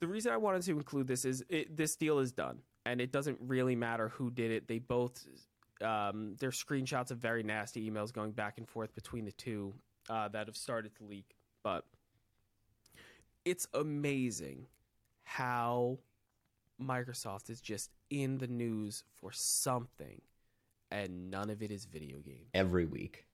the 0.05 0.13
reason 0.13 0.33
I 0.33 0.37
wanted 0.37 0.61
to 0.63 0.73
include 0.73 1.07
this 1.07 1.25
is 1.25 1.43
it, 1.49 1.75
this 1.75 1.97
deal 1.97 2.19
is 2.19 2.31
done, 2.31 2.59
and 2.85 3.01
it 3.01 3.11
doesn't 3.11 3.39
really 3.41 3.75
matter 3.75 4.11
who 4.11 4.31
did 4.31 4.51
it. 4.51 4.69
They 4.69 4.79
both 4.79 5.27
um, 5.81 6.37
there's 6.39 6.63
screenshots 6.63 7.11
of 7.11 7.17
very 7.17 7.43
nasty 7.43 7.91
emails 7.91 8.13
going 8.13 8.33
back 8.33 8.59
and 8.59 8.69
forth 8.69 8.95
between 8.95 9.25
the 9.25 9.33
two 9.33 9.73
uh, 10.11 10.29
that 10.29 10.47
have 10.47 10.59
started 10.59 10.95
to 10.97 11.05
leak, 11.05 11.37
but 11.63 11.87
it's 13.47 13.67
amazing 13.73 14.67
how 15.23 15.99
Microsoft 16.79 17.49
is 17.49 17.63
just 17.63 17.91
in 18.11 18.37
the 18.37 18.47
news 18.47 19.05
for 19.15 19.33
something, 19.33 20.21
and 20.91 21.31
none 21.31 21.49
of 21.49 21.63
it 21.63 21.71
is 21.71 21.87
video 21.87 22.19
games. 22.19 22.51
Every 22.53 22.85
week. 22.85 23.25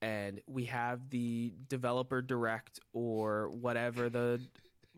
And 0.00 0.40
we 0.46 0.64
have 0.64 1.10
the 1.10 1.52
developer 1.68 2.22
direct 2.22 2.80
or 2.94 3.50
whatever 3.50 4.08
the 4.08 4.40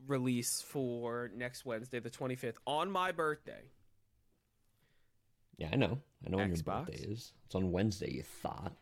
release 0.07 0.61
for 0.63 1.31
next 1.35 1.65
Wednesday, 1.65 2.01
the 2.01 2.11
25th, 2.11 2.57
on 2.67 2.91
my 2.91 3.13
birthday. 3.13 3.71
Yeah, 5.57 5.69
I 5.73 5.77
know. 5.77 5.99
I 6.25 6.31
know 6.31 6.39
when 6.39 6.49
your 6.49 6.57
Xbox? 6.57 6.87
birthday 6.87 7.05
is. 7.05 7.33
It's 7.47 7.55
on 7.55 7.73
Wednesday, 7.73 8.13
you 8.13 8.23
thought. 8.23 8.73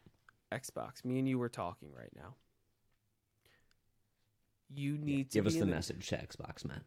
Xbox. 0.52 1.04
Me 1.04 1.18
and 1.18 1.28
you 1.28 1.38
were 1.38 1.48
talking 1.48 1.88
right 1.96 2.12
now. 2.14 2.34
You 4.68 4.98
need 4.98 5.30
to 5.30 5.38
Give 5.38 5.46
us 5.46 5.54
the 5.54 5.62
in 5.62 5.70
message 5.70 6.08
to 6.08 6.16
Xbox, 6.16 6.64
man. 6.64 6.82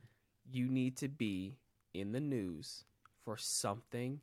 you 0.52 0.68
need 0.68 0.98
to 0.98 1.08
be 1.08 1.58
in 1.94 2.12
the 2.12 2.20
news 2.20 2.84
for 3.24 3.38
something 3.38 4.20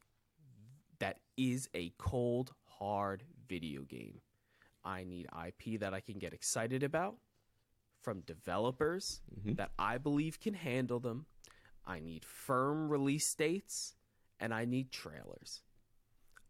that 0.99 1.19
is 1.37 1.69
a 1.75 1.93
cold 1.99 2.53
hard 2.65 3.23
video 3.49 3.83
game. 3.83 4.21
I 4.85 5.05
need 5.05 5.27
IP 5.47 5.81
that 5.81 5.95
I 5.95 6.01
can 6.01 6.19
get 6.19 6.33
excited 6.33 6.83
about 6.83 7.17
from 8.07 8.21
developers 8.21 9.21
Mhm. 9.35 9.57
that 9.57 9.73
I 9.77 9.99
believe 9.99 10.39
can 10.39 10.55
handle 10.55 11.01
them. 11.01 11.27
I 11.85 11.99
need 11.99 12.25
firm 12.25 12.89
release 12.89 13.35
dates 13.35 13.97
and 14.39 14.55
I 14.55 14.65
need 14.65 14.93
trailers. 14.93 15.65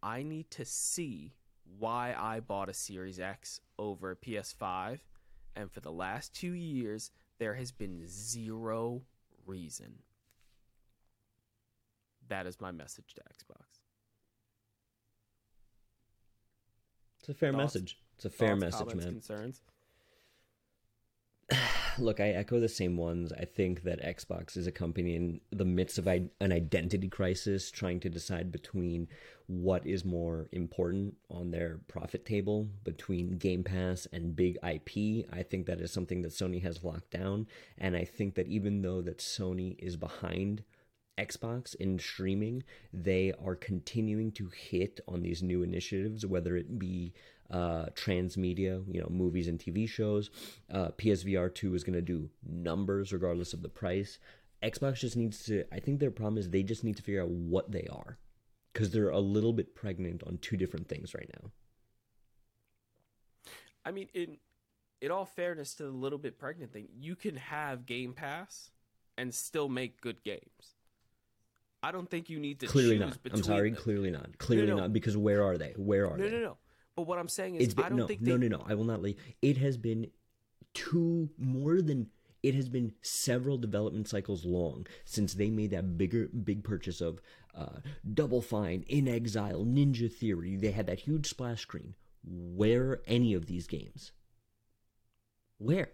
I 0.03 0.23
need 0.23 0.51
to 0.51 0.67
see 0.67 1.35
why 1.65 2.13
I 2.15 2.41
bought 2.41 2.69
a 2.69 2.75
Series 2.75 3.19
X 3.19 3.63
over 3.79 4.11
a 4.11 4.17
PS5 4.17 5.09
and 5.55 5.73
for 5.73 5.81
the 5.81 5.91
last 5.91 6.35
2 6.35 6.53
years 6.53 7.11
there 7.39 7.55
has 7.55 7.73
been 7.73 8.07
zero 8.07 9.07
reason. 9.47 10.03
That 12.29 12.47
is 12.47 12.61
my 12.61 12.71
message 12.71 13.15
to 13.15 13.23
Xbox. 13.23 13.81
It's 17.21 17.31
a 17.31 17.35
fair 17.35 17.51
Thoughts- 17.53 17.75
message. 17.75 17.99
It's 18.17 18.27
a 18.27 18.31
fair 18.31 18.49
Thoughts, 18.51 18.61
message, 18.61 18.79
comments, 18.89 19.05
man. 19.07 19.13
Concerns? 19.15 19.63
Look, 21.99 22.20
I 22.20 22.30
echo 22.30 22.61
the 22.61 22.68
same 22.68 22.97
ones. 22.97 23.32
I 23.32 23.44
think 23.44 23.82
that 23.84 24.03
Xbox 24.03 24.57
is 24.57 24.66
a 24.66 24.72
company 24.72 25.14
in 25.14 25.40
the 25.51 25.64
midst 25.64 25.99
of 25.99 26.07
an 26.07 26.30
identity 26.42 27.09
crisis, 27.09 27.70
trying 27.70 28.01
to 28.01 28.09
decide 28.09 28.51
between 28.51 29.09
what 29.47 29.86
is 29.86 30.05
more 30.05 30.49
important 30.53 31.14
on 31.30 31.51
their 31.51 31.78
profit 31.86 32.26
table 32.26 32.68
between 32.82 33.38
Game 33.38 33.62
Pass 33.62 34.07
and 34.12 34.34
big 34.34 34.57
IP. 34.57 35.26
I 35.32 35.42
think 35.42 35.66
that 35.66 35.80
is 35.80 35.92
something 35.92 36.22
that 36.22 36.32
Sony 36.32 36.62
has 36.62 36.82
locked 36.82 37.11
down, 37.11 37.47
and 37.78 37.97
I 37.97 38.05
think 38.05 38.34
that 38.34 38.49
even 38.49 38.82
though 38.82 39.03
that 39.03 39.18
Sony 39.18 39.76
is 39.78 39.97
behind 39.97 40.64
Xbox 41.16 41.74
in 41.76 41.99
streaming, 41.99 42.62
they 42.92 43.32
are 43.42 43.57
continuing 43.57 44.32
to 44.32 44.49
hit 44.49 45.01
on 45.09 45.22
these 45.22 45.42
new 45.42 45.62
initiatives, 45.62 46.26
whether 46.26 46.57
it 46.57 46.78
be 46.78 47.14
uh, 47.51 47.86
transmedia, 47.94 48.82
you 48.92 49.01
know, 49.01 49.09
movies 49.11 49.49
and 49.49 49.59
TV 49.59 49.88
shows. 49.88 50.30
Uh, 50.72 50.88
PSVR 50.99 51.55
2 51.55 51.74
is 51.74 51.84
going 51.84 51.94
to 51.94 52.03
do 52.03 52.28
numbers 52.49 53.12
regardless 53.12 53.53
of 53.53 53.62
the 53.62 53.68
price. 53.68 54.18
Xbox 54.62 54.97
just 54.97 55.16
needs 55.16 55.44
to, 55.44 55.64
I 55.72 55.80
think 55.80 56.01
their 56.01 56.11
problem 56.11 56.38
is 56.38 56.49
they 56.51 56.62
just 56.62 56.82
need 56.84 56.97
to 56.97 57.03
figure 57.03 57.22
out 57.22 57.28
what 57.28 57.70
they 57.70 57.86
are 57.90 58.18
because 58.72 58.90
they're 58.90 59.11
a 59.11 59.20
little 59.20 59.53
bit 59.53 59.74
pregnant 59.74 60.22
on 60.26 60.38
two 60.38 60.57
different 60.57 60.88
things 60.88 61.14
right 61.14 61.30
now. 61.42 61.51
I 63.84 63.92
mean, 63.92 64.09
in 64.14 64.38
in 65.01 65.11
all 65.11 65.26
fairness 65.26 65.74
to 65.74 65.84
the 65.84 65.90
little 65.90 66.18
bit 66.18 66.38
pregnant 66.38 66.72
thing, 66.72 66.88
you 66.99 67.14
can 67.14 67.36
have 67.36 67.86
Game 67.86 68.12
Pass 68.14 68.70
and 69.18 69.32
still 69.32 69.68
make 69.68 70.01
good 70.01 70.22
games. 70.24 70.74
I 71.82 71.92
don't 71.92 72.09
think 72.11 72.28
you 72.30 72.40
need 72.40 72.61
to 72.61 72.66
Clearly 72.66 72.99
choose 72.99 73.01
not. 73.11 73.22
between 73.22 73.40
I'm 73.40 73.44
sorry, 73.44 73.70
them. 73.70 73.80
clearly 73.80 74.11
not. 74.11 74.38
Clearly 74.38 74.66
no. 74.68 74.76
not 74.78 74.92
because 74.92 75.16
where 75.16 75.44
are 75.44 75.57
they? 75.59 75.74
Where 75.76 76.11
are 76.11 76.16
No, 76.16 76.24
they? 76.24 76.30
no, 76.30 76.40
no. 76.40 76.57
But 76.97 77.03
what 77.03 77.18
I'm 77.18 77.28
saying 77.28 77.57
is, 77.57 77.64
It's 77.64 77.74
been, 77.74 77.84
I 77.84 77.88
don't 77.90 77.99
no, 77.99 78.07
think 78.07 78.22
no, 78.22 78.36
they, 78.36 78.49
no, 78.49 78.57
no. 78.59 78.64
I 78.66 78.74
will 78.74 78.84
not 78.84 79.03
leave. 79.03 79.16
It 79.42 79.59
has 79.59 79.76
been 79.76 80.11
two 80.74 81.30
more 81.38 81.80
than 81.80 82.09
it 82.42 82.55
has 82.55 82.68
been 82.68 82.92
several 83.03 83.59
development 83.59 84.09
cycles 84.09 84.44
long 84.44 84.86
since 85.05 85.34
they 85.34 85.51
made 85.51 85.70
that 85.70 85.99
bigger 85.99 86.28
big 86.28 86.64
purchase 86.64 87.01
of 87.01 87.20
uh, 87.55 87.80
Double 88.14 88.40
Fine, 88.42 88.84
inXile, 88.90 89.66
Ninja 89.66 90.12
Theory. 90.12 90.57
They 90.57 90.70
had 90.70 90.86
that 90.86 91.01
huge 91.01 91.28
splash 91.28 91.62
screen. 91.62 91.94
Where 92.24 92.82
are 92.90 93.03
any 93.07 93.34
of 93.34 93.47
these 93.47 93.66
games? 93.66 94.12
Where? 95.59 95.90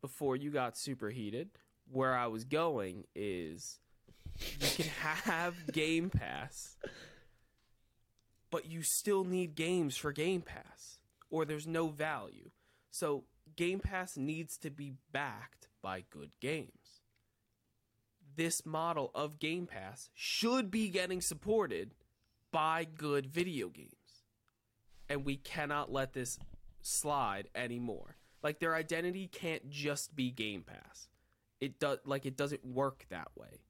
before 0.00 0.36
you 0.36 0.50
got 0.50 0.76
superheated, 0.76 1.50
where 1.90 2.14
I 2.14 2.26
was 2.26 2.44
going 2.44 3.04
is 3.14 3.78
you 4.40 4.84
can 4.84 4.86
have 5.24 5.54
Game 5.72 6.10
Pass, 6.10 6.76
but 8.50 8.66
you 8.66 8.82
still 8.82 9.24
need 9.24 9.54
games 9.54 9.96
for 9.96 10.12
Game 10.12 10.42
Pass, 10.42 10.98
or 11.30 11.44
there's 11.44 11.66
no 11.66 11.88
value. 11.88 12.50
So 12.90 13.24
Game 13.56 13.80
Pass 13.80 14.16
needs 14.16 14.56
to 14.58 14.70
be 14.70 14.94
backed 15.12 15.68
by 15.82 16.04
good 16.10 16.30
games. 16.40 17.02
This 18.36 18.64
model 18.64 19.10
of 19.14 19.38
Game 19.38 19.66
Pass 19.66 20.10
should 20.14 20.70
be 20.70 20.88
getting 20.88 21.20
supported 21.20 21.94
by 22.52 22.84
good 22.84 23.26
video 23.26 23.68
games. 23.68 23.92
And 25.08 25.24
we 25.24 25.36
cannot 25.36 25.92
let 25.92 26.12
this 26.12 26.38
slide 26.82 27.48
anymore. 27.54 28.16
Like 28.42 28.60
their 28.60 28.74
identity 28.74 29.26
can't 29.26 29.68
just 29.70 30.14
be 30.14 30.30
Game 30.30 30.62
Pass. 30.62 31.08
It 31.60 31.80
does 31.80 31.98
like 32.04 32.24
it 32.24 32.36
doesn't 32.36 32.64
work 32.64 33.06
that 33.10 33.28
way. 33.34 33.62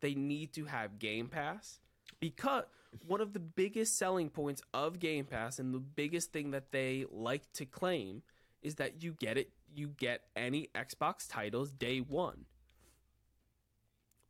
They 0.00 0.14
need 0.14 0.52
to 0.54 0.66
have 0.66 0.98
Game 0.98 1.28
Pass 1.28 1.80
because 2.20 2.64
one 3.06 3.20
of 3.20 3.32
the 3.32 3.40
biggest 3.40 3.96
selling 3.98 4.28
points 4.28 4.62
of 4.74 4.98
Game 4.98 5.24
Pass 5.24 5.58
and 5.58 5.72
the 5.72 5.78
biggest 5.78 6.32
thing 6.32 6.50
that 6.50 6.72
they 6.72 7.06
like 7.10 7.50
to 7.54 7.64
claim 7.64 8.22
is 8.62 8.76
that 8.76 9.02
you 9.02 9.12
get 9.12 9.38
it 9.38 9.50
you 9.74 9.88
get 9.88 10.22
any 10.36 10.68
Xbox 10.74 11.26
titles 11.28 11.70
day 11.70 11.98
1. 11.98 12.44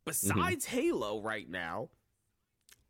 Besides 0.05 0.65
Halo 0.65 1.21
right 1.21 1.49
now, 1.49 1.89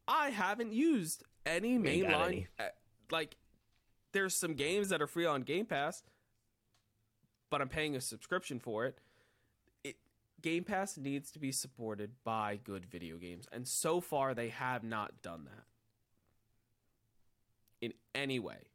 I 0.08 0.30
haven't 0.30 0.74
used 0.74 1.24
any 1.46 1.78
mainline 1.78 2.48
uh, 2.60 2.66
like 3.12 3.36
there's 4.14 4.36
some 4.36 4.54
games 4.54 4.90
that 4.90 5.02
are 5.02 5.08
free 5.08 5.26
on 5.26 5.42
Game 5.42 5.66
Pass, 5.66 6.04
but 7.50 7.62
I'm 7.62 7.70
paying 7.70 7.96
a 7.96 8.02
subscription 8.02 8.60
for 8.60 8.86
it. 8.86 9.00
Game 10.44 10.66
Pass 10.66 10.98
needs 10.98 11.32
to 11.32 11.40
be 11.40 11.54
supported 11.54 12.12
by 12.26 12.60
good 12.62 12.86
video 12.86 13.16
games, 13.16 13.48
and 13.54 13.66
so 13.66 14.02
far 14.02 14.34
they 14.34 14.50
have 14.50 14.84
not 14.84 15.22
done 15.22 15.46
that 15.46 15.64
in 17.82 17.94
any 18.14 18.40
way. 18.40 18.68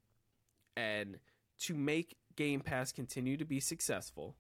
And 0.79 1.19
to 1.61 1.75
make 1.75 2.17
Game 2.37 2.61
Pass 2.61 2.91
continue 2.91 3.37
to 3.37 3.45
be 3.45 3.61
successful, 3.61 4.35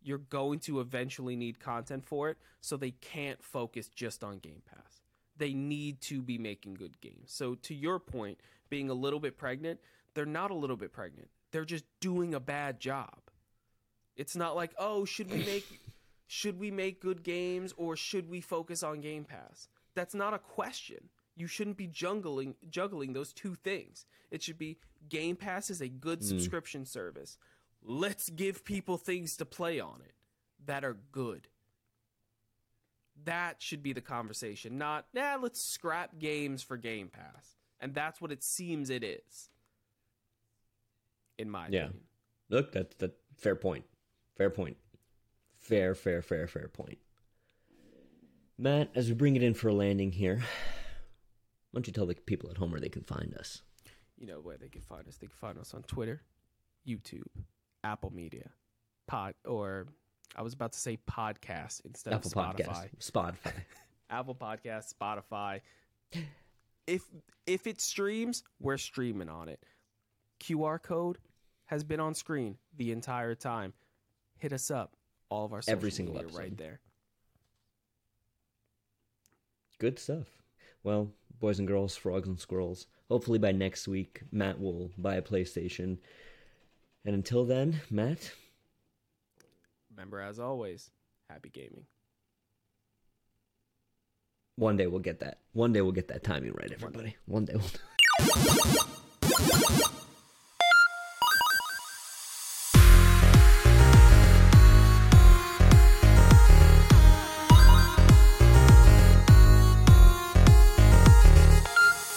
you're 0.00 0.18
going 0.18 0.60
to 0.60 0.78
eventually 0.78 1.34
need 1.34 1.58
content 1.58 2.06
for 2.06 2.30
it, 2.30 2.36
so 2.60 2.76
they 2.76 2.92
can't 2.92 3.42
focus 3.42 3.88
just 3.88 4.22
on 4.22 4.38
Game 4.38 4.62
Pass. 4.64 5.00
They 5.36 5.54
need 5.54 6.00
to 6.02 6.22
be 6.22 6.38
making 6.38 6.74
good 6.74 7.00
games. 7.00 7.32
So 7.32 7.56
to 7.56 7.74
your 7.74 7.98
point, 7.98 8.38
being 8.70 8.88
a 8.88 8.94
little 8.94 9.20
bit 9.20 9.36
pregnant, 9.36 9.80
they're 10.14 10.26
not 10.26 10.52
a 10.52 10.54
little 10.54 10.76
bit 10.76 10.92
pregnant. 10.92 11.28
They're 11.50 11.64
just 11.64 11.84
doing 11.98 12.34
a 12.34 12.40
bad 12.40 12.78
job. 12.78 13.18
It's 14.14 14.36
not 14.36 14.54
like, 14.54 14.74
"Oh, 14.78 15.04
should 15.04 15.30
we 15.30 15.38
make 15.38 15.66
should 16.28 16.60
we 16.60 16.70
make 16.70 17.00
good 17.00 17.24
games 17.24 17.74
or 17.76 17.96
should 17.96 18.30
we 18.30 18.40
focus 18.40 18.84
on 18.84 19.00
Game 19.00 19.24
Pass?" 19.24 19.68
That's 19.94 20.14
not 20.14 20.32
a 20.32 20.38
question. 20.38 21.08
You 21.34 21.48
shouldn't 21.48 21.76
be 21.76 21.88
juggling 21.88 22.54
juggling 22.70 23.12
those 23.12 23.32
two 23.32 23.56
things. 23.56 24.06
It 24.30 24.42
should 24.44 24.58
be 24.58 24.78
Game 25.08 25.34
Pass 25.34 25.70
is 25.70 25.80
a 25.80 25.88
good 25.88 26.20
hmm. 26.20 26.26
subscription 26.26 26.84
service. 26.84 27.36
Let's 27.82 28.28
give 28.28 28.64
people 28.64 28.96
things 28.96 29.36
to 29.38 29.44
play 29.44 29.80
on 29.80 30.02
it 30.04 30.14
that 30.66 30.84
are 30.84 30.96
good. 31.12 31.48
That 33.24 33.60
should 33.60 33.82
be 33.82 33.92
the 33.92 34.00
conversation, 34.00 34.78
not, 34.78 35.06
nah, 35.12 35.36
let's 35.40 35.60
scrap 35.60 36.18
games 36.18 36.62
for 36.62 36.76
Game 36.76 37.08
Pass. 37.08 37.56
And 37.80 37.94
that's 37.94 38.20
what 38.20 38.32
it 38.32 38.42
seems 38.42 38.90
it 38.90 39.02
is. 39.02 39.50
In 41.36 41.50
my 41.50 41.68
Yeah. 41.68 41.86
opinion. 41.86 42.06
Look, 42.48 42.72
that's 42.72 42.94
that 42.96 43.18
fair 43.36 43.56
point. 43.56 43.84
Fair 44.36 44.50
point. 44.50 44.76
Fair, 45.68 45.94
fair, 45.94 46.22
fair, 46.22 46.46
fair 46.46 46.68
point. 46.68 46.96
Matt, 48.56 48.88
as 48.94 49.08
we 49.08 49.14
bring 49.14 49.36
it 49.36 49.42
in 49.42 49.52
for 49.52 49.68
a 49.68 49.74
landing 49.74 50.12
here, 50.12 50.38
why 50.38 50.44
don't 51.74 51.86
you 51.86 51.92
tell 51.92 52.06
the 52.06 52.14
people 52.14 52.50
at 52.50 52.56
home 52.56 52.70
where 52.70 52.80
they 52.80 52.88
can 52.88 53.02
find 53.02 53.34
us? 53.34 53.60
You 54.16 54.26
know 54.26 54.40
where 54.40 54.56
they 54.56 54.70
can 54.70 54.80
find 54.80 55.06
us. 55.06 55.18
They 55.18 55.26
can 55.26 55.36
find 55.36 55.58
us 55.58 55.74
on 55.74 55.82
Twitter, 55.82 56.22
YouTube, 56.86 57.28
Apple 57.84 58.10
Media, 58.10 58.48
Pod, 59.06 59.34
or 59.44 59.88
I 60.34 60.40
was 60.40 60.54
about 60.54 60.72
to 60.72 60.78
say 60.78 60.98
podcast 61.06 61.84
instead 61.84 62.14
Apple 62.14 62.32
of 62.34 62.56
Spotify. 62.56 62.88
Podcast, 62.96 63.10
Spotify. 63.10 63.52
Apple 64.10 64.34
Podcast, 64.34 64.94
Spotify. 64.94 65.60
If 66.86 67.02
if 67.46 67.66
it 67.66 67.82
streams, 67.82 68.42
we're 68.58 68.78
streaming 68.78 69.28
on 69.28 69.50
it. 69.50 69.62
QR 70.40 70.82
code 70.82 71.18
has 71.66 71.84
been 71.84 72.00
on 72.00 72.14
screen 72.14 72.56
the 72.74 72.90
entire 72.90 73.34
time. 73.34 73.74
Hit 74.38 74.54
us 74.54 74.70
up. 74.70 74.94
All 75.30 75.44
of 75.44 75.52
our 75.52 75.62
Every 75.68 75.90
single 75.90 76.14
media 76.14 76.28
right 76.28 76.46
episode. 76.46 76.58
there. 76.58 76.80
Good 79.78 79.98
stuff. 79.98 80.26
Well, 80.82 81.12
boys 81.38 81.58
and 81.58 81.68
girls, 81.68 81.96
frogs 81.96 82.28
and 82.28 82.40
squirrels. 82.40 82.86
Hopefully 83.08 83.38
by 83.38 83.52
next 83.52 83.86
week, 83.88 84.22
Matt 84.32 84.60
will 84.60 84.90
buy 84.98 85.16
a 85.16 85.22
PlayStation. 85.22 85.98
And 87.04 87.14
until 87.14 87.44
then, 87.44 87.80
Matt, 87.90 88.32
Remember, 89.90 90.20
as 90.20 90.38
always, 90.38 90.90
happy 91.28 91.48
gaming. 91.48 91.84
one 94.56 94.76
day 94.76 94.86
we'll 94.86 95.00
get 95.00 95.18
that. 95.20 95.38
One 95.52 95.72
day 95.72 95.80
we'll 95.80 95.90
get 95.92 96.08
that 96.08 96.22
timing 96.22 96.52
right, 96.52 96.70
everybody. 96.72 97.16
One 97.26 97.44
day 97.44 97.54
we'll. 97.56 97.64